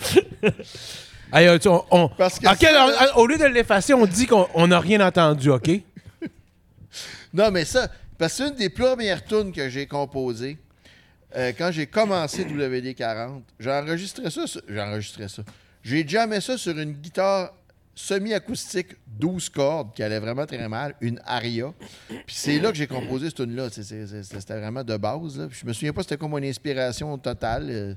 [1.33, 3.93] Hey, euh, tu- on, on- Parce que Ok, ça, alors, là- au lieu de l'effacer,
[3.93, 5.69] on dit qu'on n'a rien entendu, OK?
[7.33, 10.57] Non, mais ça, parce que c'est une des premières tunes que j'ai composées
[11.37, 13.41] euh, quand j'ai commencé WD-40.
[13.59, 14.45] J'ai enregistré ça.
[14.45, 15.43] sur- J'ai enregistré ça.
[15.83, 17.53] J'ai jamais ça sur une guitare
[17.95, 21.73] semi-acoustique 12 cordes qui allait vraiment très mal, une aria.
[22.09, 23.69] Puis c'est là que j'ai composé cette tune-là.
[23.71, 25.37] C'est- c'est- c'est- C'était vraiment de base.
[25.39, 25.47] là.
[25.47, 27.67] Puis je me souviens pas c'était quoi mon inspiration totale.
[27.69, 27.93] euh,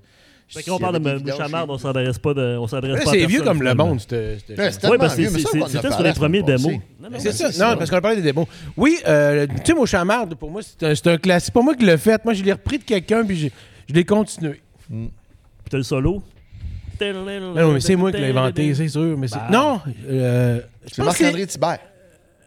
[0.48, 3.12] Fait qu'on parle de vidanges Mouchamard, chez on s'adresse pas, de, on s'adresse pas à
[3.14, 6.12] c'est vieux comme le monde, c'est Oui, tellement parce que c'est- c'est- c'était sur les
[6.12, 6.72] premiers démos.
[7.18, 7.50] C'est ça.
[7.50, 7.58] c'est.
[7.62, 8.46] Non, parce qu'on a parlé des démons.
[8.76, 11.46] Oui, euh, tu sais, mon chamarde, pour moi, c'est un, c'est classique.
[11.46, 12.22] C'est pas moi qui l'ai fait.
[12.24, 13.52] Moi, je l'ai repris de quelqu'un, puis j'ai-
[13.88, 14.60] je l'ai continué.
[14.88, 15.10] Puis
[15.70, 16.22] t'as le solo?
[17.00, 19.16] Non, mais c'est moi qui l'ai inventé, c'est sûr.
[19.18, 19.36] Mais c'est...
[19.36, 19.48] Bah.
[19.50, 21.78] Non, euh, je C'est pense que Marc-André Thibert.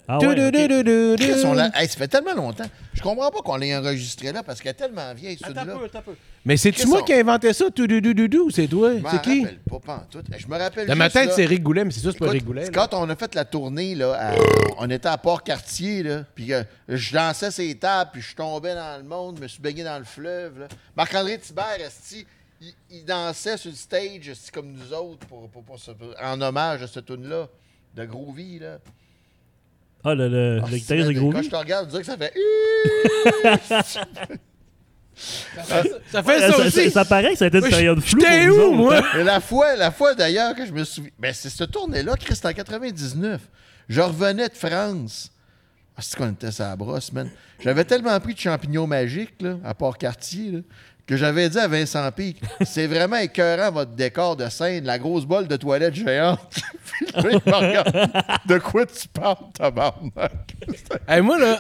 [0.10, 0.36] Ah ouais, ok.
[0.36, 1.16] Du-du-du-du-du-du.
[1.18, 2.66] Chris, on l'a- Hey, ça fait tellement longtemps.
[2.94, 5.74] Je comprends pas qu'on l'ait enregistré là parce qu'elle est tellement vieille, Attends celui-là.
[5.76, 6.16] un peu, attends un peu.
[6.46, 8.94] Mais c'est-tu moi qui ai inventé ça, tout du du du du, ou c'est toi?
[8.96, 9.42] Je m'en C'est qui?
[9.44, 10.24] rappelle pas, pas en tout.
[10.38, 12.20] Je me rappelle Dans ma juste, tête, là, c'est Rick Goulet, mais c'est sûr, c'est
[12.20, 12.66] pas écoute, Rick Goulet.
[12.66, 12.88] c'est là.
[12.88, 14.36] quand on a fait la tournée, là, à-
[14.78, 18.98] on était à Port-Cartier, là, puis que je dansais ces tables, puis je tombais dans
[18.98, 20.60] le monde, je me suis baigné dans le fleuve.
[20.62, 20.68] là.
[20.96, 22.26] Marc-André Thibert, esti,
[22.62, 25.92] il, il dansait sur le stage esti, comme nous autres pour, pour- pour ce-
[26.24, 27.48] en hommage à ce tune-là
[27.94, 28.60] de Groovy.
[28.60, 28.78] Là.
[30.10, 32.34] Ah, le, le, Ah, le guitariste de Quand je te regarde, dirait que ça fait...
[35.16, 36.84] Ça fait Ouais, ça ça, aussi.
[36.86, 38.20] ça- ça paraît que ça a été une période floue.
[38.22, 38.98] J'étais où, autres, moi?
[39.14, 39.24] hein?
[39.24, 41.10] La fois, la fois d'ailleurs que je me souviens.
[41.18, 43.42] Ben, c'est ce tournée-là, Chris, c'était en 99.
[43.90, 45.32] Je revenais de France.
[45.98, 47.30] Ah, c'est qu'on était sa brosse, man.
[47.64, 50.60] J'avais tellement pris de champignons magiques, là, à Port-Cartier, là,
[51.08, 55.26] que j'avais dit à Vincent Pic, c'est vraiment écœurant votre décor de scène, la grosse
[55.26, 56.42] bolle de toilette géante.
[56.52, 58.10] Puis là, il me regarde.
[58.46, 60.12] De quoi tu parles, tabarnak?
[61.08, 61.58] Hey, moi, là,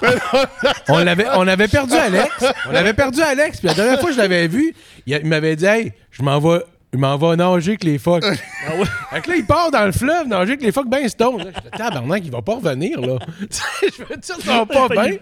[0.89, 2.43] on, l'avait, on avait perdu Alex.
[2.69, 3.59] On avait perdu Alex.
[3.59, 4.75] Puis la dernière fois que je l'avais vu,
[5.05, 6.63] il m'avait dit Hey, je m'en vais.
[6.97, 8.25] Je m'en vais nager avec les phoques.
[8.69, 8.85] Ah ouais.
[9.11, 11.37] Fait que là, il part dans le fleuve nager avec les phoques ben stone.
[11.37, 13.17] Là, J'étais tabarnak, il va pas revenir, là.
[13.49, 15.15] je veux dire, ça va pas bien.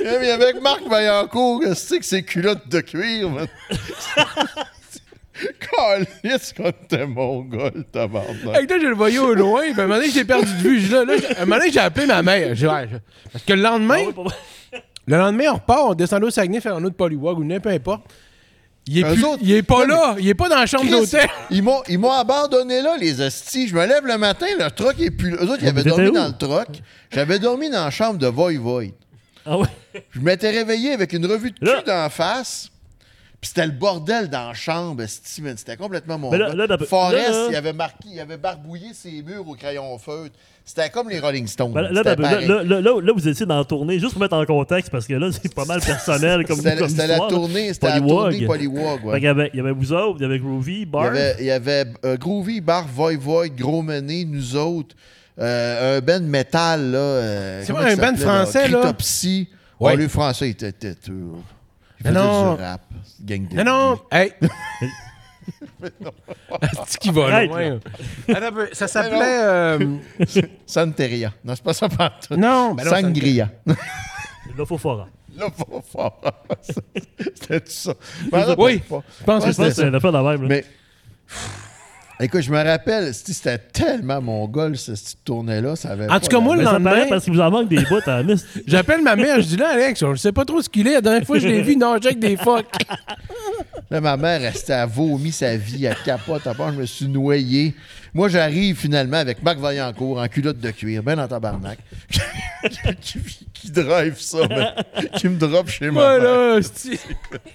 [0.00, 3.46] Eh, mais avec Marc Vaillancourt, c'est que c'est culottes de cuir, man?
[5.70, 8.34] Calisse quand t'es mongol, tabarnak.
[8.56, 9.62] Fait que là, je le voyais au loin.
[9.70, 10.80] Puis à un moment donné, j'ai perdu de vue.
[10.80, 12.54] Je- Là, là, à un moment donné, j'ai appelé ma mère.
[12.54, 16.24] J'ai- ouais, je- Parce que le lendemain, Ah ouais, le lendemain, on repart, on descend
[16.24, 18.02] au Saguenay, faire un autre polywog ou peu importe.
[18.86, 20.16] Il est, Eux plus- autres- il est pas Ouais, là.
[20.18, 21.28] Il est pas dans la chambre d'hôtel.
[21.50, 23.68] Ils m'ont, ils m'ont abandonné là, les hosties.
[23.68, 25.36] Je me lève le matin, le truck est plus là.
[25.42, 26.68] Eux autres, ils avaient dormi dans le truck.
[27.12, 28.90] J'avais dormi dans la chambre de Voy Void.
[29.46, 29.66] Ah ouais.
[30.10, 32.70] Je m'étais réveillé avec une revue de cul Là- d'en face.
[33.42, 35.02] Puis c'était le bordel dans la chambre,
[35.42, 35.56] man.
[35.56, 36.64] C'était complètement mon Mais là- là,
[37.50, 40.36] il avait marqué, il avait barbouillé ses murs au crayon feutre.
[40.64, 41.72] C'était comme les Rolling Stones.
[41.72, 42.46] Ben, là, C'était là, là, pareil.
[42.46, 45.08] là, là, là, là, vous étiez dans la tournée, juste pour mettre en contexte, parce
[45.08, 46.76] que là, c'est pas mal personnel comme, C'était
[47.08, 49.04] la tournée, c'était la tournée Polywog.
[49.06, 49.12] ouais.
[49.14, 50.86] Fait qu'il y avait, il y avait vous autres, il y avait Groovy, Il y
[50.86, 51.02] Bar.
[51.06, 54.94] avait, il y avait euh, Groovy, Bar, Void Void, Gros Mené, nous autres.
[55.40, 56.98] euh, un band métal, là.
[56.98, 58.78] euh, C'est un il band français, là?
[58.82, 59.48] Cryptopsy.
[59.80, 59.96] Ouais.
[59.96, 61.24] Le français, il était têteux.
[62.04, 62.54] Il non.
[62.54, 62.80] du rap.
[63.20, 64.32] Gang de Non, non, hey!
[66.86, 67.78] C'est qui va Arrête, loin.
[68.26, 69.44] Peu, Ça s'appelait.
[69.44, 69.96] euh,
[70.66, 71.32] Santeria.
[71.44, 72.36] Non, c'est pas ça partout.
[72.36, 73.50] Non, ben non, Sangria.
[73.66, 73.74] Là.
[75.36, 76.20] Là, pas fort.
[77.34, 77.94] C'était tout ça.
[78.58, 79.90] Oui, je pense que c'était ça.
[79.90, 80.36] là.
[80.38, 80.64] Mais.
[82.22, 85.74] Écoute, je me rappelle, c'était tellement mon goal, ce cette tournée-là.
[85.74, 87.98] Ça avait En tout cas, moi, le lendemain, parce qu'il vous en manque des bouts
[88.06, 88.46] à la miste.
[88.64, 90.94] j'appelle ma mère, je dis là, Alex, on ne sait pas trop ce qu'il est.
[90.94, 92.66] La dernière fois, je l'ai vu nager avec des phoques.
[93.90, 97.08] Là, ma mère restait à vomir sa vie, à capote, à part, je me suis
[97.08, 97.74] noyé.
[98.14, 101.78] Moi, j'arrive finalement avec Marc Vaillancourt en culotte de cuir, ben dans tabarnak.
[103.00, 103.18] qui,
[103.54, 105.92] qui drive ça, mais qui me drop chez mère.
[106.20, 106.60] Voilà.
[106.60, 106.68] Je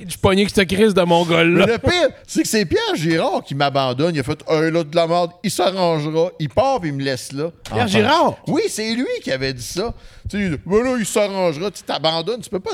[0.07, 1.65] suis pogné avec cette crise de mon Mais gars-là.
[1.65, 4.15] le pire, c'est que c'est Pierre Girard qui m'abandonne.
[4.15, 7.03] Il a fait un là de la merde, il s'arrangera, il part puis il me
[7.03, 7.51] laisse là.
[7.63, 7.87] Pierre Enfin.
[7.87, 8.37] Girard?
[8.47, 9.93] Oui, c'est lui qui avait dit ça.
[10.29, 12.71] Tu sais, ben là, il s'arrangera, tu t'abandonnes, tu peux pas.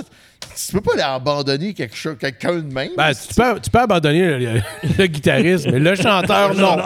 [0.55, 2.89] Tu peux pas l'abandonner quelque chose, quelqu'un de même.
[2.97, 4.61] Ben, tu peux, tu peux abandonner le, le-
[4.99, 6.77] le guitariste, mais le chanteur, non.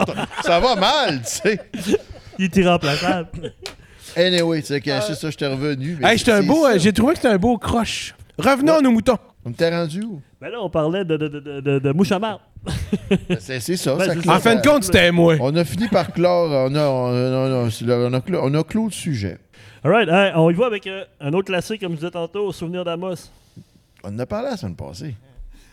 [0.42, 1.60] Ça va mal, tu sais.
[2.38, 3.52] Il est irremplaçable.
[4.16, 5.96] Anyway, tu sais, que c'est ça, je t'ai revenu.
[6.00, 6.12] mais.
[6.12, 6.72] Hey, j'étais un c'est beau, ça.
[6.72, 8.14] euh, j'ai trouvé que c'était un beau croche.
[8.38, 9.18] Revenons à nos moutons.
[9.44, 10.20] On t'est rendu où?
[10.40, 12.40] Ben là, on parlait de, de, de, de, de, de mouche à marde.
[13.28, 13.94] Ben, C'est c'est ça.
[13.94, 15.36] Ben, ça c'est clôt- En fin de compte, c'était moi.
[15.40, 16.50] On a fini par clore.
[16.50, 18.90] On a, on a, on a- c'est le- on a clos, on a clos le
[18.92, 19.38] sujet.
[19.84, 22.84] Alright, hey, on y va avec euh, un autre classique, comme je disais tantôt, Souvenir
[22.84, 23.14] d'Amos.
[24.04, 25.14] On en a parlé la semaine passée.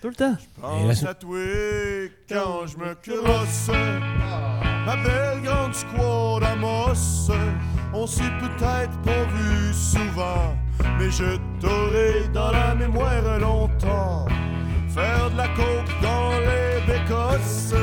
[0.01, 0.37] Tout le temps.
[0.61, 1.39] Pense à toi
[2.29, 3.69] quand je me crosse.
[4.85, 7.31] Ma belle grande squad d'Amos.
[7.93, 10.55] On s'est peut-être pas vu souvent
[10.99, 14.25] Mais je t'aurai dans la mémoire longtemps.
[14.89, 17.73] Faire de la coke dans les bécosses.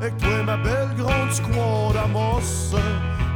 [0.00, 2.74] Et toi ma belle grande squad d'Amos.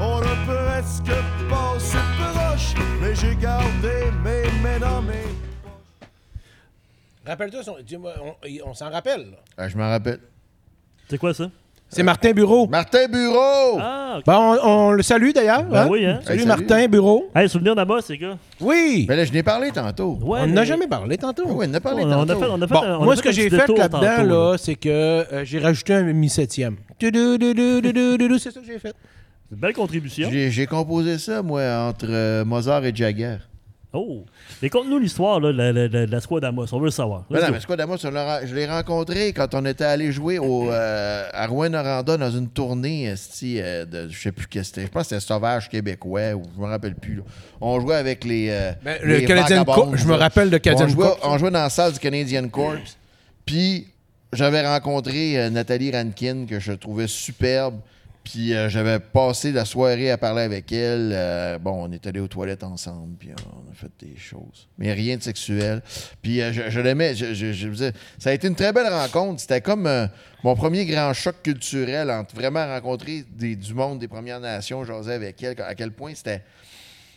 [0.01, 1.13] On a presque
[1.51, 5.42] passé proche Mais j'ai gardé mes mains dans mes
[7.27, 9.21] Rappelle-toi, son- on, on s'en rappelle.
[9.21, 9.37] là.
[9.57, 10.19] Ah, je m'en rappelle.
[11.09, 11.51] C'est quoi ça?
[11.89, 12.67] C'est Martin Bureau.
[12.69, 13.77] Martin Bureau!
[13.79, 14.25] Ah, ok.
[14.25, 14.33] Bon,
[14.63, 15.63] on, on le salue d'ailleurs.
[15.65, 15.89] Ben hein?
[15.91, 16.21] oui, hein.
[16.25, 16.63] Salut Hey, salut.
[16.69, 17.29] Martin Bureau.
[17.37, 18.39] Hey, souvenir d'Amos, les gars.
[18.63, 19.05] Oui.
[19.07, 20.19] Ben là, je n'ai parlé tantôt.
[20.23, 21.45] Ouais, on mais- n'a jamais parlé tantôt.
[21.49, 22.41] Oui, on en a parlé On, on a tantôt.
[22.41, 23.57] fait, on a fait Bon, un- on a moi, fait ce que un j'ai petit
[23.57, 26.77] fait détour là-dedans, tantôt, là, c'est que euh, j'ai rajouté un mi-septième.
[26.99, 28.95] C'est ça que j'ai fait.
[29.49, 30.31] C'est une belle contribution.
[30.33, 33.37] J'ai j'ai composé ça, moi, entre euh, Mozart et Jagger.
[33.95, 34.25] Oh.
[34.63, 36.67] Mais conte-nous l'histoire là, de la, la- la- la squad d'Amos.
[36.73, 37.25] On veut le savoir.
[37.31, 41.29] Ben non, mais quoi, d'abord, je l'ai- rencontré quand on était allé jouer au, euh,
[41.33, 44.87] à Rouen-Noranda dans une tournée, esti, euh, de, je sais plus qu'est-ce que c'était.
[44.87, 47.17] Je pense que c'était Sauvage québécois, ou je me rappelle plus.
[47.17, 47.23] là.
[47.61, 48.49] On jouait avec les.
[48.51, 51.19] euh, Ben, le Canadian Corps, je me rappelle de Canadian on jouait, Corps.
[51.25, 52.77] on jouait dans la salle du Canadian Corps.
[53.45, 53.89] Puis
[54.33, 57.75] j'avais rencontré euh, Nathalie Rankin, que je trouvais superbe.
[58.25, 61.11] Puis euh, j'avais passé la soirée à parler avec elle.
[61.13, 64.69] Euh, bon, on est allés aux toilettes ensemble, puis on a fait des choses.
[64.79, 65.83] Mais rien de sexuel.
[66.23, 67.15] Puis euh, je, l'aimais.
[67.15, 69.41] Je, ça a été une très belle rencontre.
[69.41, 69.89] C'était comme
[70.45, 75.43] mon premier grand choc culturel entre vraiment rencontrer du monde des Premières Nations, jaser avec
[75.43, 76.43] elle, à quel point c'était.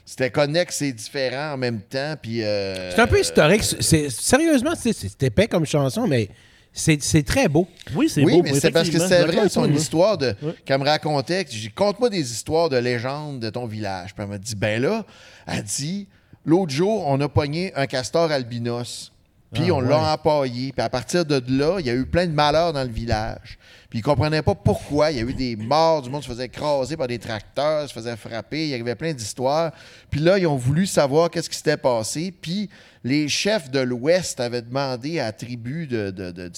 [0.08, 2.16] C'était connexe et différent en même temps.
[2.24, 3.64] C'est un peu historique.
[3.64, 6.30] C'est, sérieusement, c'est, c'est épais comme chanson, mais
[6.78, 7.68] c'est, c'est très beau.
[7.96, 8.44] Oui, c'est Oui, beau.
[8.44, 10.36] mais c'est parce que c'est vrai, son histoire de,
[10.66, 11.46] qu'elle me racontait.
[11.46, 14.14] que j'ai dit, Conte-moi des histoires de légendes de ton village.
[14.14, 15.06] Puis elle m'a dit, ben là,
[15.48, 16.08] elle dit,
[16.46, 19.14] l'autre jour, on a pogné un castor albinos.
[19.54, 20.74] Puis Ah, on l'a empaillé.
[20.74, 23.58] Puis à partir de là, il y a eu plein de malheurs dans le village.
[23.96, 25.10] Puis ils comprenaient pas pourquoi.
[25.10, 27.94] Il y a eu des morts, du monde se faisait écraser par des tracteurs, se
[27.94, 28.66] faisait frapper.
[28.66, 29.72] Il y avait plein d'histoires.
[30.10, 32.34] Puis là, ils ont voulu savoir qu'est-ce qui s'était passé.
[32.42, 32.70] Puis
[33.06, 36.12] les chefs de l'Ouest avaient demandé à la tribu de.
[36.12, 36.50] de, des-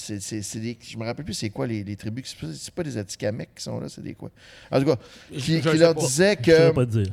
[0.80, 2.36] je me rappelle plus c'est quoi les, les tribus.
[2.54, 4.30] C'est pas des Atikamekw qui sont là, c'est des quoi?
[4.72, 4.96] En tout cas,
[5.38, 6.72] qui, leur disaient que.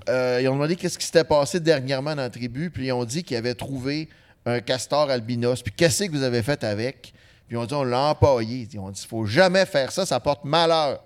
[0.10, 3.06] Euh, ils ont demandé qu'est-ce qui s'était passé dernièrement dans la tribu, puis ils ont
[3.06, 4.10] dit qu'ils avaient trouvé
[4.48, 5.62] un castor albinos.
[5.62, 7.14] Puis qu'est-ce que vous avez fait avec?
[7.48, 8.68] Puis ont dit on l'a empaillé.
[8.72, 11.00] Ils ont dit il faut jamais faire ça, ça porte malheur.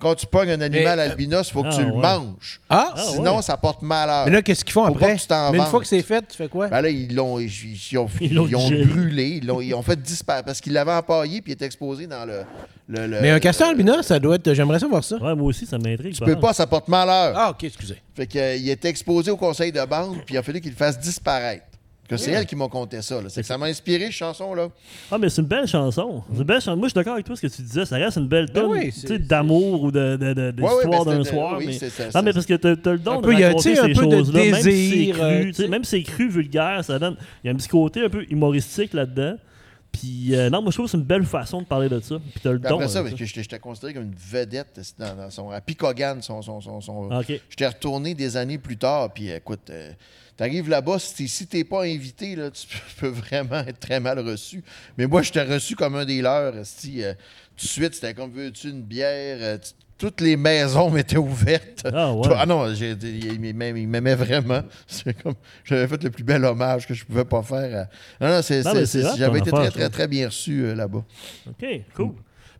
[0.00, 2.00] Quand tu pognes un animal Mais, euh, albinos, il faut que ah, tu le ouais.
[2.00, 2.60] manges.
[2.70, 2.92] Ah!
[2.94, 3.42] Ah, Sinon, ouais.
[3.42, 4.26] ça porte malheur.
[4.26, 5.16] Mais là, qu'est-ce qu'ils font Faut pas après?
[5.16, 6.68] que tu t'en Mais une fois que c'est fait, tu fais quoi?
[6.68, 7.50] Ben là, ils l'ont ils,
[7.90, 8.84] ils ont, Ils l'ont ils ont digéré.
[8.84, 12.06] brûlé, ils, l'ont- ils ont fait disparaître parce qu'ils l'avaient empaillé puis il était exposé
[12.06, 12.42] dans le.
[12.86, 14.54] le- le- mais un castor albinos, ça doit être.
[14.54, 15.16] J'aimerais savoir ça.
[15.16, 16.14] Ouais, moi aussi, ça m'intrigue.
[16.14, 17.32] Tu peux pas, ça porte malheur.
[17.36, 18.00] Ah, ok, excusez.
[18.14, 20.96] Fait qu'il était exposé au conseil de bande, puis il a fallu qu'il le fasse
[21.00, 21.64] disparaître.
[22.08, 23.20] Que c'est elle qui m'a conté ça.
[23.20, 23.28] là.
[23.28, 24.68] C'est que ça m'a inspiré, cette chanson-là.
[25.10, 26.22] Ah, mais c'est une belle chanson.
[26.32, 26.76] C'est une belle chanson.
[26.76, 27.84] Moi, je suis d'accord avec toi, ce que tu disais.
[27.84, 30.84] Ça reste une belle Ben tonne oui, tu d'amour ou de, de, de- Ouais, ouais,
[30.84, 31.56] d'histoire ben, d'un soir.
[31.58, 31.72] oui, mais...
[31.74, 33.40] c'est ça, Non, c'est- mais parce que t'as t'as le don Un de peu, il
[33.40, 35.84] y a, raconter tu ces de choses-là, même si c'est cru, euh, tu tu même
[35.84, 37.16] si c'est cru, vulgaire, ça donne...
[37.44, 39.36] Il y a un petit côté un peu humoristique là-dedans.
[39.90, 42.16] Puis, euh, non, moi, je trouve que c'est une belle façon de parler de ça.
[42.18, 42.74] Puis t'as le don.
[42.76, 46.20] après ça, euh, parce que j'étais considéré comme une vedette dans, dans son, à Picogan,
[46.22, 47.20] son, son, son, son- Ah.
[47.26, 49.90] J'étais retourné des années plus tard, puis écoute, euh,
[50.38, 52.66] t'arrives là-bas, si t'es, si t'es pas invité, là, tu
[53.00, 54.64] peux vraiment être très mal reçu.
[54.96, 56.54] Mais moi, j'étais reçu comme un des leurs.
[56.64, 57.12] Si, euh,
[57.56, 59.36] tout de suite, c'était comme, veux-tu une bière?
[59.40, 61.82] Euh, tu- toutes les maisons m'étaient ouvertes.
[61.92, 62.28] Ah, ouais.
[62.36, 64.62] Ah non, j'ai- il m'aimait vraiment.
[64.86, 65.34] C'est comme,
[65.64, 67.88] j'avais fait le plus bel hommage que je pouvais pas faire.
[68.20, 70.60] à- Non, non, c'est, Non, c'est- j'avais été affaire, très, je très, très bien reçu
[70.66, 71.04] euh, là-bas.
[71.48, 71.66] OK,
[71.96, 72.12] cool.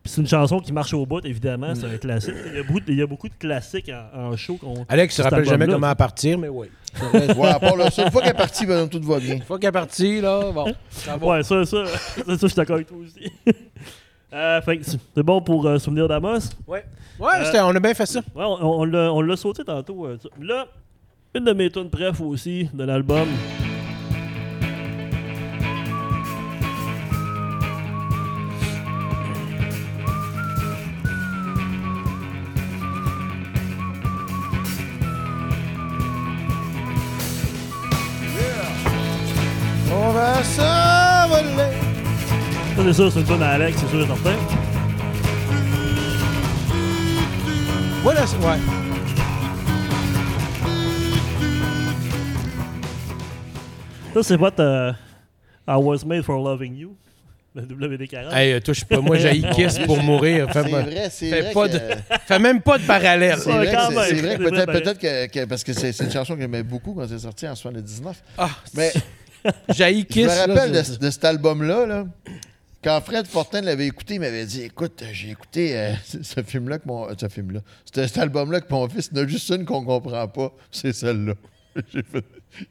[0.03, 1.73] Puis c'est une chanson qui marche au bout, évidemment.
[1.75, 2.33] C'est un classique.
[2.47, 4.55] Il y a beaucoup, il y a beaucoup de classiques en, en show.
[4.57, 6.67] qu'on- Alex se rappelle jamais comment partir, mais oui.
[7.13, 9.35] Ouais, à part ça, une fois qu'elle est partie, ben, tout va bien.
[9.35, 10.73] Une fois qu'elle est partie, là, bon.
[10.89, 11.27] Ça va.
[11.27, 13.31] Ouais, ça, ça, ça, ça, je suis d'accord avec toi aussi.
[14.31, 16.37] Euh, fait que c'est bon pour euh, Souvenir d'Amos.
[16.67, 16.85] Ouais,
[17.19, 18.19] ouais c'était- on a bien fait ça.
[18.35, 20.05] Ouais, on, on l'a- on l'a sauté tantôt.
[20.05, 20.19] euh.
[20.39, 20.67] Là,
[21.33, 23.27] une de mes tunes préf aussi de l'album.
[42.89, 44.33] C'est sûr, c'est une tune à Alex, c'est sûr et certain.
[48.03, 48.57] Voilà, c'est- ouais.
[54.13, 54.91] Ça, c'est votre euh,
[55.67, 56.95] I Was Made for Loving You,
[57.53, 58.33] le WD-40.
[58.33, 58.99] Hey, euh, touche pas.
[59.01, 60.47] Moi, j'ai Kiss pour mourir.
[60.51, 61.73] C'est vrai, c'est fais vrai pas que...
[61.73, 63.37] de- fais même pas de parallèle.
[63.39, 66.11] C'est vrai, vrai que C'est peut-être vrai, peut-être que, que- parce que c'est c'est une
[66.11, 68.23] chanson que j'aimais beaucoup quand c'est sorti en 79.
[68.37, 68.91] Ah, Mais
[69.69, 70.23] j'ai je Kiss.
[70.25, 72.05] me là, rappelle de, c'est- de cet album-là, là,
[72.83, 75.93] quand Fred Fortin l'avait écouté, il m'avait dit Écoute, j'ai écouté euh,
[76.23, 77.07] ce film-là que mon.
[77.09, 77.61] euh, Ce film-là.
[77.85, 80.51] C'était cet album-là que mon fils, il y en a juste une qu'on comprend pas,
[80.71, 81.33] c'est celle-là.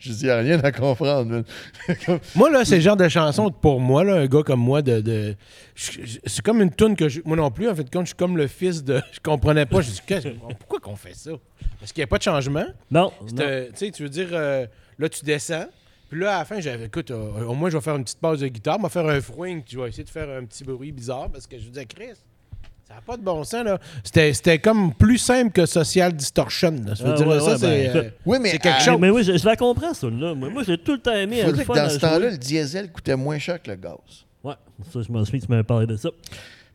[0.00, 1.44] Je dis, il n'y a rien à comprendre.
[2.34, 5.36] Moi, là, c'est le genre de chanson, pour moi, là, un gars comme moi, de.
[5.76, 8.36] c'est comme une toune que je- moi non plus, en fait, quand je suis comme
[8.36, 9.00] le fils de.
[9.12, 9.80] Je comprenais pas.
[9.80, 10.28] Je dis, Qu'est-ce-
[10.58, 11.30] pourquoi qu'on fait ça?
[11.78, 12.64] Parce qu'il n'y a pas de changement.
[12.90, 13.42] Non, C'est, non.
[13.44, 14.66] euh, tu sais, tu veux dire, euh,
[14.98, 15.66] là, tu descends.
[16.10, 18.18] Puis là, à la fin, j'avais, écoute, euh, au moins, je vais faire une petite
[18.20, 20.64] pause de guitare, je vais faire un fouing, tu vas essayer de faire un petit
[20.64, 22.14] bruit bizarre, parce que je veux dire, Chris,
[22.88, 23.78] Ça n'a pas de bon sens, là.
[24.02, 26.74] C'était c'était comme plus simple que Social Distortion.
[26.86, 26.94] Là.
[26.96, 28.10] Ça veut Ah, dire, ouais, ça, ouais, c'est ben, euh.
[28.24, 28.98] Oui, mais c'est quelque à- chose.
[28.98, 30.34] Mais oui, je, je la comprends, ça, là.
[30.34, 31.42] Moi, moi j'ai tout le temps aimé.
[31.42, 33.76] faut le dire que fun dans ce temps-là, le diesel coûtait moins cher que le
[33.76, 33.92] gaz.
[34.42, 34.54] Ouais,
[34.90, 36.08] ça, je m'en souviens que tu m'avais parlé de ça.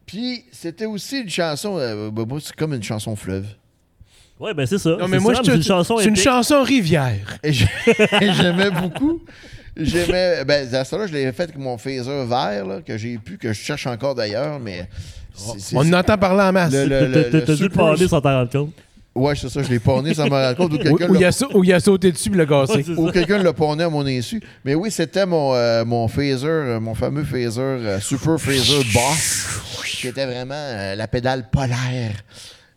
[0.05, 3.47] Puis, c'était aussi une chanson, euh, bah, moi, c'est comme une chanson fleuve.
[4.39, 4.89] Ouais, ben c'est ça.
[4.91, 6.23] Non, mais C'est moi, ça, je te- c'est une chanson c'est une épique.
[6.23, 7.37] chanson rivière.
[7.43, 7.67] Et j'ai-
[8.33, 9.21] j'aimais beaucoup.
[9.77, 10.43] J'aimais.
[10.45, 13.37] Ben, à ce là je l'avais fait avec mon phaser vert, là, que j'ai pu,
[13.37, 14.87] que je cherche encore d'ailleurs, mais.
[15.73, 16.71] On en entend parler en masse.
[16.71, 18.73] T'as- dû le parler sans t'en rendre compte?
[19.15, 20.73] Ouais, c'est ça, je l'ai pawné sans me rendre compte.
[20.73, 22.77] Ou Ou, quelqu'un ou il a, sau- ou il a sauté dessus et l'a cassé.
[22.77, 23.13] Ouais, ou ça.
[23.13, 24.41] quelqu'un l'a pawné à mon insu.
[24.65, 29.47] Mais oui, c'était mon, euh, mon phaser, euh, mon fameux phaser, euh, Super Phaser Boss,
[29.85, 32.13] qui était vraiment euh, la pédale polaire,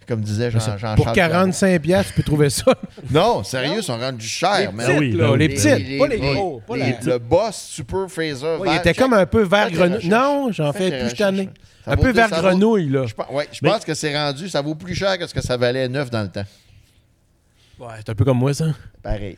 [0.06, 2.74] comme disait Jean, Jean Pour 45 piastres, tu peux trouver ça.
[3.10, 4.72] Non, sérieux, ils sont rendus chers.
[4.72, 6.60] Les oui, petites, ben là, oui, les petites, pas les gros.
[6.66, 10.08] pas les- la- Le Boss Super Phaser Ouais, il était comme un peu vert grenouille.
[10.08, 11.48] Non, j'en fais plus cette année.
[11.86, 13.06] Un peu vert grenouille, là.
[13.06, 15.34] Je, pense- ouais, je Mais- pense que c'est rendu, ça vaut plus cher que ce
[15.34, 16.44] que ça valait neuf dans le temps.
[17.78, 18.66] Ouais, c'est un peu comme moi, ça.
[19.02, 19.36] Pareil.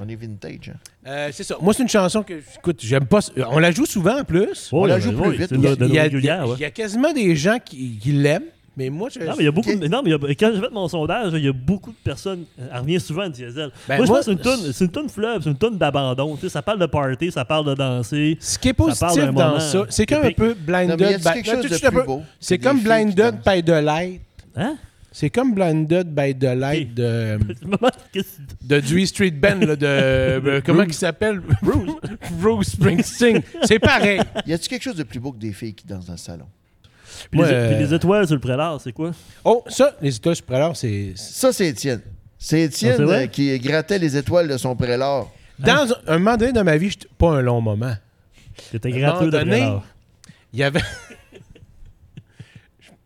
[0.00, 0.70] On est vintage.
[0.72, 0.78] hein.
[1.06, 1.56] Euh, c'est ça.
[1.60, 3.18] Moi, c'est une chanson que, écoute, j'aime pas.
[3.50, 4.70] On la joue souvent en plus.
[4.72, 5.60] Ouais, la ouais, joue plus vite, il,
[5.92, 6.54] y a, régulière, ouais.
[6.56, 8.44] il y a quasiment des gens qui, qui l'aiment,
[8.78, 9.18] mais moi, je.
[9.18, 9.74] Non, mais il y a beaucoup.
[9.74, 11.90] de- non, mais il y a- quand j'ai fait mon sondage, il y a beaucoup
[11.90, 12.44] de personnes.
[12.56, 13.70] Elle revient souvent à Diesel.
[13.88, 15.56] Ben, moi, je moi, pense que c'est une toune- c'est une tonne fleuve, c'est une
[15.58, 16.36] tonne d'abandon.
[16.36, 18.38] Tu sais, ça parle de party, ça parle de danser.
[18.40, 21.02] Ce qui est Ça parle positif d'un dans moment ça, c'est comme un peu Blinded.
[21.02, 23.62] a-t-il by- quelque chose Tout de suite un plus peu- beau C'est comme Blinded by
[23.62, 24.20] the Light.
[24.56, 24.76] Hein?
[25.10, 27.38] C'est comme Blinded by the Light de,
[28.62, 29.86] de Dewey Street Band, là, de.
[29.86, 31.40] euh, comment il s'appelle?
[31.62, 31.90] Bruce.
[32.40, 33.42] Bruce Springsteen.
[33.64, 34.20] C'est pareil.
[34.46, 36.44] Y a-t-il quelque chose de plus beau que des filles qui dansent dans le salon?
[37.30, 39.10] Puis, Moi, les, euh, puis les étoiles sur le prélat, c'est quoi?
[39.44, 41.12] Oh, ça, les étoiles sur Prélard, c'est.
[41.16, 42.00] Ça, c'est Étienne.
[42.38, 45.24] C'est Ah, Étienne euh, qui grattait les étoiles de son prélat.
[45.58, 47.94] Dans un, un moment donné dans ma vie, j'étais- pas un long moment.
[48.70, 49.82] C'était un gratuit de prélat.
[50.52, 50.80] Il y avait.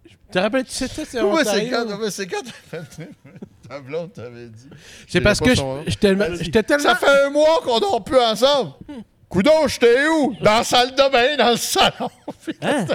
[0.04, 2.40] Tu te rappelles, tu sais, ça, c'est Ouais, c'est quand, ouais, c'est quand
[2.70, 3.10] t'as fait-
[3.68, 4.66] ta blonde t'avait dit.
[5.06, 5.50] C'est parce que
[5.86, 6.84] j'étais j'étais tellement.
[6.84, 8.70] Ça fait un mois qu'on dort plus ensemble.
[9.28, 10.34] Coudon, j'étais où?
[10.40, 12.10] Dans la salle de bain, dans le salon.
[12.62, 12.86] Hein?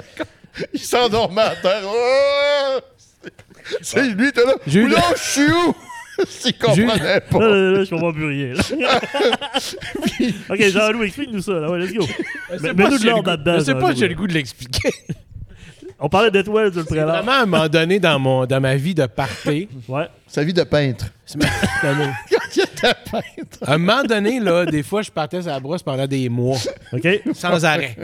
[0.74, 1.82] Il s'endormait à terre.
[1.86, 2.78] Oh!
[3.82, 4.54] C'est lui, t'es là.
[4.66, 5.74] J'ai eu Coudon, je suis où?
[6.46, 7.38] Il comprenait Là, pas.
[7.38, 8.54] là, là, je comprends plus rien.
[8.54, 9.00] là.
[10.50, 11.52] ok, Jean-Louis, explique-nous ça.
[11.52, 11.70] Là.
[11.70, 12.04] Ouais, let's go.
[12.60, 13.58] Mais- Mets-nous de l'ordre là-dedans.
[13.58, 14.90] Je sais pas j'ai le goût de l'expliquer.
[16.00, 17.06] On parlait d'étoiles sur le C'est prélat.
[17.06, 19.68] vraiment à un moment donné dans, mon, dans ma vie de party.
[19.88, 20.06] Ouais.
[20.28, 21.06] Sa vie de peintre.
[21.26, 21.48] c'est ma-
[21.82, 23.58] Quand il était peintre.
[23.62, 26.58] à un moment donné, là, des fois, je partais sur la brosse pendant des mois,
[26.92, 27.08] OK.
[27.34, 27.96] sans arrêt.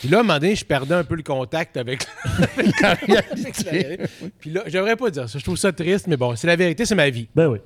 [0.00, 2.80] Puis là, à un moment donné, je perdais un peu le contact avec, La avec
[2.80, 3.98] la réalité.
[4.38, 5.38] Puis là, j'aimerais pas dire ça.
[5.38, 7.28] Je trouve ça triste, mais bon, c'est la vérité, c'est ma vie.
[7.34, 7.58] Ben oui.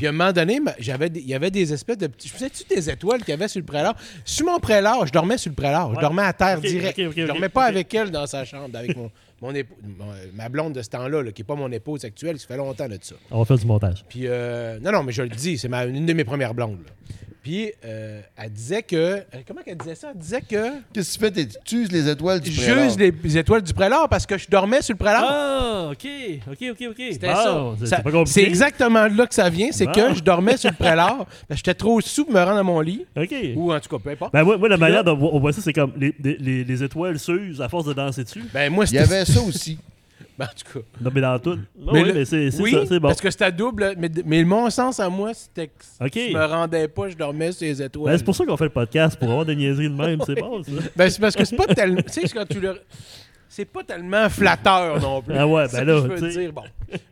[0.00, 2.28] Puis à un moment donné, j'avais il y avait des espèces de petits.
[2.28, 3.94] Je faisais-tu des étoiles qu'il y avait sur le prélat?
[4.24, 5.90] Sur mon prélat, je dormais sur le prélat.
[5.94, 6.98] Je dormais à terre direct.
[6.98, 9.10] ok, ok, je dormais pas avec elle dans sa chambre, avec mon,
[9.42, 9.52] mon
[10.32, 12.88] ma blonde de ce temps-là, là, qui n'est pas mon épouse actuelle, ça fait longtemps
[12.88, 13.14] de ça.
[13.30, 14.02] On va faire du montage.
[14.08, 16.78] Puis, euh, non, non, mais je le dis, c'est ma- une de mes premières blondes.
[16.86, 16.92] là.
[17.42, 18.94] Puis, euh, elle disait que.
[18.96, 20.08] euh, Comment qu'elle disait ça?
[20.12, 20.72] Elle disait que.
[20.92, 21.48] Qu'est-ce que tu fais?
[21.64, 22.82] Tu uses les étoiles du prélat.
[22.88, 25.22] J'use les étoiles du prélat parce que je dormais sur le prélat.
[25.26, 26.06] Ah, OK.
[26.50, 27.02] OK, OK, OK.
[27.12, 27.76] C'était Bon, ça.
[27.80, 28.40] C'est Ça- c'est pas compliqué.
[28.42, 29.70] C'est exactement là que ça vient.
[29.72, 29.92] C'est Bon.
[29.92, 31.26] que je dormais sur le prélat.
[31.50, 33.06] J'étais trop sous pour me rendre à mon lit.
[33.16, 33.34] OK.
[33.56, 34.32] Ou en tout cas, peu importe.
[34.34, 36.64] Ben moi, moi la Puis manière dont on voit ça, c'est comme les, les- les,
[36.64, 38.44] les étoiles s'usent à force de danser dessus.
[38.52, 39.14] Ben, moi, Il y c'était.
[39.14, 39.78] avait ça aussi.
[40.40, 40.86] Ben, en tout cas.
[41.02, 41.58] Non, mais dans tout.
[41.78, 43.08] Mais oui, le- mais c'est oui, ça, c'est bon.
[43.08, 43.94] parce que c'était double.
[43.98, 46.12] Mais, mais mon sens à moi, c'était que OK.
[46.14, 48.12] je me rendais pas, je dormais sur les étoiles.
[48.12, 50.18] Ben, c'est pour ça qu'on fait le podcast, pour avoir des niaiseries de même.
[50.24, 50.70] C'est bon, ça.
[50.96, 52.00] Ben, c'est parce que c'est pas tellement.
[52.02, 52.80] tu sais, quand tu le.
[53.48, 55.34] C'est pas tellement flatteur non plus.
[55.36, 56.40] Ah ouais, ben là, je veux tu sais.
[56.40, 56.52] dire.
[56.52, 56.62] Bon.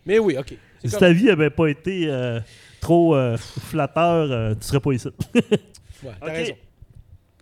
[0.07, 0.55] Mais oui, OK.
[0.85, 2.41] Si comme- ta vie avait pas été euh,
[2.81, 5.09] trop euh, flatteur, euh, tu serais pas ici.
[5.35, 6.55] Ouais, t'as raison.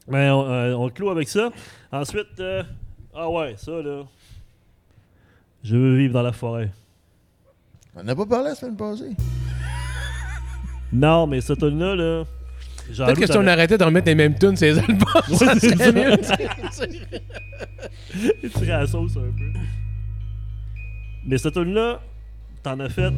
[0.09, 1.51] Ben, on, euh, on clôt avec ça.
[1.93, 2.63] Ensuite, euh,
[3.15, 4.03] ah ouais, ça là.
[5.67, 6.71] Je veux vivre dans la forêt.
[7.97, 9.11] On n'a pas parlé la semaine passée.
[10.93, 12.23] Non, mais cette tune-là, là.
[12.97, 14.99] Peut-être que si on arrêtait d'en mettre les mêmes tunes les albums,
[15.35, 15.93] ça Ouais, c'est serait ça.
[15.93, 16.17] mieux.
[18.41, 19.59] Tu tirais à la sauce un peu.
[21.27, 22.01] Mais cette tune-là,
[22.63, 23.13] t'en as fait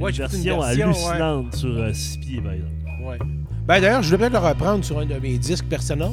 [0.00, 2.72] Ouais, une version, hallucinante sur 6 pieds, par exemple.
[3.02, 3.18] Ouais.
[3.66, 6.12] Ben d'ailleurs, je devrais le reprendre sur un de mes disques personnels.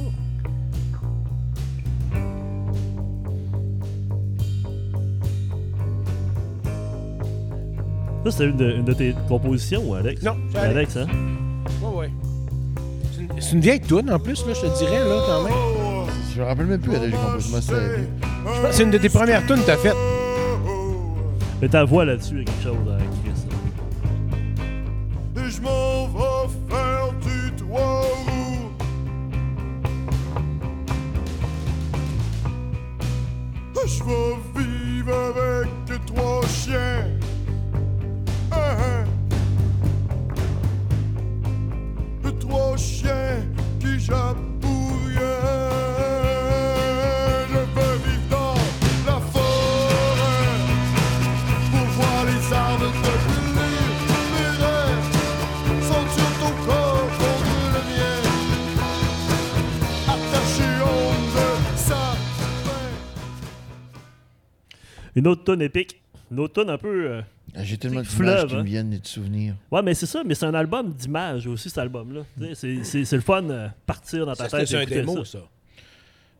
[8.25, 10.23] Ça, c'était une, de- une de tes compositions, Alex?
[10.23, 11.05] Non, c'est Alex, hein?
[11.81, 12.09] Ouais, ouais.
[13.13, 15.53] C'est une- C'est une vieille tune en plus, là, je te dirais, là, quand même.
[16.33, 17.49] Je me rappelle même plus à j'ai composé.
[17.51, 18.07] Moi, c'était vieux.
[18.21, 19.95] Je pense que C'est une de tes premières tunes que t'as faites.
[21.61, 23.45] Mais ta voix là-dessus, il y a quelque chose à Chris.
[25.45, 28.71] Et je m'en vais faire du trois roues.
[33.87, 37.14] Je vais vivre avec j'échappe pour
[65.15, 66.01] Une autre tonne épique.
[66.29, 67.07] Une autre tonne un peu.
[67.07, 67.21] euh,
[67.63, 68.59] J'ai tellement C'est d'images fleuve, qui hein.
[68.59, 69.55] me viennent et de souvenirs.
[69.71, 72.21] Ouais, mais c'est ça, mais c'est un album d'images aussi, cet album-là.
[72.55, 74.67] C'est c'est- c'est le fun euh, partir dans ta Ça, tête.
[74.67, 75.39] c'était et un démo, ça.
[75.39, 75.45] ça.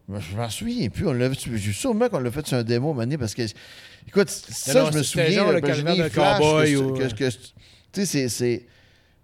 [0.08, 1.08] Moi, Je m'en souviens plus.
[1.08, 3.42] On l'a sûrement qu'on l'a fait sur un démo, Mané, parce que.
[4.08, 5.30] Écoute, ça, non, je me souviens.
[5.32, 7.32] genre le ben, d'un flashs cowboy ou- que- Tu
[7.94, 8.66] sais, c'est- c'est.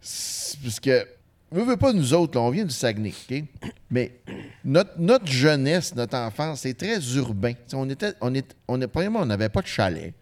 [0.02, 1.06] c'est- Parce que.
[1.54, 3.44] Ne veut pas nous autres, là, on vient du Saguenay, OK?
[3.90, 4.22] Mais
[4.64, 7.52] notre, notre jeunesse, notre enfance, c'est très urbain.
[7.74, 8.14] On était.
[8.22, 10.14] On est, on est, premièrement, on n'avait pas de chalet.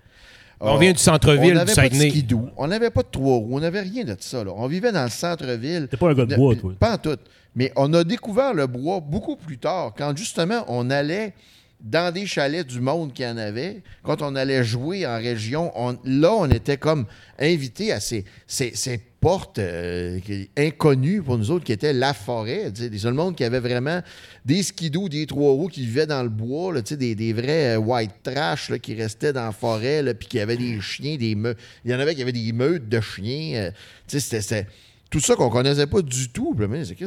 [0.61, 2.09] On Ah, vient du centre-ville On du n'avait pas de Saguenay.
[2.09, 2.49] skidoo.
[2.57, 3.49] On n'avait pas de trois roues.
[3.51, 4.43] On n'avait rien de ça.
[4.43, 4.51] Là.
[4.55, 5.87] On vivait dans le centre-ville.
[5.89, 6.73] T'es pas un gars de bois, toi.
[6.77, 7.15] Pas en tout.
[7.55, 11.33] Mais on a découvert le bois beaucoup plus tard, quand justement on allait
[11.81, 15.97] dans des chalets du monde qui en avait, quand on allait jouer en région, on-
[16.03, 17.05] là, on était comme
[17.39, 20.19] invités à ces, ces- ces portes euh,
[20.57, 22.71] inconnues pour nous autres, qui étaient la forêt.
[22.73, 24.01] tu sais, Des seuls qui avaient vraiment
[24.45, 28.11] des skidoo, des trois roues qui vivaient dans le bois, des, des vrais euh, white
[28.23, 31.55] trash qui restaient dans la forêt, puis qui avaient des chiens, des me-
[31.85, 33.55] Il y en avait qui avaient des meutes de chiens.
[33.55, 33.71] euh,
[34.07, 34.67] c'était-
[35.09, 36.55] tout ça qu'on connaissait pas du tout.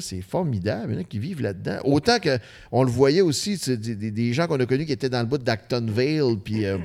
[0.00, 1.78] C'est formidable, a qui vivent là-dedans.
[1.84, 2.36] Autant que
[2.72, 5.38] on le voyait aussi, des, des- gens qu'on a connus qui étaient dans le bout
[5.38, 6.78] d'Actonville, puis euh,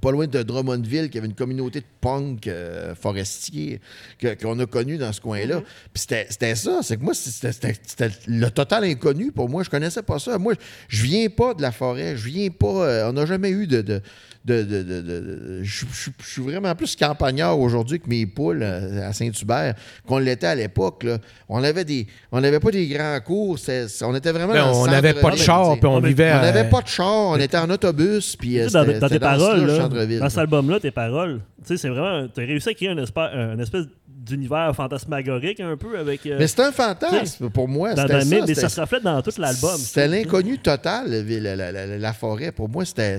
[0.00, 3.80] pas loin de Drummondville, qui avait une communauté de punk euh, forestiers
[4.18, 5.60] que- qu'on a connu dans ce coin-là.
[5.92, 9.62] Puis c'était c'était ça, c'est que moi, c'était le total inconnu pour moi.
[9.62, 10.38] Je connaissais pas ça.
[10.38, 10.54] Moi,
[10.88, 12.66] je viens pas de la forêt, je viens pas.
[12.88, 13.80] euh, on n'a jamais eu de.
[13.82, 14.00] de
[14.48, 18.26] de, de- de- de- de- je, je- je suis vraiment plus campagnard aujourd'hui que mes
[18.26, 19.74] poules euh, à Saint-Hubert
[20.06, 21.06] qu'on l'était à l'époque.
[21.48, 23.58] On avait des, on n'avait pas des grands cours.
[24.02, 24.52] on était vraiment.
[24.54, 26.32] Ben, on n'avait pas de char, puis on vivait.
[26.32, 29.08] On n'avait pas de char, on était en autobus, puis Tu euh, sais, dans, dans
[29.08, 32.26] tes dans paroles, le là, dans cet album-là, tes paroles, tu sais, c'est vraiment.
[32.34, 36.26] Tu as réussi à créer une espèce, un espèce d'univers fantasmagorique un peu avec.
[36.26, 37.94] euh, Mais c'était un fantasme pour moi.
[37.94, 39.76] dans- C'était dans- ça, mais, ça se reflète dans tout l'album.
[39.78, 42.52] C'était l'inconnu total, la, la- la- la- la forêt.
[42.52, 43.18] Pour moi, c'était.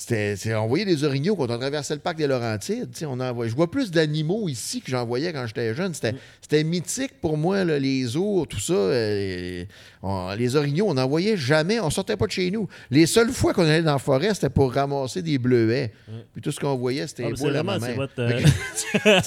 [0.00, 2.88] C'était- voyait des orignaux quand on traversait le parc des Laurentides.
[3.06, 3.18] On
[3.48, 5.92] je vois plus d'animaux ici que j'en voyais quand j'étais jeune.
[5.94, 8.72] C'était c'était mythique pour moi, là, les ours, tout ça.
[8.72, 9.64] euh,
[10.02, 11.78] on- les orignaux, on n'en voyait jamais.
[11.80, 12.68] On sortait pas de chez nous.
[12.90, 15.92] Les seules fois qu'on allait dans la forêt, c'était pour ramasser des bleuets.
[16.32, 19.20] Puis tout ce qu'on voyait, c'était Ah, c'est votre, euh,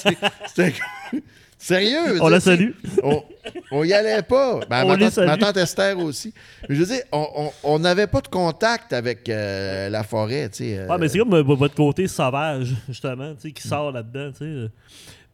[0.46, 0.74] c'était-
[1.58, 2.20] Sérieux?
[2.20, 2.70] On la salue.
[3.02, 3.22] on,
[3.70, 4.60] on y allait pas.
[4.68, 5.26] Ben, On ma, tante, salue.
[5.26, 6.32] ma tante Esther aussi.
[6.68, 10.78] Je veux dire, on- n'avait pas de contact avec euh, la forêt, tu sais.
[10.78, 14.30] euh, Ah, mais c'est comme euh, votre côté sauvage, justement, tu sais, qui sort là-dedans,
[14.32, 14.70] tu sais.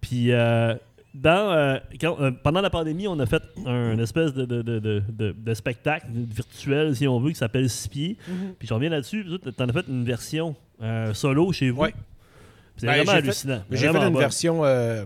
[0.01, 0.75] Puis, euh,
[1.13, 4.79] dans, euh, quand- euh, pendant la pandémie, on a fait un espèce de, de, de,
[4.79, 8.17] de, de- de spectacle virtuel, si on veut, qui s'appelle Six Pieds.
[8.59, 9.25] Puis, je reviens là-dessus.
[9.43, 11.83] Tu en as fait une version euh, solo chez vous.
[11.83, 11.95] Ouais.
[12.77, 13.63] C'est Ben, vraiment hallucinant.
[13.71, 14.19] J'ai fait une bon.
[14.19, 15.05] version euh,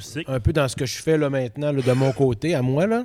[0.00, 0.28] acoustique.
[0.28, 2.86] un peu dans ce que je fais là maintenant, là, de mon côté, à moi.
[2.86, 3.04] Là.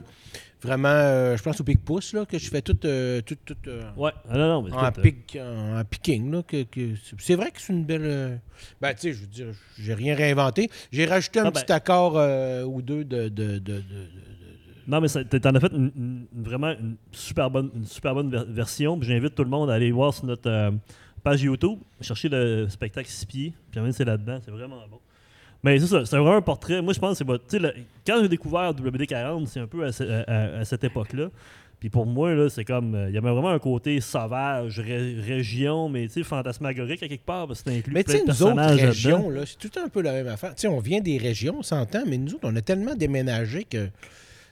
[0.61, 3.84] Vraiment, euh, je pense au pic-pouce, là, que je fais tout, euh, tout, tout, euh,
[3.97, 5.38] Ouais, ah, non, non, mais en, pic,
[5.91, 6.31] picking.
[6.31, 8.39] Là, que, que- c'est- vrai que c'est une belle.
[8.81, 9.47] Ben, tu sais, je veux dire,
[9.77, 10.69] j'ai rien réinventé.
[10.91, 13.27] J'ai rajouté un Ah, ben- petit accord euh, ou deux de.
[13.30, 13.84] de, de, de- de-
[14.88, 18.31] Non, mais t'en as fait une, une- une- vraiment une super bonne, une super bonne
[18.31, 18.97] ver- version.
[19.01, 20.72] J'invite tout le monde à aller voir sur notre euh,
[21.23, 23.53] page YouTube, chercher le spectacle six pieds.
[23.72, 24.99] Puis c'est là-dedans, c'est vraiment bon.
[25.65, 26.81] Mais c'est ça, c'est vraiment un portrait.
[26.81, 27.73] Moi, je pense que c'est le-
[28.05, 31.29] Quand j'ai découvert WD40, c'est un peu à, ce- à- à- à cette époque-là.
[31.79, 32.93] Puis pour moi, là, c'est comme.
[32.95, 37.07] euh, Il y avait vraiment un côté sauvage, ré- région, mais tu sais, fantasmagorique à
[37.07, 39.17] quelque part, parce que c'était inclus Mais tu plein sais, de nous autres personnages là-dedans.
[39.17, 40.55] régions, là, c'est tout un peu la même affaire.
[40.55, 43.63] Tu sais, on vient des régions, on s'entend, mais nous autres, on a tellement déménagé
[43.65, 43.87] que.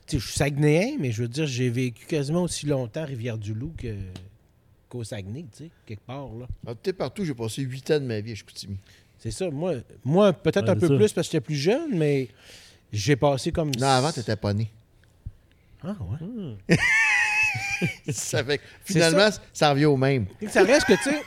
[0.05, 3.05] Tu sais, je suis Saguenayen, mais je veux dire, j'ai vécu quasiment aussi longtemps à
[3.05, 3.95] Rivière-du-Loup que-
[4.89, 6.45] qu'au Saguenay, tu sais, quelque part, là.
[6.67, 8.77] ah, partout, j'ai passé huit ans de ma vie à Chicoutimi.
[9.23, 9.49] C'est ça.
[9.49, 10.95] Moi, moi peut-être Ouais, un peu ça.
[10.95, 12.27] plus parce que j'étais plus jeune, mais
[12.91, 13.71] j'ai passé comme.
[13.79, 14.69] Non, avant, t'étais pas né.
[15.81, 15.95] Ah,
[16.69, 16.77] ouais.
[18.11, 19.69] ça fait finalement, ça.
[19.71, 20.25] revient au même.
[20.49, 21.21] Ça reste que, tu sais,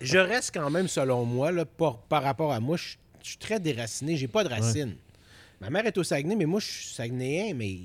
[0.00, 3.38] je reste quand même, selon moi, là, par, par rapport à moi, je je suis
[3.38, 4.16] très déraciné.
[4.16, 4.94] J'ai pas de racines.
[5.60, 7.78] Ma mère est au Saguenay, mais moi, je suis Saguenayen, mais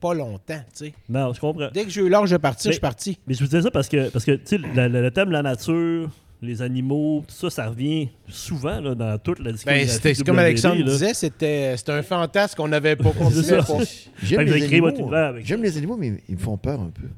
[0.00, 0.94] pas longtemps, tu sais.
[1.08, 1.68] Non, je comprends.
[1.72, 3.18] Dès que j'ai eu l'âge de partir, Mais- je suis parti.
[3.26, 5.28] Mais je vous disais ça parce que, parce que tu sais, le, le- le thème
[5.28, 6.10] de la nature,
[6.42, 9.84] les animaux, tout ça, ça revient souvent là, dans toute la discographie.
[9.84, 10.84] Ben, c'était de comme Alexandre là.
[10.84, 13.62] disait, c'était c'était un fantasme qu'on n'avait pas C'est considéré.
[14.22, 14.60] J'aime les,
[15.68, 17.08] les animaux, mais ils me font peur un peu.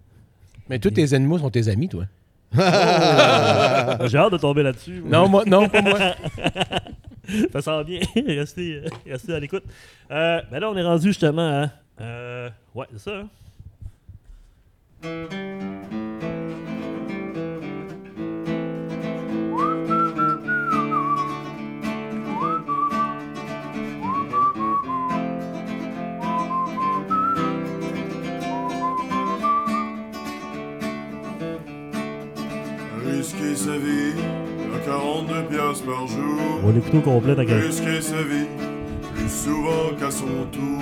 [0.69, 2.05] Mais tous tes animaux sont tes amis, toi.
[2.55, 2.59] J'ai
[4.19, 5.03] hâte de tomber là-dessus.
[5.07, 5.99] Non, moi, non, pas moi.
[7.53, 8.01] Ça sent bien.
[8.27, 9.65] restez, euh, restez à l'écoute.
[10.11, 11.71] Euh, ben là, on est rendu justement à
[12.01, 13.23] Euh, ouais, c'est ça.
[15.05, 16.12] hein.
[33.43, 34.13] Risquer sa vie
[34.75, 36.39] à 42 piastres par jour.
[36.65, 37.65] On l'écouter au complet, t'inquiète.
[37.65, 38.47] Risquer sa vie
[39.15, 40.81] plus souvent qu'à son tour.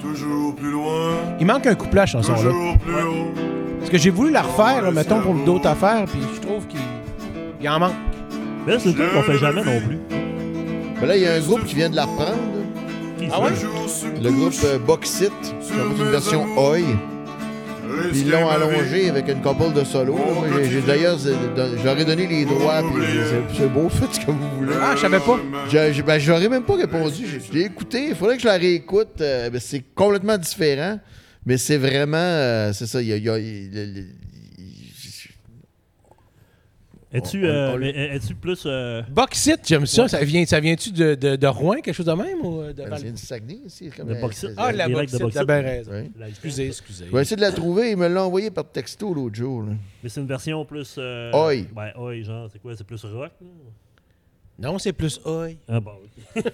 [0.00, 2.38] Toujours plus loin, Il manque un couplet à chanson là.
[2.38, 3.30] toujours plus haut.
[3.78, 6.80] Parce que j'ai voulu la refaire, là, mettons, pour d'autres affaires, puis je trouve qu'il
[7.60, 7.92] il en manque.
[8.66, 9.98] Mais là, c'est le truc qu'on fait jamais non plus.
[11.00, 12.36] Ben là, il y a un groupe qui vient de la reprendre.
[13.18, 13.42] Qui Ah
[13.86, 14.06] ça?
[14.20, 15.30] Le groupe euh, Boxit.
[15.60, 15.74] Fait
[16.04, 16.78] une version Oi.
[18.10, 20.18] Puis ils l'ont allongé avec une couple de solos.
[20.70, 21.18] j'ai d'ailleurs,
[21.82, 23.04] j'aurais donné les droits, puis
[23.56, 24.72] c'est- beau, faites ce que vous voulez.
[24.80, 25.38] Ah, je savais pas.
[26.06, 27.24] Ben, j'aurais même pas répondu.
[27.52, 28.06] J'ai- écouté.
[28.10, 29.20] Il faudrait que je la réécoute.
[29.20, 30.98] Euh, ben, c'est complètement différent.
[31.46, 32.16] Mais c'est vraiment.
[32.18, 33.00] euh, c'est ça.
[33.02, 33.16] Il y a.
[33.38, 34.06] y
[37.12, 38.62] Es-tu euh, on- mais es-tu plus.
[38.64, 40.08] euh, Bauxite, j'aime ça.
[40.08, 42.40] Ça vient, ça vient-tu de, de, de Rouen, quelque chose de même?
[42.42, 43.90] Ou euh, de Ben, Val- c'est une Saguenay ici.
[43.96, 44.50] comme, Bauxite.
[44.56, 45.92] Ah, la bauxite, t'as bien raison.
[46.26, 47.04] Excusez, excusez.
[47.10, 47.90] Je vais essayer de la trouver.
[47.90, 49.62] Il me l'a envoyé par texto l'autre jour.
[49.62, 49.72] là.
[50.02, 50.94] Mais c'est une version plus.
[50.98, 51.66] Euh, Oi.
[51.76, 53.46] Ouais, oi, genre, c'est quoi C'est plus rock là?
[54.58, 55.48] Non, c'est plus oi.
[55.68, 55.92] Ah bon,
[56.36, 56.44] ok.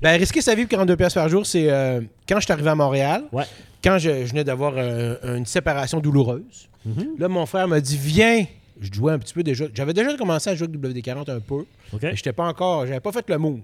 [0.00, 2.68] Ben, risquer sa vie pour 42 pièces par jour, c'est euh, quand je suis arrivé
[2.70, 3.44] à Montréal, Ouais.
[3.82, 6.68] quand je, je venais d'avoir euh, une séparation douloureuse.
[6.84, 7.14] Mhm.
[7.18, 8.44] Là, mon frère m'a dit Viens.
[8.80, 9.66] Je jouais un petit peu déjà.
[9.74, 11.64] J'avais déjà commencé à jouer avec WD-40 un peu.
[11.92, 12.02] Ok.
[12.02, 12.86] Mais j'étais pas encore.
[12.86, 13.60] J'avais pas fait le move.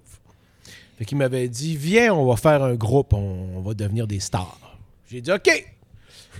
[0.99, 4.21] Fait qu'il m'avait dit Viens, on va faire un groupe, on, on va devenir des
[4.21, 4.79] stars.
[5.11, 5.49] J'ai dit OK.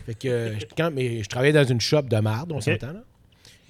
[0.07, 2.93] Fait que euh, je- quand, mais je travaillais dans une shop de marde, on s'entend
[2.93, 3.03] là.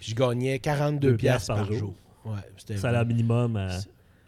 [0.00, 1.78] Puis je gagnais 42 Deux pièces piastres par, par jour.
[1.78, 1.94] jour.
[2.26, 3.56] Ouais, c'était Salaire minimum.
[3.56, 3.78] euh,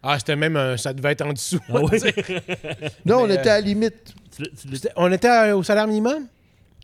[0.02, 1.59] Ah, c'était même un- ça devait être en dessous.
[1.68, 1.98] Ah oui?
[3.05, 4.14] Non, on Mais, était à la limite.
[4.36, 6.26] tu tu On était au salaire minimum?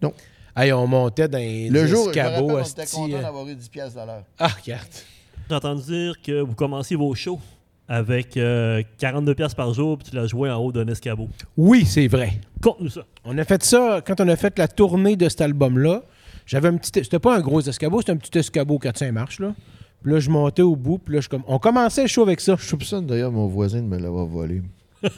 [0.03, 0.13] Non.
[0.57, 3.23] Hey, on montait dans les Le jour, je me escabeaux, rappelle, on était content euh.
[3.23, 4.23] d'avoir eu 10 piastres à l'heure.
[4.39, 4.87] Ah, regarde.
[5.49, 7.41] J'ai entendu dire que vous commenciez vos shows
[7.89, 11.29] avec euh, 42 pièces par jour puis tu l'as joué en haut d'un escabeau.
[11.57, 12.41] Oui, c'est vrai.
[12.63, 13.05] Conte-nous ça.
[13.25, 16.03] On a fait ça quand on a fait la tournée de cet album-là.
[16.47, 16.93] J'avais un petit.
[16.95, 19.55] C'était pas un gros escabeau, c'était un petit escabeau 4-5 marches, là.
[20.03, 21.43] Puis là, je montais au bout, puis là, je comme.
[21.47, 22.57] On commençait le show avec ça.
[22.59, 24.63] Je soupçonne d'ailleurs mon voisin de me l'avoir volé.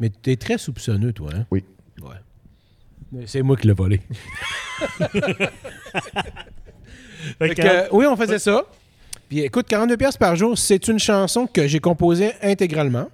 [0.00, 1.44] Mais t'es très soupçonneux, toi, hein?
[1.50, 1.64] Oui.
[2.00, 2.14] Ouais.
[3.26, 4.00] C'est moi qui l'ai volé.
[7.38, 8.62] Fait que, euh, oui, on faisait ça.
[9.28, 13.10] Puis écoute, 42 pièces par jour, c'est une chanson que j'ai composée intégralement.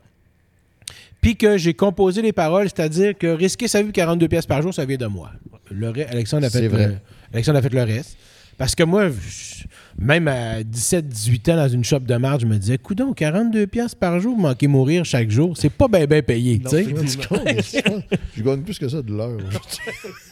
[1.20, 4.74] Puis que j'ai composé les paroles, c'est-à-dire que risquer sa vie 42 pièces par jour,
[4.74, 5.30] ça vient de moi.
[5.70, 6.86] Le re- Alexandre a fait C'est vrai.
[6.88, 6.96] le-
[7.32, 8.16] Alexandre a fait le reste.
[8.58, 9.64] Parce que moi, je-
[9.98, 13.94] même à 17-18 ans dans une shop de marge, je me disais, coudon, 42 pièces
[13.94, 16.82] par jour, manquer mourir chaque jour, c'est pas bien bien payé, tu Non, sais.
[16.82, 18.02] effectivement.
[18.36, 19.38] Je gagne plus que ça de l'heure.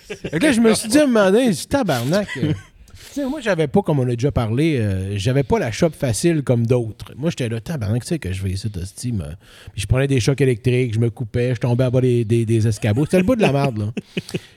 [0.08, 2.28] Fait que là, je me suis dit à un moment donné, tabarnak.
[3.18, 6.42] euh, moi, j'avais pas, comme on a déjà parlé, euh, j'avais pas la shop facile
[6.42, 7.12] comme d'autres.
[7.16, 9.24] Moi, j'étais là, tabarnak, tu sais que je vais ici, Tosti, me-
[9.72, 12.44] Puis je prenais des chocs électriques, je me coupais, je tombais à bas des, des,
[12.46, 13.04] des escabeaux.
[13.04, 13.92] C'était le bout de la merde, là.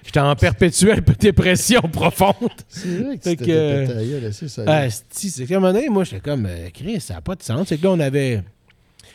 [0.05, 2.35] J'étais en perpétuelle dépression profonde.
[2.67, 4.69] C'est vrai que assez solide.
[4.71, 7.43] Ah, c'est qu'à un moment donné, moi, j'étais comme, euh, Chris, ça n'a pas de
[7.43, 7.67] sens.
[7.67, 8.41] C'est que là, on avait.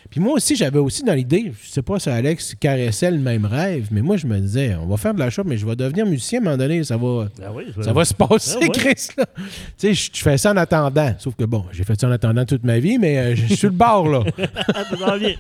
[0.09, 3.45] Puis moi aussi, j'avais aussi dans l'idée, je sais pas si Alex caressait le même
[3.45, 5.77] rêve, mais moi, je me disais, on va faire de la shop, mais je vais
[5.77, 7.29] devenir musicien à un moment donné, ça va.
[7.45, 8.69] Ah oui, Ça va se passer, Ah.
[8.73, 9.27] Chris, là.
[9.37, 9.43] Tu
[9.77, 11.15] sais, je je fais ça en attendant.
[11.19, 13.57] Sauf que bon, j'ai fait ça en attendant toute ma vie, mais euh, je suis
[13.57, 14.25] sur le bord, là.
[14.37, 15.35] Tu t'en viens.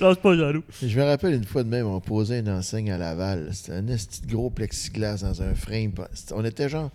[0.00, 0.62] Non, c'est pas jaloux.
[0.82, 3.48] Je me rappelle une fois de même, on posait une enseigne à Laval.
[3.52, 5.92] C'était un de gros plexiglas dans un frame.
[6.34, 6.90] On était genre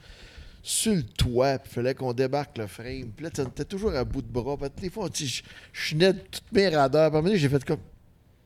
[0.64, 3.12] sur le toit, puis il fallait qu'on débarque le frame.
[3.16, 4.58] Puis là, on était toujours à bout de bras.
[4.58, 7.12] Puis des fois, je, de toutes mes radars.
[7.24, 7.80] Puis j'ai fait comme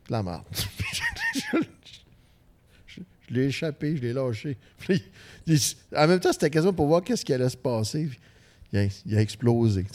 [0.10, 0.44] la merde.
[2.88, 4.58] je l'ai échappé, je l'ai lâché.
[4.80, 5.04] Puis
[5.48, 8.06] il- il- en même temps, c'était quasiment pour voir qu'est-ce qui allait se passer.
[8.06, 8.20] Puis
[8.72, 9.86] il, a, il a explosé.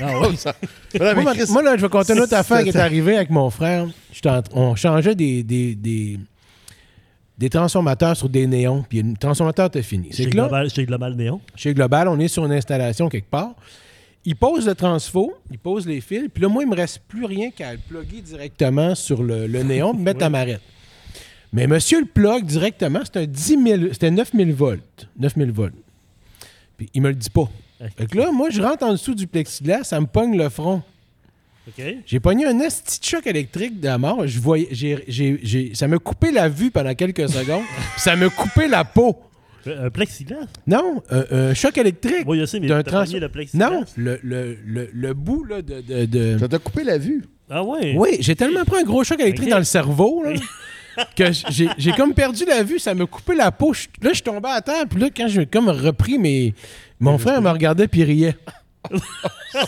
[0.00, 0.26] Ah ouais?
[0.26, 0.54] Comme ça.
[0.94, 3.50] Voilà, mais moi, là, je vais compter une autre affaire qui est arrivée avec mon
[3.50, 3.86] frère.
[4.24, 6.18] En- on changeait des, des, des,
[7.40, 10.12] des transformateurs sur des néons, puis le transformateur était fini.
[10.12, 11.40] Chez là, Global, chez Global Néon.
[11.56, 13.54] chez Global, on est sur une installation quelque part.
[14.26, 17.24] Il pose le transfo, il pose les fils, puis là, moi, il me reste plus
[17.24, 20.60] rien qu'à le plugger directement sur le, le néon, puis mettre la marette.
[21.54, 25.08] Mais monsieur le plug directement, c'était un 10 000 c'était 9000 volts.
[25.18, 25.74] 9000 volts.
[26.76, 27.48] Puis il me le dit pas.
[27.96, 30.82] Fait que là, moi, je rentre en dessous du plexiglas, ça me pogne le front.
[31.78, 31.84] OK.
[32.06, 34.26] J'ai pogné un esti de choc électrique de la mort.
[34.26, 37.62] Je voyais, j'ai- j'ai- j'ai- ça m'a coupé la vue pendant quelques secondes.
[37.96, 39.16] ça m'a coupé la peau.
[39.66, 40.46] Un plexiglas?
[40.66, 42.24] Non, un, un choc électrique.
[42.26, 43.70] Oui, je sais, mais D'un t'as trans- pogné le plexiglas?
[43.70, 47.22] Non, le, le, le, le bout là, de, de- de- Ça t'a coupé la vue?
[47.50, 47.94] Ah ouais.
[47.96, 50.32] Oui, j'ai tellement pris un gros choc électrique dans le cerveau là,
[51.16, 53.72] que j'ai j'ai comme perdu la vue, ça m'a coupé la peau.
[54.02, 56.54] Là, je suis tombé à terre, puis là, quand j'ai comme repris, mes...
[56.98, 58.36] mon frère me regardait puis riait.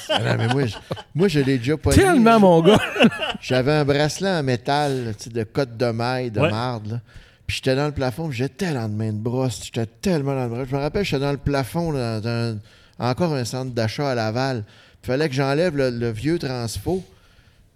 [0.06, 0.76] Ah non, mais moi, je,
[1.14, 2.78] moi, je l'ai déjà pas Tellement, mon gars.
[3.40, 6.50] J'avais un bracelet en métal, là, tu sais, de cote de maille, de Ouais.
[6.50, 6.86] marde.
[6.92, 7.00] là.
[7.46, 9.60] Puis j'étais dans le plafond, puis j'étais dans le main de brosse.
[9.64, 10.68] J'étais tellement dans le brosse.
[10.70, 12.58] Je me rappelle, j'étais dans le plafond, là, dans un-
[12.98, 14.64] encore un centre d'achat à Laval.
[15.02, 17.04] Il fallait que j'enlève le, le vieux transfo,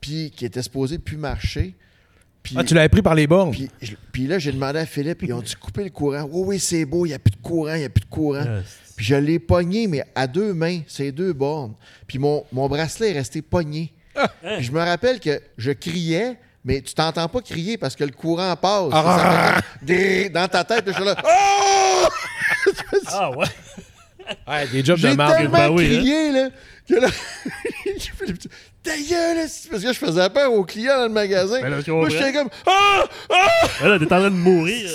[0.01, 1.75] puis qui était supposé plus marcher.
[2.43, 3.51] Puis, Ah, tu l'avais pris par les bornes?
[3.51, 6.23] puis, je- puis là, j'ai demandé à Philippe, ils ont-tu coupé le courant?
[6.31, 8.07] Oui, oui, c'est beau, il n'y a plus de courant, il n'y a plus de
[8.11, 8.45] courant.
[8.47, 8.61] Ah,
[8.97, 11.75] Puis je l'ai pogné, mais à deux mains, ces deux bornes.
[12.07, 13.93] Puis mon, mon bracelet est resté pogné.
[14.15, 18.11] Puis je me rappelle que je criais, mais tu t'entends pas crier parce que le
[18.13, 18.91] courant passe.
[18.91, 21.17] Ça fait drrr dans ta tête, je suis là.
[21.29, 22.09] Oh!
[23.09, 23.47] Ah ouais.
[24.49, 25.37] Ouais, des jobs de J'ai marde.
[25.37, 26.49] tellement Ben oui, crié, là,
[26.89, 27.07] que là,
[27.85, 28.49] j'ai fait des petits-
[28.83, 29.37] Ta gueule,
[29.71, 31.61] parce que je faisais peur aux clients dans le magasin.
[31.63, 33.05] Ben là, je Moi, j'étais comme Ah!
[33.31, 33.47] Ah!
[33.81, 34.91] Ben là, t'es en train de mourir.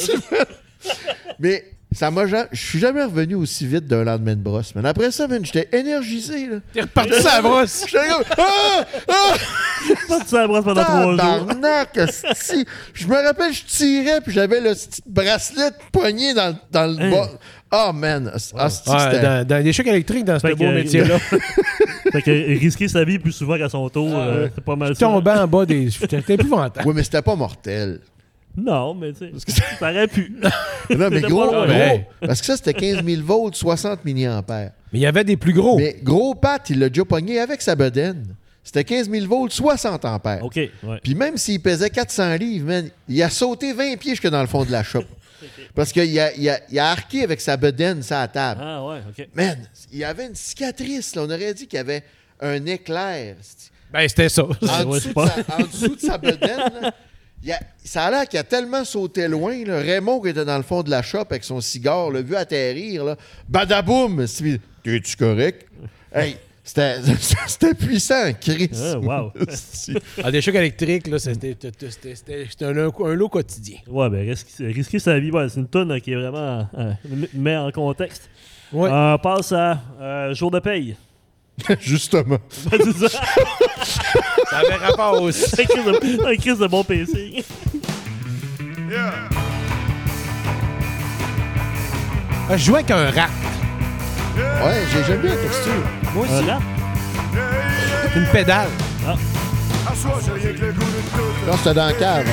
[1.39, 1.63] Mais
[1.93, 2.47] ça m'a jamais.
[2.51, 4.73] Je suis jamais revenu aussi vite d'un lendemain de brosse.
[4.75, 6.57] Mais après ça, man, j'étais énergisé, là.
[6.73, 7.83] T'es reparti sur la brosse.
[7.87, 8.85] J'étais comme Ah!
[9.09, 9.33] Ah!
[10.07, 11.17] Pas de ça à brosse pendant trois jours.
[12.93, 17.11] Je me rappelle, je tirais, puis j'avais le petit bracelet poigné dans, dans le Hein?
[17.11, 17.29] bas.
[17.73, 18.29] Oh, man.
[18.33, 18.69] Asti, Ouais,
[18.99, 21.17] c'était- dans, dans les chocs électriques, dans ce beau métier-là.
[22.11, 24.95] Fait que risquer sa vie plus souvent qu'à son tour, euh, c'est pas mal.
[24.97, 25.89] Tombant en bas des.
[25.89, 26.85] C'était épouvantable.
[26.87, 28.01] Oui, mais c'était pas mortel.
[28.57, 30.35] Non, mais tu sais, ça aurait pu.
[30.89, 31.65] Non, mais gros, gros.
[32.19, 34.41] Parce que ça, c'était 15 000 volts, 60 mAh.
[34.47, 35.77] Mais il y avait des plus gros.
[35.77, 38.35] Mais gros Pat, il l'a déjà pogné avec sa bedaine.
[38.63, 40.43] C'était 15 000 volts, 60 ampères.
[40.43, 40.69] OK, ouais.
[41.03, 44.47] Puis même s'il pesait 400 livres, man, il a sauté 20 pieds jusque dans le
[44.47, 45.03] fond de la shop.
[45.75, 48.61] Parce qu'il a, il a, il a arqué avec sa bedaine la table.
[48.63, 49.27] Ah ouais, OK.
[49.33, 49.57] Man,
[49.91, 51.15] il y avait une cicatrice.
[51.15, 51.23] là.
[51.23, 52.03] On aurait dit qu'il y avait
[52.39, 53.35] un éclair.
[53.91, 54.43] Ben, c'était ça.
[54.43, 54.49] En,
[54.85, 56.93] ouais, dessous, de pas- sa, en dessous de sa bedaine, là,
[57.43, 59.63] il a- ça a l'air qu'il a tellement sauté loin.
[59.65, 59.79] là.
[59.79, 63.03] Raymond, qui était dans le fond de la shop avec son cigare, l'a vu atterrir.
[63.03, 63.15] Là.
[63.49, 64.27] Badaboum!
[64.27, 65.67] C'est- Es-tu correct?
[66.13, 66.95] Hey, c'était
[67.47, 68.69] c'était puissant, Chris.
[68.75, 69.31] Ah, wow.
[70.23, 71.55] Ah, des chocs électriques, là, c'était
[72.61, 73.77] un, un lot quotidien.
[73.87, 76.93] Ouais, ben risquer, risquer sa vie, ouais, c'est une tonne qui est vraiment euh,
[77.33, 78.29] met en contexte.
[78.71, 78.89] Ouais.
[78.91, 80.95] On passe à euh, jour de paye.
[81.81, 82.37] Justement.
[82.69, 83.19] c'est ça.
[84.49, 85.61] Ça avait rapport aussi.
[85.61, 87.43] un crise de, bon PC.
[88.89, 89.13] Yeah.
[92.49, 93.29] Ah, Je jouais avec un rat.
[94.37, 95.83] Ouais, j'ai- j'aime bien la texture.
[96.13, 96.49] Moi aussi.
[96.49, 96.61] rap?
[98.15, 98.69] Une pédale.
[99.07, 99.13] Le
[100.73, 101.47] tout.
[101.47, 102.27] Là, c'était dans la cave.
[102.27, 102.31] hein,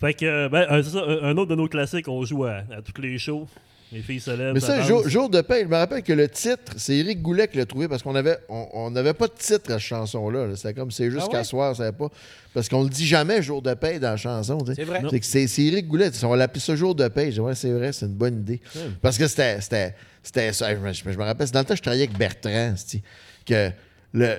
[0.00, 2.44] Fait que, euh, ben, un, c'est ça, un un autre de nos classiques, on joue
[2.44, 3.48] à, à toutes les shows.
[3.90, 4.52] Les filles se lèvent.
[4.52, 7.48] Mais ça, jour, jour de paix, je me rappelle que le titre, c'est Éric Goulet
[7.48, 10.46] qui l'a trouvé parce qu'on avait on on n'avait pas de titre à cette chanson-là.
[10.46, 10.56] là.
[10.56, 11.32] C'était comme c'est juste Ah ouais?
[11.32, 12.08] qu'à soir, ça pas.
[12.52, 14.58] Parce qu'on le dit jamais jour de paix dans la chanson.
[14.74, 15.02] C'est vrai.
[15.22, 16.10] C'est Éric Goulet.
[16.22, 17.26] On l'appelait ça jour de paix.
[17.26, 18.60] J'ai dit, ouais, c'est vrai, c'est une bonne idée.
[19.00, 20.70] Parce que c'était c'était c'était ça.
[20.74, 22.74] Je me, je me rappelle, c'est dans le temps je travaillais avec Bertrand,
[23.46, 23.70] que
[24.12, 24.36] le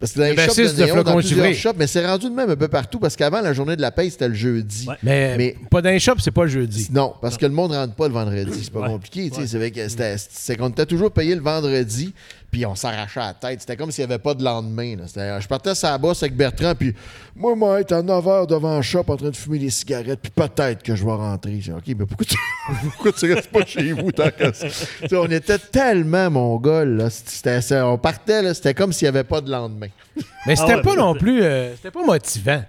[0.00, 2.34] parce que dans les Le shops de néon, dans plusieurs shops, mais c'est rendu de
[2.34, 4.86] même un peu partout parce qu'avant la journée de la paix, c'était le jeudi.
[4.88, 4.96] Ouais.
[5.02, 6.88] Mais, Mais- pas dans les shops, c'est pas le jeudi.
[6.92, 8.60] Non, parce que le monde ne rentre pas le vendredi.
[8.64, 8.88] C'est pas Ouais.
[8.88, 9.30] compliqué.
[9.30, 9.46] tu sais.
[9.46, 12.12] C'est vrai que c'était- C'est qu'on était toujours payé le vendredi,
[12.54, 13.62] puis on s'arrachait la tête.
[13.62, 14.94] C'était comme s'il n'y avait pas de lendemain.
[14.96, 15.08] là.
[15.08, 16.94] C'était- Je partais sur la bosse avec Bertrand, puis
[17.34, 20.20] moi, moi, être à 9 h devant le shop en train de fumer des cigarettes,
[20.22, 21.60] puis peut-être que je vais rentrer.
[21.60, 22.36] J'ai dit, OK, mais pourquoi tu,
[22.92, 24.68] pourquoi tu restes pas chez vous tant que ça?
[25.14, 26.96] On était tellement mongols.
[26.96, 27.10] Là.
[27.10, 29.88] C'était- on partait, là, c'était comme s'il n'y avait pas de lendemain.
[30.46, 31.42] Mais c'était Ah ouais, pas non plus.
[31.42, 32.62] euh, c'était pas motivant.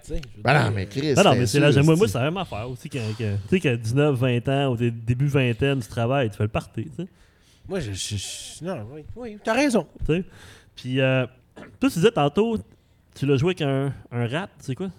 [0.44, 1.14] Ben dire, non, mais Chris.
[1.16, 1.95] Ah non, mais c'est de moi.
[1.95, 2.90] Moi, c'est- la même affaire aussi.
[2.90, 6.38] Quand, quand- tu sais, qu'à 19, 20 ans, au dé- début vingtaine, tu travailles, tu
[6.38, 7.07] fais le party, tu sais.
[7.68, 7.92] Moi, je.
[7.94, 9.88] je- je- non, oui, oui, t'as raison.
[10.08, 10.24] tu sais.
[10.76, 11.26] Puis, euh,
[11.80, 12.58] toi, tu disais tantôt,
[13.16, 14.90] tu l'as joué avec un, un rat, c'est quoi?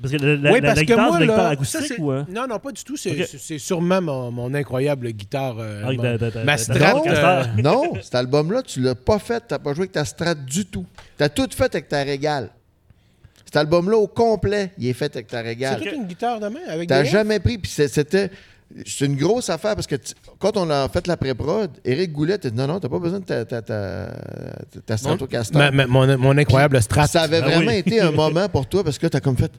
[0.00, 1.86] Parce que la, la, oui, la- parce la que guitare, moi, c'est là, acoustique ça,
[1.86, 2.10] c'est- ou...
[2.12, 2.24] euh?
[2.28, 2.96] Non, non, pas du tout.
[2.96, 5.56] C'est c'est- c'est sûrement mon, mon incroyable guitare.
[5.58, 6.94] euh, Ah, mon- ma Strat.
[7.06, 9.42] euh, Non, cet album-là, tu l'as pas fait.
[9.46, 10.84] T'as pas joué avec ta strat du tout.
[11.16, 12.50] T'as tout fait avec ta régale.
[13.44, 15.80] Cet album-là, au complet, il est fait avec ta c'est régale.
[15.80, 17.56] toute une guitare de main avec T'as des jamais pris.
[17.58, 18.30] Puis c'est- c'était.
[18.86, 19.94] C'est une grosse affaire parce que
[20.40, 23.20] quand on a fait la pré-prod, Éric Goulet a dit non, non, t'as pas besoin
[23.20, 24.08] de ta, ta, ta,
[24.84, 25.56] ta Stratocaster.
[25.56, 27.06] Ma- ma- mon, mon incroyable Strat.
[27.06, 27.76] Ça avait Ah vraiment oui.
[27.78, 29.52] été un moment pour toi parce que là, t'as comme fait.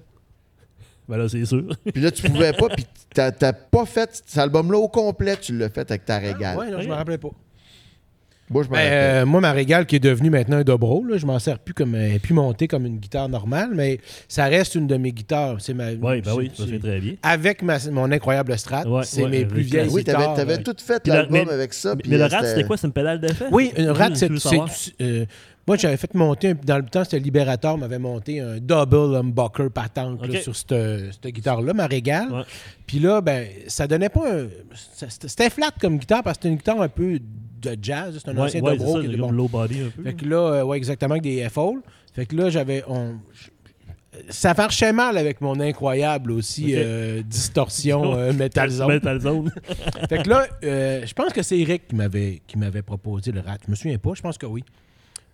[1.07, 1.63] Ben là, c'est sûr.
[1.93, 2.67] Puis là, tu pouvais pas.
[2.69, 6.57] Puis t'as t'as pas fait cet album-là au complet, tu l'as fait avec ta régale.
[6.57, 7.29] Ouais, non, je me rappelais pas.
[8.49, 11.17] Moi, je m'en Ben, euh, moi, ma régale qui est devenue maintenant un dobro, là,
[11.17, 14.45] je m'en sers plus comme elle est plus montée comme une guitare normale, mais ça
[14.45, 15.55] reste une de mes guitares.
[15.59, 15.89] C'est ma.
[15.89, 17.13] Oui, ben oui, ça fait très bien.
[17.23, 20.35] Avec ma- mon incroyable Strat, Ouais, c'est ouais, mes avec plus vieilles oui, t'avais guitares.
[20.35, 21.95] t'avais euh, tout fait l'album avec ça.
[21.95, 22.77] Mais, puis, mais le euh, rat, c'était quoi?
[22.77, 23.45] C'est une pédale d'effet?
[23.51, 25.27] Oui, un rat, Je c'est.
[25.67, 30.25] Moi, j'avais fait monter, dans le temps, c'était Liberator m'avait monté un double humbucker patente
[30.27, 30.75] là, sur cette,
[31.13, 32.31] cette guitare-là, ma régale.
[32.31, 32.41] Ouais.
[32.85, 34.47] Puis là, ben, ça donnait pas un.
[35.09, 38.19] C'était flat comme guitare parce que c'était une guitare un peu de jazz.
[38.23, 39.31] C'est un Ouais, ancien ouais, dobro qui bon.
[39.31, 40.03] low body un peu.
[40.03, 41.81] Fait que là, euh, ouais, exactement, avec des F-Hole.
[42.13, 42.83] Fait que là, j'avais.
[42.87, 43.15] on-
[44.29, 48.87] Ça marchait mal avec mon incroyable aussi euh, distorsion euh, Metal Zone.
[48.87, 49.51] Metal Zone.
[50.09, 53.41] Fait que là, euh, je pense que c'est Eric qui m'avait qui m'avait proposé le
[53.41, 53.57] rat.
[53.65, 54.63] Je me souviens pas, je pense que oui.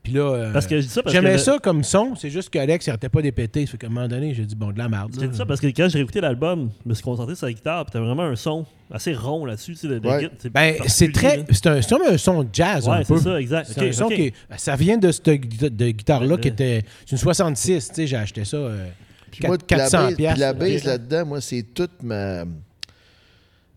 [0.04, 1.38] Puis là, euh, Parce que je dis ça parce j'aimais que.
[1.38, 3.66] ça comme son, c'est juste qu'Alex, il arrêtait pas d'épéter.
[3.68, 5.16] Ça fait qu'à un moment donné, j'ai dit, bon, de la merde.
[5.20, 7.54] J'ai dit ça parce que quand j'ai écouté l'album, je me suis concentré sur la
[7.54, 9.74] guitare, puis t'as vraiment un son assez rond là-dessus.
[9.76, 10.30] Tu sais, Ouais.
[10.40, 11.46] c'est Ben, c'est très.
[11.52, 13.18] C'est un, c'est comme un son de jazz, un Ouais, peu.
[13.18, 13.70] c'est ça, exact.
[13.72, 16.84] C'est un son qui ben, ça vient de cette de guitare-là Ouais, qui était.
[17.06, 18.58] C'est une 66, tu sais, j'ai acheté ça.
[18.58, 18.88] euh,
[19.30, 20.54] Puis moi, 400 la base, la là.
[20.54, 22.44] base là-dedans, moi, c'est toute ma,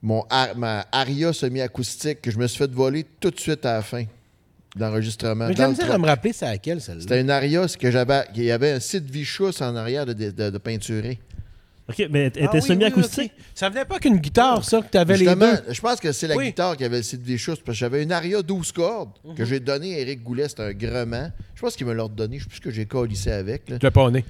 [0.03, 0.25] mon,
[0.57, 4.05] ma aria semi-acoustique que je me suis fait voler tout de suite à la fin
[4.75, 5.47] de l'enregistrement.
[5.47, 5.95] Mais j'ai Dans la le misère truck.
[5.97, 7.01] à me rappeler c'est laquelle, celle-là.
[7.03, 8.23] C'était une aria, c'est que j'avais.
[8.35, 11.19] Il y avait un site Vichous en arrière de, de, de- de peinturé.
[11.87, 13.33] Ok, mais elle Ah était oui, semi-acoustique?
[13.37, 13.53] oui, ok.
[13.55, 15.73] Ça venait pas qu'une guitare, ça, que t'avais les Justement, deux.
[15.75, 16.47] je pense que c'est la Oui.
[16.47, 19.35] guitare qui avait le site Vichous, parce que j'avais une aria 12 cordes Mhm.
[19.35, 21.31] que j'ai donnée à Eric Goulet, c'était un grement.
[21.55, 23.69] Je pense qu'il me l'a redonné, je sais plus ce que j'ai collissé avec.
[23.69, 23.79] là.
[23.79, 24.25] Tu l'as pas né.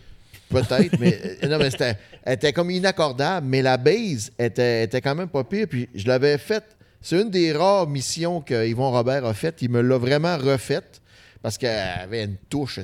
[0.51, 5.01] Peut-être, mais euh, non, mais c'était, elle était comme inaccordable, mais la base était, était
[5.01, 5.67] quand même pas pire.
[5.71, 6.65] Puis je l'avais faite.
[7.05, 9.61] C'est une des rares missions que Yvon Robert a faites.
[9.61, 11.03] Il me l'a vraiment refaite
[11.43, 12.79] parce qu'elle avait une touche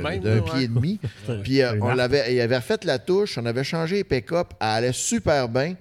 [0.00, 0.64] même, d'un là, pied ouais.
[0.64, 0.98] et demi.
[1.44, 4.66] Puis euh, on l'avait, il avait refait la touche, on avait changé les pick-up, elle
[4.66, 5.76] allait super bien.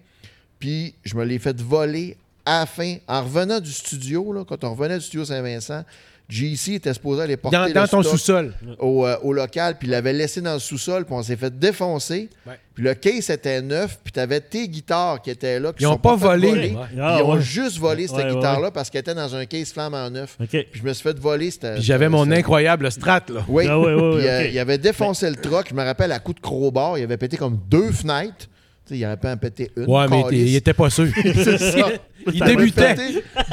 [0.60, 2.16] Puis je me l'ai fait voler
[2.46, 2.98] à la fin.
[3.08, 5.84] En revenant du studio, là, quand on revenait du studio Saint-Vincent,
[6.30, 8.54] JC était supposé aller porter Dans, le dans ton stock sous-sol.
[8.80, 11.58] au, euh, au local, puis il l'avait laissé dans le sous-sol, puis on s'est fait
[11.58, 12.30] défoncer.
[12.46, 12.60] Ouais.
[12.76, 15.88] Puis le case était neuf, puis tu avais tes guitares qui étaient là, qui Ils
[15.88, 16.50] ont sont pas volé.
[16.52, 16.76] Ouais.
[17.02, 17.42] Ah, ils ont ouais.
[17.42, 20.36] juste volé cette Ouais, ouais, guitare-là parce qu'elle était dans un case flambant neuf.
[20.42, 20.50] Ok.
[20.50, 21.50] Puis je me suis fait voler.
[21.50, 23.46] cette- Puis j'avais cette- mon incroyable strat, là.
[23.48, 23.66] Oui.
[23.70, 25.68] Ah ouais, ouais, ouais, Puis, euh, il avait défoncé le truck.
[25.70, 28.48] Je me rappelle à coup de crowbar, il avait pété comme deux fenêtres.
[28.86, 29.86] Tu sais, il aurait pas en pété une.
[29.86, 31.08] Ouais, mais il était pas sûr.
[31.24, 31.88] C'est ça.
[32.34, 32.96] Il débutait.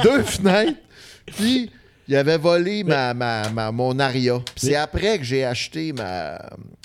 [0.03, 0.77] deux fenêtres.
[1.37, 1.71] Puis
[2.07, 4.35] il avait volé ma, ma- ma- mon Aria.
[4.39, 6.39] Puis c'est après que j'ai acheté ma,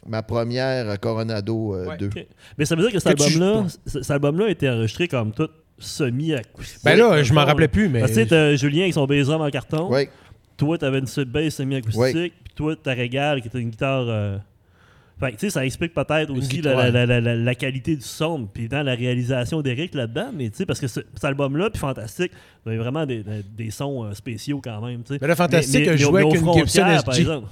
[0.07, 1.97] ma première Coronado euh, Ouais.
[1.99, 2.07] 2.
[2.07, 2.27] Ok.
[2.59, 5.09] Mais ça veut dire que cet Que tu- album-là, c- cet album-là a été enregistré
[5.09, 5.49] comme tout
[5.79, 6.81] semi-acoustique.
[6.85, 8.01] Ben là, je m'en rappelais plus, mais.
[8.01, 9.89] Parce que tu sais, t'as Julien avec son drum en carton.
[9.93, 10.09] Oui.
[10.57, 11.99] Toi, t'avais une sub-bass semi-acoustique.
[11.99, 12.33] Ouais.
[12.45, 14.07] Puis toi, ta régale qui était une guitare.
[14.09, 14.37] euh,
[15.21, 18.03] Fait que, tu sais, ça explique peut-être aussi la, la- la- la- la qualité du
[18.03, 21.69] son, puis dans la réalisation d'Eric là-dedans, mais tu sais, parce que ce- cet album-là,
[21.71, 22.33] puis Fantastique,
[22.67, 25.19] il y a vraiment des, des- des sons euh, spéciaux quand même, tu sais.
[25.21, 27.49] Mais là, Fantastique a mais joué au- avec mais une Gibson par exemple.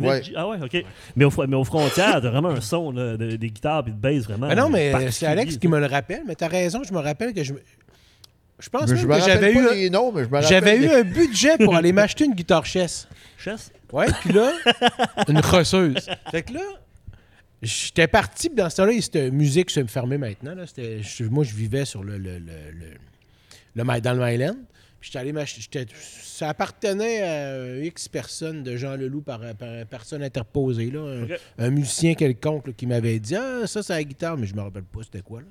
[0.00, 0.22] Ouais.
[0.36, 0.84] Ah ouais, ok.
[1.16, 3.92] Mais, aux, fro- mais aux frontières, t'as vraiment un son là, de- des guitares puis
[3.92, 4.46] de bass vraiment.
[4.48, 6.98] Mais non, mais c'est particulier, Alex qui me le rappelle, mais t'as raison, je me
[7.00, 7.52] rappelle que je.
[7.52, 7.60] me-
[8.58, 10.88] Je pense Mais même je que j'avais eu, un- les noms, mais je j'avais eu
[10.88, 13.08] un budget pour aller m'acheter une guitare chess.
[13.36, 13.72] Chess?
[13.92, 14.52] Ouais, puis là,
[15.28, 16.08] une crosseuse.
[16.30, 16.60] Fait que là,
[17.62, 20.54] j'étais parti, dans ce temps-là, c'était musique se me fermait maintenant.
[20.54, 20.64] Là.
[21.30, 24.56] Moi, je vivais sur le, le, le, le, le dans le Myland.
[25.00, 25.86] Puis j'étais allé m'acheter.
[25.96, 30.92] ça appartenait à X personnes de Jean Leloup par, par personne interposée.
[30.92, 31.24] Là,
[31.58, 34.60] un, musicien quelconque là, qui m'avait dit Ah, ça, c'est la guitare, mais je me
[34.60, 35.40] rappelle pas c'était quoi.
[35.40, 35.46] Là.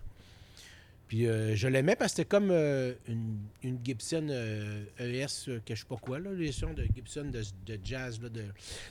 [1.12, 5.60] Puis euh, je l'aimais parce que c'était comme euh, une, une Gibson euh, ES, euh,
[5.66, 8.44] que je sais pas quoi, là, les sons de Gibson de, de jazz, là, de,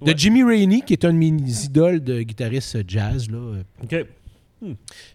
[0.05, 0.19] de.
[0.19, 3.31] Jimmy Rainey, qui est un de mes idoles de guitariste jazz.
[3.31, 3.63] Là.
[3.83, 4.05] Ok.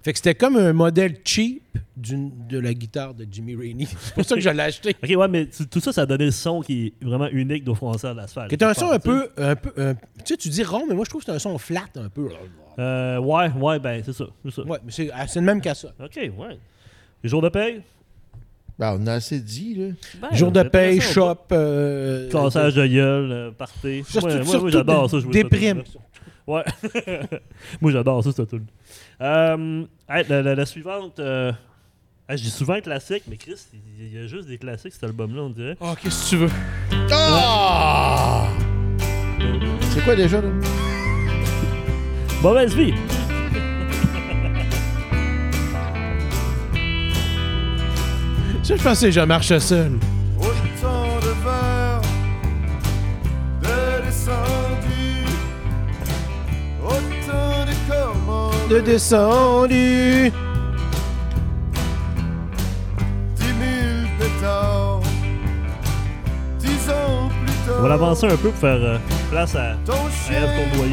[0.02, 1.62] Fait que c'était comme un modèle cheap
[1.96, 3.86] de la guitare de Jimmy Rainey.
[4.02, 4.96] C'est pour ça que je l'ai acheté.
[5.04, 7.76] Ok, ouais, mais tout ça, ça a donné le son qui est vraiment unique d'aux
[7.76, 8.50] frontières de l'asphalte.
[8.50, 10.88] Qui est un son pense, un peu, un peu un- tu sais, tu dis rond,
[10.90, 12.30] mais moi je trouve que c'est un son flat un peu.
[12.80, 14.26] Ouais, ouais, ben, c'est ça.
[14.44, 14.64] C'est ça.
[14.64, 15.94] Ouais, mais c'est, ah, c'est le même qu'à ça.
[16.04, 16.58] Ok, ouais.
[17.26, 17.82] Les jours de paye?
[18.78, 19.88] Ben, on a assez dit, là.
[20.22, 21.38] Ben, Jour de paye, shop.
[21.54, 24.04] euh, Cassage de gueule, euh, party.
[24.08, 25.18] Surtout- Ouais, moi, j'adore ça.
[25.18, 25.82] jouer ça, Déprime.
[25.92, 26.00] ça.
[26.46, 26.64] Ouais.
[27.82, 28.62] moi, j'adore ça, c'est tout.
[29.22, 31.18] Euh, hey, la, la- la suivante.
[31.20, 31.52] Euh...
[32.30, 33.56] hey, je dis souvent classique, mais Chris,
[34.00, 35.78] il y a juste des classiques, cet album-là, on dirait.
[35.82, 36.52] Ah, qu'est-ce que tu veux?
[37.12, 38.50] Ah!
[39.96, 40.50] C'est quoi déjà, là?
[42.44, 42.94] Mauvaise vie!
[48.68, 49.92] Je pensais que je marche seul.
[50.40, 52.02] Autant de verre
[53.62, 55.26] de descendu,
[56.84, 60.32] autant de commandes, De descendu.
[63.36, 65.02] dix mille pétards,
[66.60, 67.76] dix ans plus tard.
[67.80, 68.98] On va l'avancer un peu pour faire euh,
[69.32, 69.76] place à.
[69.86, 69.94] Ton
[70.32, 70.92] Ève Cournoyer.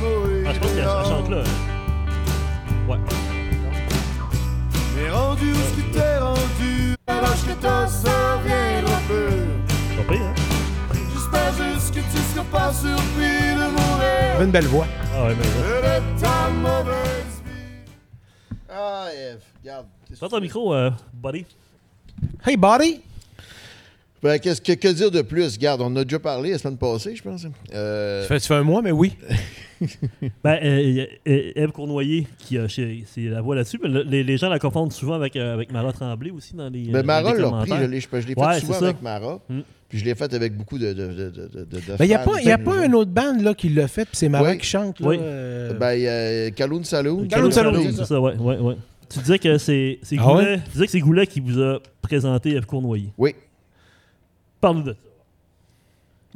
[0.00, 1.42] mourir Ah, je pense qu'elle chante là.
[2.88, 2.98] Ouais.
[4.96, 9.28] Mais rendu où ce que t'es rendu, alors que t'en reviendras peu.
[9.96, 10.34] Pas pire, hein?
[11.12, 12.98] J'espère juste que tu seras pas sur
[14.34, 14.86] avait une belle voix.
[15.14, 17.92] Ah ouais, de mauvaise vie.
[18.68, 19.86] Ah, Eve, regarde.
[20.18, 21.46] Prends ton micro, euh, buddy.
[22.44, 23.00] Hey, buddy!
[24.24, 25.54] Ben, qu'est-ce que, que dire de plus?
[25.56, 27.46] Regarde, on en a déjà parlé la semaine passée, je pense.
[27.74, 29.12] Euh, Ça fait, ça fait un mois, mais oui.
[30.42, 33.78] Ben, euh, a, euh, Ève Cournoyer, qui a c'est la voix là-dessus.
[33.82, 36.70] mais le- les, les gens la confondent souvent avec, euh, avec Mara Tremblay aussi dans
[36.70, 36.88] les.
[36.88, 39.40] euh, ben, Mara l'a repris, je l'ai, l'ai fait Ouais, souvent avec Mara.
[39.50, 39.60] Mm.
[39.90, 40.92] Puis je l'ai fait avec beaucoup de.
[40.94, 42.30] de, de, de, de, de Ben, il n'y a fans.
[42.32, 44.58] pas, y a pas une autre bande là, qui l'a fait, puis c'est Mara Oui.
[44.58, 45.00] qui chante.
[45.00, 45.18] Là, Oui.
[45.20, 47.26] euh, Ben, il y a Kaloun Saloon.
[47.28, 48.76] Kaloun Saloon, c'est ça, ouais, ouais, ouais.
[49.10, 50.60] Tu disais que c'est Ah Goulet, ouais?
[50.64, 53.12] tu disais que c'est Goulet qui vous a présenté Ève Cournoyer.
[53.18, 53.34] Oui.
[54.64, 54.98] Parle-nous de ça.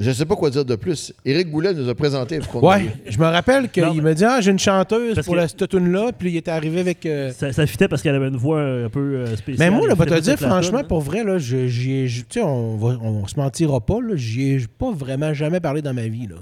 [0.01, 1.13] Je sais pas quoi dire de plus.
[1.25, 2.39] Éric Goulet nous a présenté.
[2.63, 5.41] Ouais, je me rappelle qu'il mais- m'a dit Ah, j'ai une chanteuse Parce pour que-
[5.41, 7.05] la, cette tune-là, puis il était arrivé avec.
[7.07, 9.71] euh, Ça, ça fitait parce qu'elle avait une voix un peu euh, spéciale.
[9.73, 12.27] Mais moi, là, va te dire, franchement, pour vrai, là, je- j'y ai- je- tu
[12.39, 15.95] sais, on, va, on se mentira pas, là, j'y ai pas vraiment jamais parlé dans
[15.95, 16.37] ma vie, là.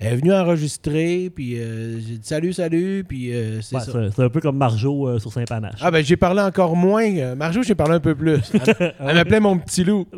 [0.00, 3.92] Elle est venue enregistrer, puis euh, j'ai dit salut, salut, puis euh, c'est Ouais, ça.
[4.14, 5.80] c'est un peu comme Marjo euh, sur Saint-Panache.
[5.80, 7.34] Ah ben j'ai parlé encore moins.
[7.34, 8.38] Marjo, j'ai parlé un peu plus.
[8.54, 10.06] Elle, elle m'appelait mon petit loup.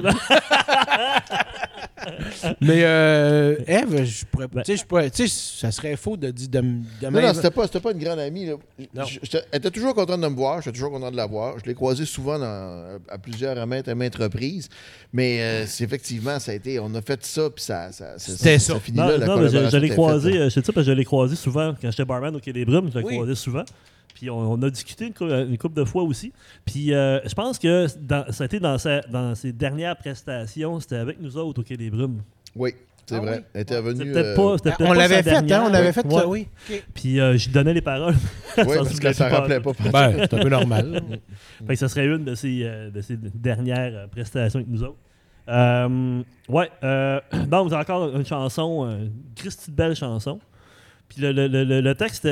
[2.61, 6.17] Mais euh, Eve, je pourrais, Ben- tu sais, je pourrais- tu sais, ça serait faux
[6.17, 8.47] de dire de, Non, non, c'était pas, c'était pas une grande amie.
[8.47, 8.55] là.
[8.95, 9.05] Non.
[9.05, 9.19] Je-
[9.53, 10.63] elle était toujours contente de me voir.
[10.63, 11.59] J'étais toujours content de la voir.
[11.59, 14.69] Je l'ai croisée souvent dans- à plusieurs à maintes, à maintes reprises.
[15.13, 16.79] Mais euh, c'est effectivement, ça a été.
[16.81, 18.81] On a fait ça, puis ça, ça, ça, C'était ça, ça.
[18.81, 19.19] finit Non, là.
[19.19, 20.97] la non, mais je, l'ai était croisé, faite, euh, je sais ça parce que je
[20.97, 23.15] l'ai croisé souvent quand j'étais barman au Quai des Brumes, je l'ai Oui.
[23.15, 23.65] croisé souvent.
[24.21, 26.31] Puis on, on a discuté une, cou- une couple de fois aussi.
[26.67, 30.79] Puis euh, je pense que dans, ça a été dans, sa- dans ses dernières prestations,
[30.79, 32.21] c'était avec nous autres au Quai des Brumes.
[32.55, 32.75] Oui,
[33.07, 33.39] c'est Ah vrai.
[33.39, 33.45] oui?
[33.55, 34.13] Elle était C'était venue.
[34.13, 36.15] peut-être euh, pas, Ah, peut-être on l'avait fait, hein, on avait fait Ouais.
[36.21, 36.49] ça, oui.
[36.93, 38.15] Puis euh, j'y donnais les paroles.
[38.59, 39.71] Oui, Ça parce qu'elle s'en rappelait pas.
[39.91, 41.01] Ben, c'est un peu normal.
[41.67, 44.83] Fait que ça serait une de ses, euh, de ses dernières euh, prestations avec nous
[44.83, 44.99] autres.
[45.49, 50.39] Euh, ouais, euh, donc vous avez encore une chanson, une Christy de belle chanson.
[51.09, 52.29] Puis le, le, le, le- le texte,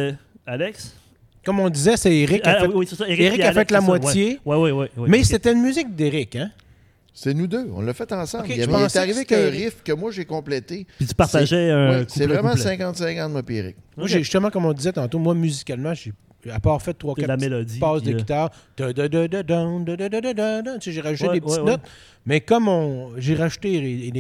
[0.47, 0.95] Alex?
[1.49, 2.67] Comme on disait, c'est Eric qui a Ah, fait.
[2.75, 3.99] oui, c'est ça, Eric a fait la c'est ça, ouais.
[4.01, 4.39] moitié.
[4.45, 4.91] Ouais, ouais, ouais.
[4.99, 6.51] ouais, Mais c'était une musique d'Eric, hein?
[7.15, 7.67] C'est nous deux.
[7.75, 8.45] On l'a fait ensemble.
[8.45, 10.87] Ok, il avait- est arrivé que avec un c'était- riff que moi j'ai complété.
[10.99, 12.65] Puis tu partageais un Ouais, c'est vraiment couplet.
[12.77, 13.77] 50-50, moi, puis Eric.
[13.97, 16.13] Moi, justement, comme on disait tantôt, moi, musicalement, j'ai
[16.51, 17.37] à part fait trois, quatre
[17.81, 20.79] passes de euh, guitare, da, da, da, da, dan, da, da, da, da, da, da,
[20.79, 21.81] tu sais, j'ai rajouté des petites notes.
[22.27, 24.13] Mais comme on, j'ai rajouté,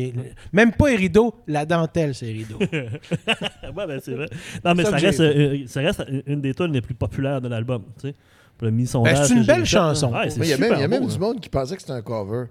[0.52, 2.58] même pas les rideaux, la dentelle, c'est les rideaux.
[2.72, 4.28] ouais, ben, c'est vrai.
[4.64, 7.82] Non, mais Ça reste, euh, ça reste une des tunes les plus populaires de l'album.
[8.00, 8.14] Tu sais.
[8.60, 10.12] Ben, c'est une belle chanson.
[10.12, 11.18] Ouais, il y a même, super il y a même beau, du hein.
[11.18, 12.46] monde qui pensait que c'était un cover.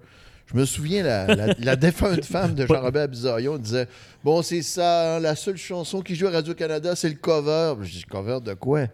[0.46, 3.88] Je me souviens, la, la, la défunte femme de Jean-Robert Bizarion disait
[4.24, 7.74] Bon, c'est ça, hein, la seule chanson qui joue à Radio-Canada, c'est le cover.
[7.82, 8.86] Je dis Cover de quoi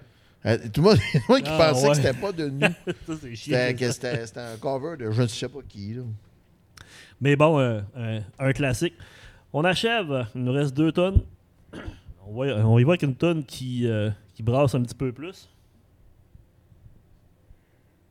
[0.45, 1.89] Euh, Tout le monde, tout le monde qui Ah, pensait ouais.
[1.89, 2.67] que c'était pas de nous.
[3.35, 5.93] C'était que c'était c'était un cover de je ne sais pas qui.
[5.93, 6.03] Là.
[7.21, 8.93] Mais bon, euh, euh, un classique.
[9.53, 10.27] On achève.
[10.35, 11.21] Il nous reste deux tonnes.
[12.27, 15.11] On, va, on y va avec une tonne qui, euh, qui brasse un petit peu
[15.13, 15.47] plus.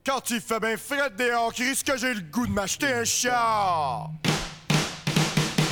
[0.05, 3.03] Quand il fait bien frais dehors, qui risque que j'ai le goût de m'acheter un
[3.03, 4.11] char.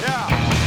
[0.02, 0.61] Yeah.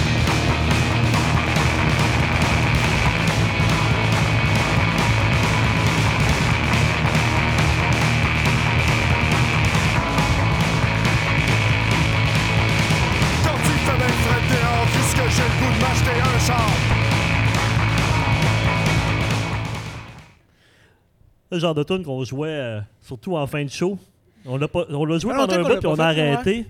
[21.55, 23.99] Le genre de tune qu'on jouait euh, surtout en fin de show.
[24.45, 26.67] On l'a pas- on l'a joué pendant un bout, puis on l'a a arrêté.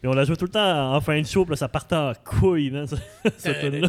[0.00, 1.94] Puis on l'a joué tout le temps en fin de show, puis là, ça partait
[1.96, 2.86] en couille, man,
[3.38, 3.88] cette tune-là.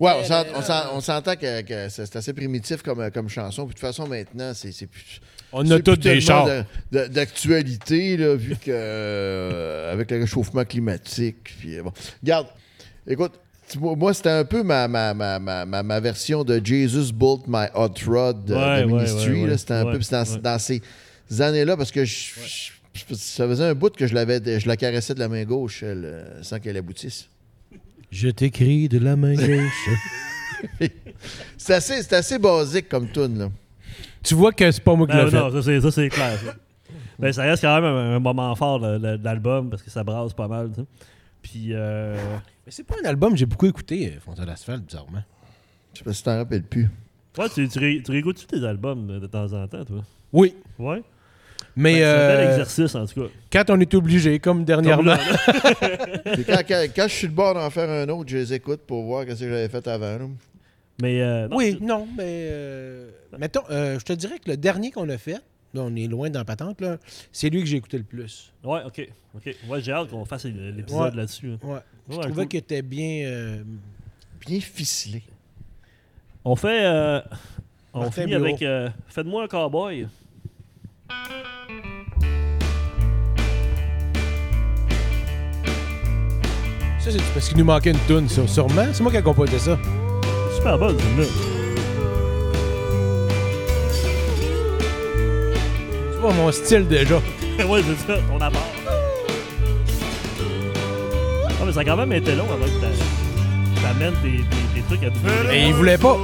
[0.00, 3.62] Ouais, on s'ent- on s'en- on s'entend que, que c'est assez primitif comme, comme chanson.
[3.66, 5.20] Puis de toute façon, maintenant, c'est c'est plus.
[5.52, 6.46] On a tous des tellement chars.
[6.46, 8.70] de- de- D'actualité, là, vu que.
[8.70, 11.36] euh, avec le réchauffement climatique.
[11.60, 11.92] Puis, euh, bon.
[12.22, 12.46] Regarde,
[13.06, 13.32] écoute,
[13.78, 17.42] moi, moi, c'était un peu ma, ma, ma, ma, ma- ma version de Jesus Built
[17.46, 19.32] My Hot Rod de, Ouais, de ouais, Ministry.
[19.32, 19.52] ouais, là.
[19.52, 19.58] ouais.
[19.58, 20.38] C'était un Ouais, peu dans, ouais.
[20.40, 20.82] dans ces
[21.40, 22.30] années-là, parce que je,
[22.94, 25.82] je- ça faisait un bout que je, l'avais, je la caressais de la main gauche
[25.82, 27.28] elle, euh, sans qu'elle aboutisse.
[28.10, 29.88] Je t'écris de la main gauche.
[31.56, 33.48] C'est assez, c'est assez basique comme tune là.
[34.22, 35.36] tu vois que c'est pas moi qui Ben, l'ai fait.
[35.38, 36.38] non, ça c'est, ça, c'est clair.
[36.38, 36.54] ça.
[37.18, 39.90] Ben, ça reste quand même un, un moment fort de, de- de l'album parce que
[39.90, 40.70] ça brasse pas mal.
[40.74, 40.86] tu sais.
[41.42, 42.16] Puis, euh,
[42.66, 45.22] Mais c'est pas un album que j'ai beaucoup écouté, euh, Fontaine d'Asphalte, bizarrement.
[45.94, 46.88] Je sais pas si tu t'en rappelles plus.
[47.38, 50.02] ouais, tu, tu, ré- tu réécoutes tes albums de, de temps en temps, toi?
[50.32, 50.54] Oui.
[50.78, 51.02] Ouais.
[51.74, 53.28] Mais Ben, c'est un bel euh, exercice, en tout cas.
[53.50, 55.16] quand on est obligé, comme dernièrement.
[56.34, 58.80] Puis quand, quand- quand je suis le bord d'en faire un autre, je les écoute
[58.86, 60.18] pour voir ce que j'avais fait avant.
[60.18, 60.26] là.
[61.00, 62.48] Mais, euh, non, oui, non, mais.
[62.50, 65.38] euh, mettons, euh, je te dirais que le dernier qu'on a fait,
[65.74, 66.98] là, on est loin dans la patente, là,
[67.32, 68.52] c'est lui que j'ai écouté le plus.
[68.64, 69.08] Ouais, ok.
[69.34, 69.56] ok.
[69.68, 71.16] Ouais, j'ai hâte qu'on fasse l'épisode Ouais.
[71.16, 71.52] là-dessus.
[71.52, 71.58] hein.
[71.66, 71.78] Ouais.
[72.10, 72.48] Je trouvais cool.
[72.48, 73.24] qu'il était bien.
[73.26, 73.62] euh,
[74.46, 75.22] bien ficelé.
[76.44, 76.84] On fait.
[76.84, 77.20] euh,
[77.94, 78.44] on Martin finit Bureau.
[78.44, 78.62] avec.
[78.62, 80.06] euh, Faites-moi un cowboy.
[86.98, 88.86] Ça, c'est parce qu'il nous manquait une toune, ça, sûrement.
[88.92, 89.76] C'est moi qui ai composé ça.
[90.54, 91.24] Super bonne, celle-là.
[96.22, 97.16] Vois mon style déjà.
[97.68, 98.68] ouais, c'est ça, ton apport.
[101.60, 104.82] Ah, mais ça a quand même été long avant que t'a- t'amènes tes, tes, tes
[104.86, 105.52] trucs à double.
[105.52, 106.16] Et il voulait pas.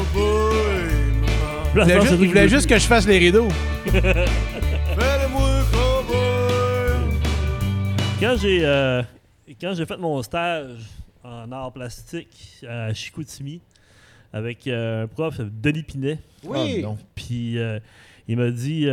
[1.75, 3.49] Il voulait, juste, il voulait juste que je fasse les rideaux.
[3.87, 7.11] Fais-le-moi cowboy.
[8.21, 9.03] Quand j'ai euh,
[9.61, 10.77] quand j'ai fait mon stage
[11.25, 13.61] en art plastique à Chicoutimi
[14.33, 16.77] avec euh, un prof, Denis Pinet, Oui.
[16.79, 16.99] Ah, non.
[17.15, 17.79] puis euh,
[18.29, 18.87] il m'a dit.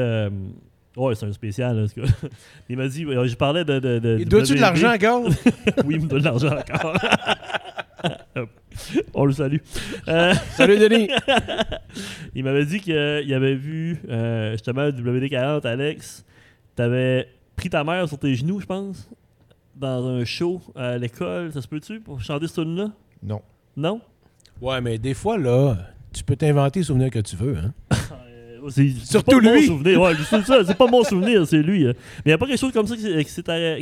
[0.96, 2.04] Ouais, c'est un spécial, là.
[2.70, 3.04] Il m'a dit.
[3.04, 3.80] Je parlais de.
[3.80, 5.24] de, de Il doit-tu de l'argent encore?
[5.86, 6.98] oui, il me donne de l'argent encore.
[9.14, 9.58] On le salue.
[10.08, 11.10] Euh, Salut, Denis.
[12.36, 16.26] il m'avait dit qu'il avait vu euh, justement le WD-40, Alex.
[16.76, 19.10] T'avais pris ta mère sur tes genoux, je pense,
[19.76, 21.52] dans un show à l'école.
[21.54, 22.92] Ça se peut-tu pour chanter ce tune là
[23.24, 23.42] Non.
[23.78, 24.02] Non?
[24.62, 25.78] Ouais, mais des fois, là,
[26.14, 27.58] tu peux t'inventer les souvenirs que tu veux.
[27.58, 27.74] Hein?
[28.66, 29.66] Euh, c'est- c'est Surtout pas mon lui.
[29.68, 30.02] souvenir.
[30.02, 31.86] Ouais, c'est ça, c'est pas mon souvenir, c'est lui.
[31.86, 31.94] euh.
[32.18, 33.24] Mais il n'y a pas quelque chose comme ça qui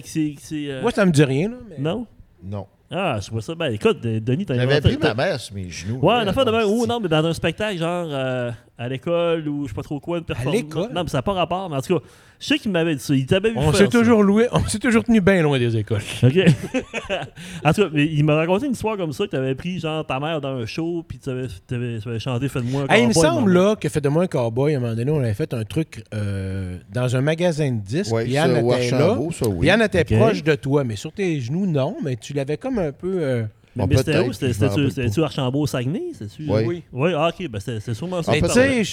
[0.01, 1.49] qui s'est, euh, Moi, ça me dit rien.
[1.49, 1.77] Là, mais...
[1.80, 2.05] Non?
[2.43, 2.65] Non.
[2.95, 3.55] Ah, je vois ça.
[3.55, 5.97] Ben écoute, Denis, t'as J'avais pris ma mère sur mes genoux.
[6.01, 6.51] Ouais, une affaire de.
[6.51, 8.51] Ou c'est- non, mais dans un spectacle, genre euh,
[8.84, 10.53] à l'école ou je sais pas trop quoi, une performance.
[10.53, 10.89] l'école?
[10.93, 11.69] Non, mais ça n'a pas rapport.
[11.69, 12.05] Mais en tout cas,
[12.39, 13.15] je sais qu'il m'avait dit ça.
[13.15, 13.99] Il t'avait vu On faire s'est ça.
[13.99, 16.01] toujours loué, on s'est toujours tenu bien loin des écoles.
[16.23, 16.38] OK.
[17.64, 20.05] en tout cas, mais il m'a raconté une histoire comme ça que t'avais pris, genre,
[20.05, 23.03] ta mère dans un show, puis tu avais, t'avais, tu avais chanté Faites-moi un Hey,
[23.03, 24.73] il me cowboy, semble là que fait de moi un cowboy.
[24.73, 28.14] À un moment donné, on avait fait un truc euh, dans un magasin de disques.
[28.14, 29.18] Ouais, ça, Yann était là.
[29.31, 29.68] Ça, oui.
[29.68, 31.95] Yann était proche de toi, mais sur tes genoux, non.
[32.03, 33.15] Mais tu l'avais comme un peu.
[33.22, 33.43] euh,
[33.76, 34.32] Mais, Bon, mais c'était où?
[34.34, 36.64] C'était-tu Archambault-Saguenay Oui.
[36.66, 36.84] Oui.
[36.91, 38.32] Oui, ah, ok, ben c'était sûrement ça.
[38.34, 38.84] Ah, mais tu sais,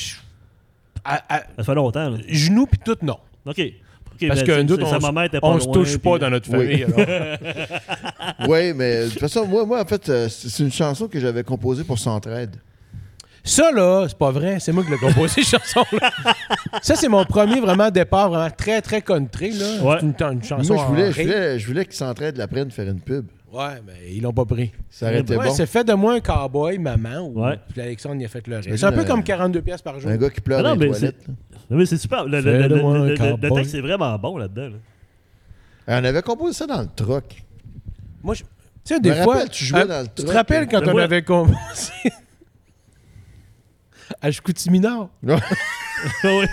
[1.56, 2.18] Ça fait longtemps, là.
[2.28, 3.18] genoux puis tout, non.
[3.46, 3.58] OK.
[3.60, 6.12] OK, Parce ben, que nous, on, sa s- maman était pas on se touche pas
[6.12, 6.82] puis- dans notre Oui.
[6.82, 6.84] famille.
[6.84, 8.48] alors.
[8.48, 11.42] Oui, mais de toute façon, moi, moi en fait, euh, c'est une chanson que j'avais
[11.42, 12.56] composée pour Centraide.
[13.42, 14.58] Ça, là, c'est pas vrai.
[14.60, 16.10] C'est moi qui l'ai composé, cette chanson-là.
[16.82, 19.52] Ça, c'est mon premier vraiment départ, vraiment très, très country.
[19.52, 19.82] Là.
[19.82, 19.96] Ouais.
[20.00, 20.74] C'est une, une chanson.
[20.74, 23.26] Moi, je voulais, je voulais, je voulais que Centraide la prenne faire une pub.
[23.52, 24.70] Ouais, mais ils l'ont pas pris.
[24.88, 25.54] Ça aurait été Ouais, bon.
[25.54, 27.20] c'est fait de moi un cowboy, maman.
[27.20, 27.44] Ou...
[27.44, 27.58] Ouais.
[27.68, 28.76] Puis Alexandre, il a fait le reste.
[28.76, 30.10] C'est un peu comme 42 pièces par jour.
[30.10, 31.26] Un gars qui pleure Ah non, dans les mais toilettes.
[31.70, 32.24] mais c'est super.
[32.26, 34.68] Le, texte est vraiment bon là-dedans.
[34.68, 34.76] là.
[35.88, 37.42] On avait composé ça dans le truck.
[38.22, 38.42] Moi, je...
[38.42, 38.48] tu
[38.84, 39.34] sais, des fois.
[39.34, 41.92] rappelle, tu jouais euh, dans le Tu te rappelles quand Mais on avait composé?
[44.20, 45.08] À Chicoutimi-Nord?
[46.24, 46.46] oui.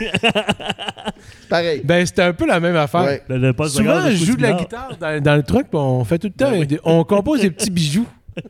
[1.40, 1.82] C'est pareil.
[1.84, 3.04] Ben, c'était un peu la même affaire.
[3.04, 3.24] Ouais.
[3.30, 6.04] Le, le poste de Souvent, je joue de la guitare dans, dans le puis on
[6.04, 6.52] fait tout le temps.
[6.52, 6.68] Ben oui.
[6.68, 8.08] des- On compose des petits bijoux.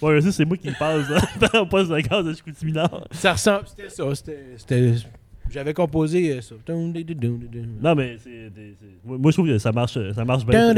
[0.00, 3.08] Ouais, ça, c'est moi qui passe dans- dans le poste de gaz de Chicoutimi-Nord.
[3.10, 3.64] Ça ressemble.
[3.66, 4.04] C'était ça.
[4.14, 4.38] C'était.
[4.56, 4.92] c'était-
[5.50, 6.54] J'avais composé euh, ça.
[7.82, 10.68] Non, mais c'est, c'est- c'est- moi, moi, je trouve que ça marche, ça marche bien.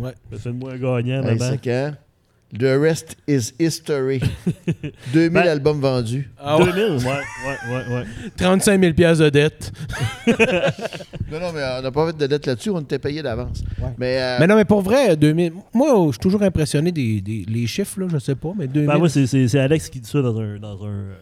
[0.00, 0.14] Ouais.
[0.38, 1.38] Fais-moi un gagnant, maman.
[1.38, 1.92] cinq ans.
[2.58, 4.20] The rest is history.
[5.14, 6.28] 2000 Ben- albums vendus.
[6.38, 6.66] Ah ouais.
[6.66, 8.04] 2000, ouais, ouais, ouais, ouais.
[8.36, 9.72] 35 000 piastres de dette.
[11.32, 13.62] Non, non, mais on n'a pas fait de dette là-dessus, on était payé d'avance.
[13.80, 13.88] Ouais.
[13.96, 15.54] Mais, euh, Mais non, mais pour vrai, 2000.
[15.72, 18.86] Moi, je suis toujours impressionné des, des les chiffres, là, je sais pas, mais 2000.
[18.86, 21.14] Ben, moi, c'est, Alex qui dit ça dans un, dans un, euh,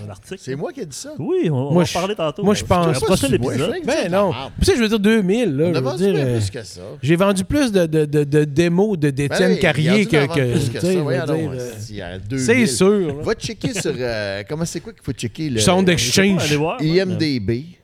[0.00, 0.40] dans un article.
[0.42, 1.10] c'est moi qui ai dit ça.
[1.18, 2.44] Oui, on, Moi, va en parler tantôt.
[2.44, 3.68] moi, je pense- Le Toi, prochain c'est moi, épisode.
[3.68, 4.32] je fais que Ben non.
[4.58, 5.64] Tu sais, je veux dire 2000, là.
[5.64, 6.80] On je a veux vendu dire, bien euh, plus que ça.
[7.02, 10.26] J'ai vendu plus de, de, de, de démos de d'Étienne Ben Carrier que.
[10.26, 10.86] que- plus ça.
[10.86, 12.44] euh, il y a 2000.
[12.44, 13.14] C'est sûr.
[13.22, 13.92] Va checker sur.
[13.98, 15.50] euh, comment c'est quoi qu'il faut checker?
[15.50, 16.58] Le, Sound pas, Exchange.
[16.80, 17.78] IMDB.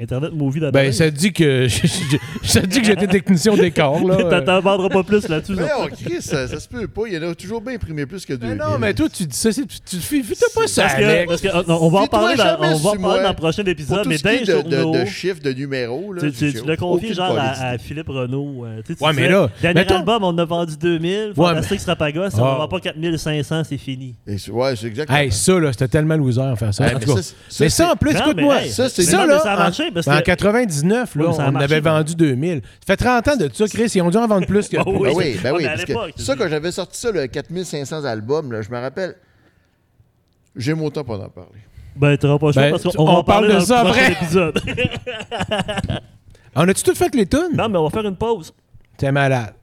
[0.00, 0.72] Internet Movie d'abord.
[0.80, 1.66] Ben, ça dit que.
[2.42, 4.16] ça dit que j'étais technicien d'écart, là.
[4.20, 4.40] euh.
[4.40, 5.54] T'en vendras pas plus là-dessus.
[5.56, 5.78] Mais ça.
[5.80, 7.02] on Chris, ça, ça se peut pas.
[7.08, 8.56] Il y en a toujours bien imprimé plus que 2000.
[8.56, 11.02] Mais non, mais toi, tu dis ça, tu tu fais fais pas ça Parce que,
[11.02, 11.28] avec.
[11.28, 13.34] parce que, euh, non, on va en parler, dans, on va en parler dans le
[13.34, 16.78] prochain Pour épisode, tout mais est de, de, de chiffres, de numéros, là, tu, confié
[16.80, 18.64] aucune genre à, Philippe Renault.
[18.64, 21.32] euh, tu sais, tu Ouais, mais là, Dernier mettons- album, on en a vendu 2000.
[21.34, 22.52] Fantastique Strapaga, si on Ah.
[22.54, 24.14] ne vend pas 4500, c'est fini.
[24.26, 25.18] Ouais, c'est exactement.
[25.18, 26.84] Hey, ça, là, c'était tellement loser à faire ça.
[26.84, 26.98] En
[27.60, 28.60] mais ça, en plus, Non, écoute-moi.
[28.68, 31.28] ça, c'est- ça, non, mais là, ça a en- parce en que- 99, là, Oui,
[31.30, 32.60] mais ça a on marché, avait vendu 2000.
[32.64, 33.90] Ça fait 30 ans de ça, Chris.
[33.94, 34.76] Ils ont dû en vendre plus que.
[34.80, 34.98] Ah oui.
[35.10, 35.64] Ben oui, ben oui.
[35.64, 39.16] Parce que je ça, quand j'avais sorti ça, le 4500 albums, là, je me rappelle,
[40.56, 41.60] j'ai mon temps pour en parler.
[41.96, 43.66] Ben, tu n'auras pas Ben, parce tu- qu'on va on en parler parle dans de
[43.66, 44.24] ça le prochain après.
[44.24, 44.60] épisode.
[46.56, 47.50] On a-tu tout fait les tunes?
[47.54, 48.52] non, mais on va faire une pause.
[48.96, 49.54] T'es malade.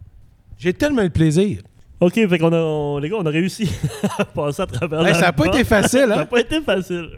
[0.57, 1.59] J'ai tellement le plaisir.
[1.99, 3.69] OK, fait qu'on a, on- les gars, on a réussi
[4.17, 5.59] à passer à travers Hey, ça n'a pas l'album.
[5.59, 6.25] été facile, Ça n'a hein?
[6.25, 7.09] pas été facile.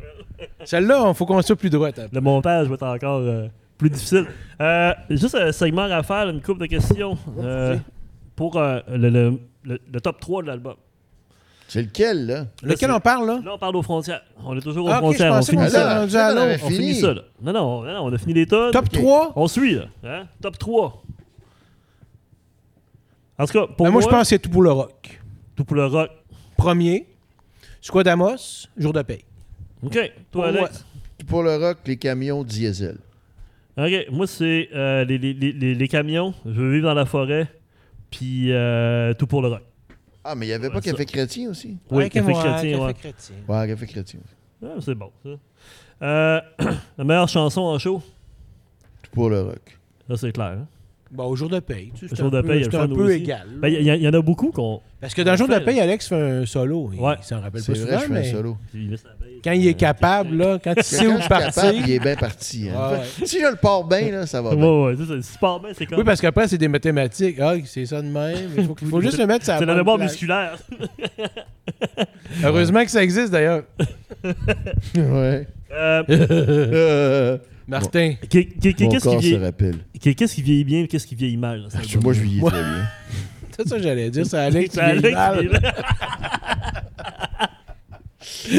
[0.66, 1.90] Celle-là, il faut qu'on soit plus droit.
[1.90, 2.08] hein.
[2.12, 3.48] Le montage va être encore euh,
[3.78, 4.26] plus difficile.
[4.62, 7.78] Euh, juste un segment à faire, une couple de questions euh,
[8.36, 10.76] pour euh, le, le- le- le top 3 de l'album.
[11.70, 12.46] C'est lequel, là?
[12.64, 13.42] Lequel on parle, là?
[13.44, 14.22] Là, on parle aux frontières.
[14.46, 15.34] On est toujours aux Ah, frontières.
[15.34, 15.84] on finit ça.
[15.84, 16.00] là.
[16.00, 16.78] rendu à Ça, on fini.
[16.78, 17.22] finit ça, là.
[17.42, 18.72] Non, non, non, on a fini les tonnes.
[18.72, 18.92] Top Ok.
[18.94, 19.34] 3?
[19.36, 19.86] On suit, là.
[20.06, 20.28] Hein?
[20.42, 21.04] Top 3.
[23.40, 25.20] En tout cas, pour Ben, moi, moi, je pense que c'est tout pour le rock.
[25.56, 26.10] tout pour le rock.
[26.58, 27.06] Premier,
[27.82, 29.24] Squadamos, jour de paye.
[29.84, 29.94] OK.
[29.94, 30.86] Toi, Pour Alex?
[31.28, 32.98] Pour le rock, les camions diesel.
[33.78, 34.08] OK.
[34.12, 36.34] Moi, c'est euh, les, les- les- les- les camions.
[36.46, 37.48] Je veux vivre dans la forêt.
[38.10, 39.62] Puis euh, tout pour le rock.
[40.24, 40.92] Ah, mais il n'y avait pas Ouais, ça.
[40.92, 41.78] Café Chrétien aussi?
[41.90, 42.94] Oui, Ouais, Café ouais, Chrétien, ouais.
[42.94, 43.36] Chrétien.
[43.48, 44.20] Ouais, Café Chrétien.
[44.64, 45.30] Ah, c'est bon, ça.
[46.02, 46.42] Euh,
[46.98, 48.02] la meilleure chanson en show,
[49.04, 49.78] Tout pour le rock.
[50.10, 50.58] là, c'est clair.
[50.60, 50.68] hein?
[51.12, 51.92] Bon, au jour de paye.
[51.96, 52.88] Tu sais, Au c'est jour un de peu, paye, il y a le c'est un
[52.88, 53.16] peu aussi.
[53.16, 53.48] égal.
[53.58, 54.82] Ben, Il y, y en a beaucoup qu'on.
[55.00, 56.90] Parce que dans le jour de paye, Alex fait un solo.
[56.94, 57.16] Il Ouais.
[57.20, 58.58] il s'en rappelle C'est pas vrai, souvent, je fais mais un solo.
[59.48, 62.00] Quand il est capable, là, quand il sait Quand où je suis capable, il est
[62.00, 62.68] bien parti.
[62.70, 62.74] hein.
[62.78, 63.26] Ah ouais.
[63.26, 64.66] Si je le pars bien, là, ça va bien.
[64.66, 65.22] Ouais, ouais, c'est ça.
[65.22, 66.00] Si tu pars bien, c'est comme.
[66.00, 67.38] Oui, parce qu'après, c'est des mathématiques.
[67.40, 68.50] Ah, c'est ça de même.
[68.58, 70.58] Il faut, il faut juste le mettre la c'est la bonne mémoire musculaire.
[72.44, 73.64] Heureusement que ça existe, d'ailleurs.
[74.96, 75.48] Ouais.
[75.72, 77.38] Euh, Euh,
[77.68, 78.14] Martin.
[78.30, 78.90] Qu'est-ce qui vieillit-
[80.16, 81.68] qu'est-ce qui vieillit bien et qu'est-ce qui vieillit mal?
[81.74, 82.04] album?
[82.04, 82.88] Moi, je vieillis très bien.
[83.58, 84.26] C'est ça que j'allais dire.
[84.26, 85.46] C'est Alex qui vieillit mal.
[85.46, 85.60] Non,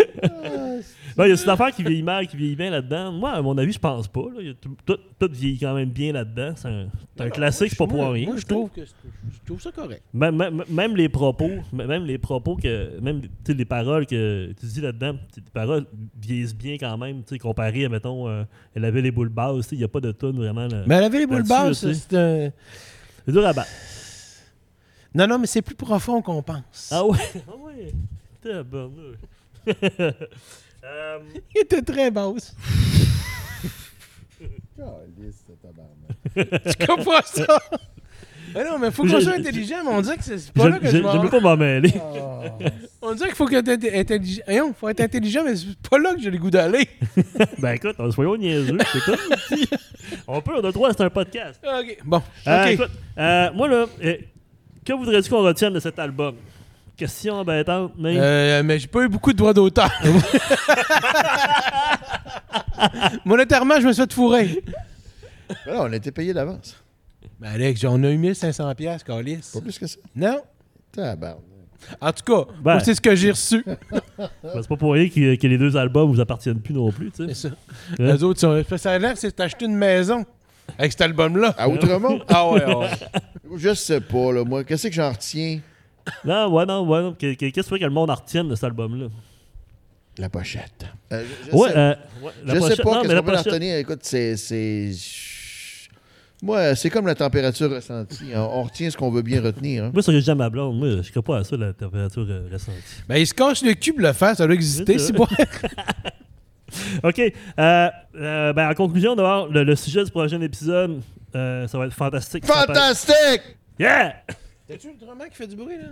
[1.19, 3.13] il y a cette affaire qui vieillit mal, qui vieillit bien là-dedans.
[3.13, 4.21] Moi, à mon avis, je pense pas.
[4.35, 4.41] là.
[4.41, 6.53] Il y a tout, tout- tout vieillit quand même bien là-dedans.
[6.57, 8.27] C'est un, c'est un classique, c'est pas pour rien.
[8.27, 8.95] Moi, je trouve que c'est-
[9.33, 10.03] je trouve ça correct.
[10.15, 12.99] Même, même- même les propos, même les propos que.
[13.01, 15.87] Même tu sais, les paroles que tu dis là-dedans, tu sais, les paroles
[16.21, 19.57] vieillissent bien quand même, tu sais, comparé à, mettons, euh, Elle avait les boules basses,
[19.57, 20.67] tu sais, il n'y a pas de tonne vraiment.
[20.69, 20.85] là.
[20.87, 21.81] Mais elle avait les boules Là-dessus, basses.
[21.81, 22.01] tu sais.
[22.11, 22.51] C'est un...
[23.27, 23.69] C'est dur à battre.
[25.15, 26.91] Non, non, mais c'est plus profond qu'on pense.
[26.93, 27.19] Ah ouais?
[27.49, 27.93] Ah ouais?
[29.67, 32.55] Il était très basse.
[36.37, 37.59] Tu comprends ça?
[38.55, 40.49] Mais non, mais faut qu'on Je- soit je- intelligent, mais on dirait que c'est c'est
[40.49, 41.29] je pas là que je je- m'en j'aime vais.
[41.31, 41.93] pas m'en mêler.
[43.03, 44.43] On dirait qu'il faut que tu intelligent.
[44.47, 46.89] Voyons, faut être intelligent, mais c'est pas là que j'ai le goût d'aller.
[47.59, 48.79] ben écoute, soyons niaiseux.
[48.93, 49.77] C'est tout.
[50.27, 51.61] on peut, on a le droit, c'est un podcast.
[51.65, 52.23] OK, bon.
[52.47, 52.71] Euh, OK.
[52.71, 54.17] écoute, euh, moi là, euh,
[54.85, 56.37] que voudrais-tu qu'on retienne de cet album?
[56.99, 58.17] Question embêtante, mais.
[58.19, 59.89] Euh, mais j'ai pas eu beaucoup de droits d'auteur.
[63.25, 64.65] Monétairement, je me suis fait fourrer.
[65.65, 66.77] Ben non, on a été payé d'avance.
[67.39, 69.49] Ben Alex, on a eu 1500 pièces, Calis.
[69.55, 69.99] Pas plus que ça.
[70.17, 70.41] Non?
[70.91, 71.39] Tabarnak.
[72.01, 72.73] En tout cas, Ben.
[72.73, 73.65] moi, c'est ce que j'ai reçu.
[74.19, 77.13] Ben, c'est pas pour rien que, que les deux albums vous appartiennent plus non plus,
[77.13, 77.35] tu sais.
[77.35, 77.55] C'est ça.
[78.01, 78.61] Les autres, sont...
[78.77, 80.27] ça a l'air que c'est acheté une maison
[80.77, 81.55] avec cet album-là.
[81.57, 82.21] À Outremont?
[82.29, 82.91] Ah ouais, ah ouais.
[83.57, 84.65] Je sais pas, là, moi.
[84.65, 85.61] Qu'est-ce que j'en retiens?
[86.25, 88.65] Non, ouais, non, ouais, Qu'est-ce que tu veux que le monde en retienne de cet
[88.65, 89.07] album-là?
[90.19, 90.85] La pochette.
[91.13, 93.21] Euh, je, je Ouais, sais, euh, ouais, la je sais pas non, qu'est-ce mais la
[93.21, 93.77] qu'on peut en pochette- retenir.
[93.77, 94.37] Écoute, c'est...
[94.37, 94.93] c'est-
[96.43, 98.31] Moi, c'est comme la température ressentie.
[98.35, 99.85] On, on retient ce qu'on veut bien retenir.
[99.85, 99.91] hein.
[99.93, 100.77] Moi, ça que j'aime ma blonde.
[100.79, 102.77] Moi, je crois pas à ça, la température euh, ressentie.
[103.09, 104.99] Ben, il se cache le cul pour le faire, ça doit exister.
[104.99, 105.27] C'est bon.
[107.05, 107.19] OK.
[107.21, 111.01] Euh, euh, ben, en conclusion, d'abord, le, le sujet du prochain épisode,
[111.35, 112.45] euh, ça va être fantastique.
[112.45, 113.43] Fantastique!
[113.79, 114.17] Yeah!
[114.69, 115.89] T'as-tu le drummer qui fait du bruit, là?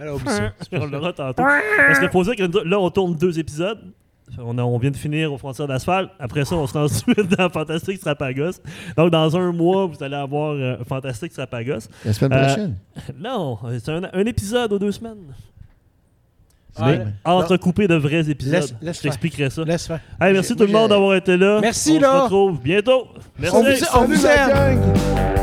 [0.00, 0.52] Alors, oublie ça.
[0.72, 1.42] On le verra tantôt.
[1.42, 3.78] Parce qu'il faut dire que là, on tourne deux épisodes.
[4.38, 6.10] On, a- on vient de finir aux frontières d'asphalte.
[6.18, 8.52] Après ça, on se lance tout de suite dans Fantastique Strapagos.
[8.96, 11.88] Donc, dans un mois, vous allez avoir euh, Fantastique Strapagos.
[12.04, 12.76] La semaine Euh, prochaine.
[13.18, 15.34] Non, c'est un, un épisode aux deux semaines.
[16.76, 18.52] Ah, Mais entrecoupé de vrais épisodes.
[18.60, 19.64] Laisse- laisse Je t'expliquerai ça.
[19.64, 20.00] Laisse faire.
[20.20, 21.58] Hey, merci tout le monde d'avoir été là.
[21.60, 22.08] Merci, on là.
[22.18, 23.08] se retrouve bientôt.
[23.38, 23.56] Merci.
[23.56, 25.37] On vous, on vous aime.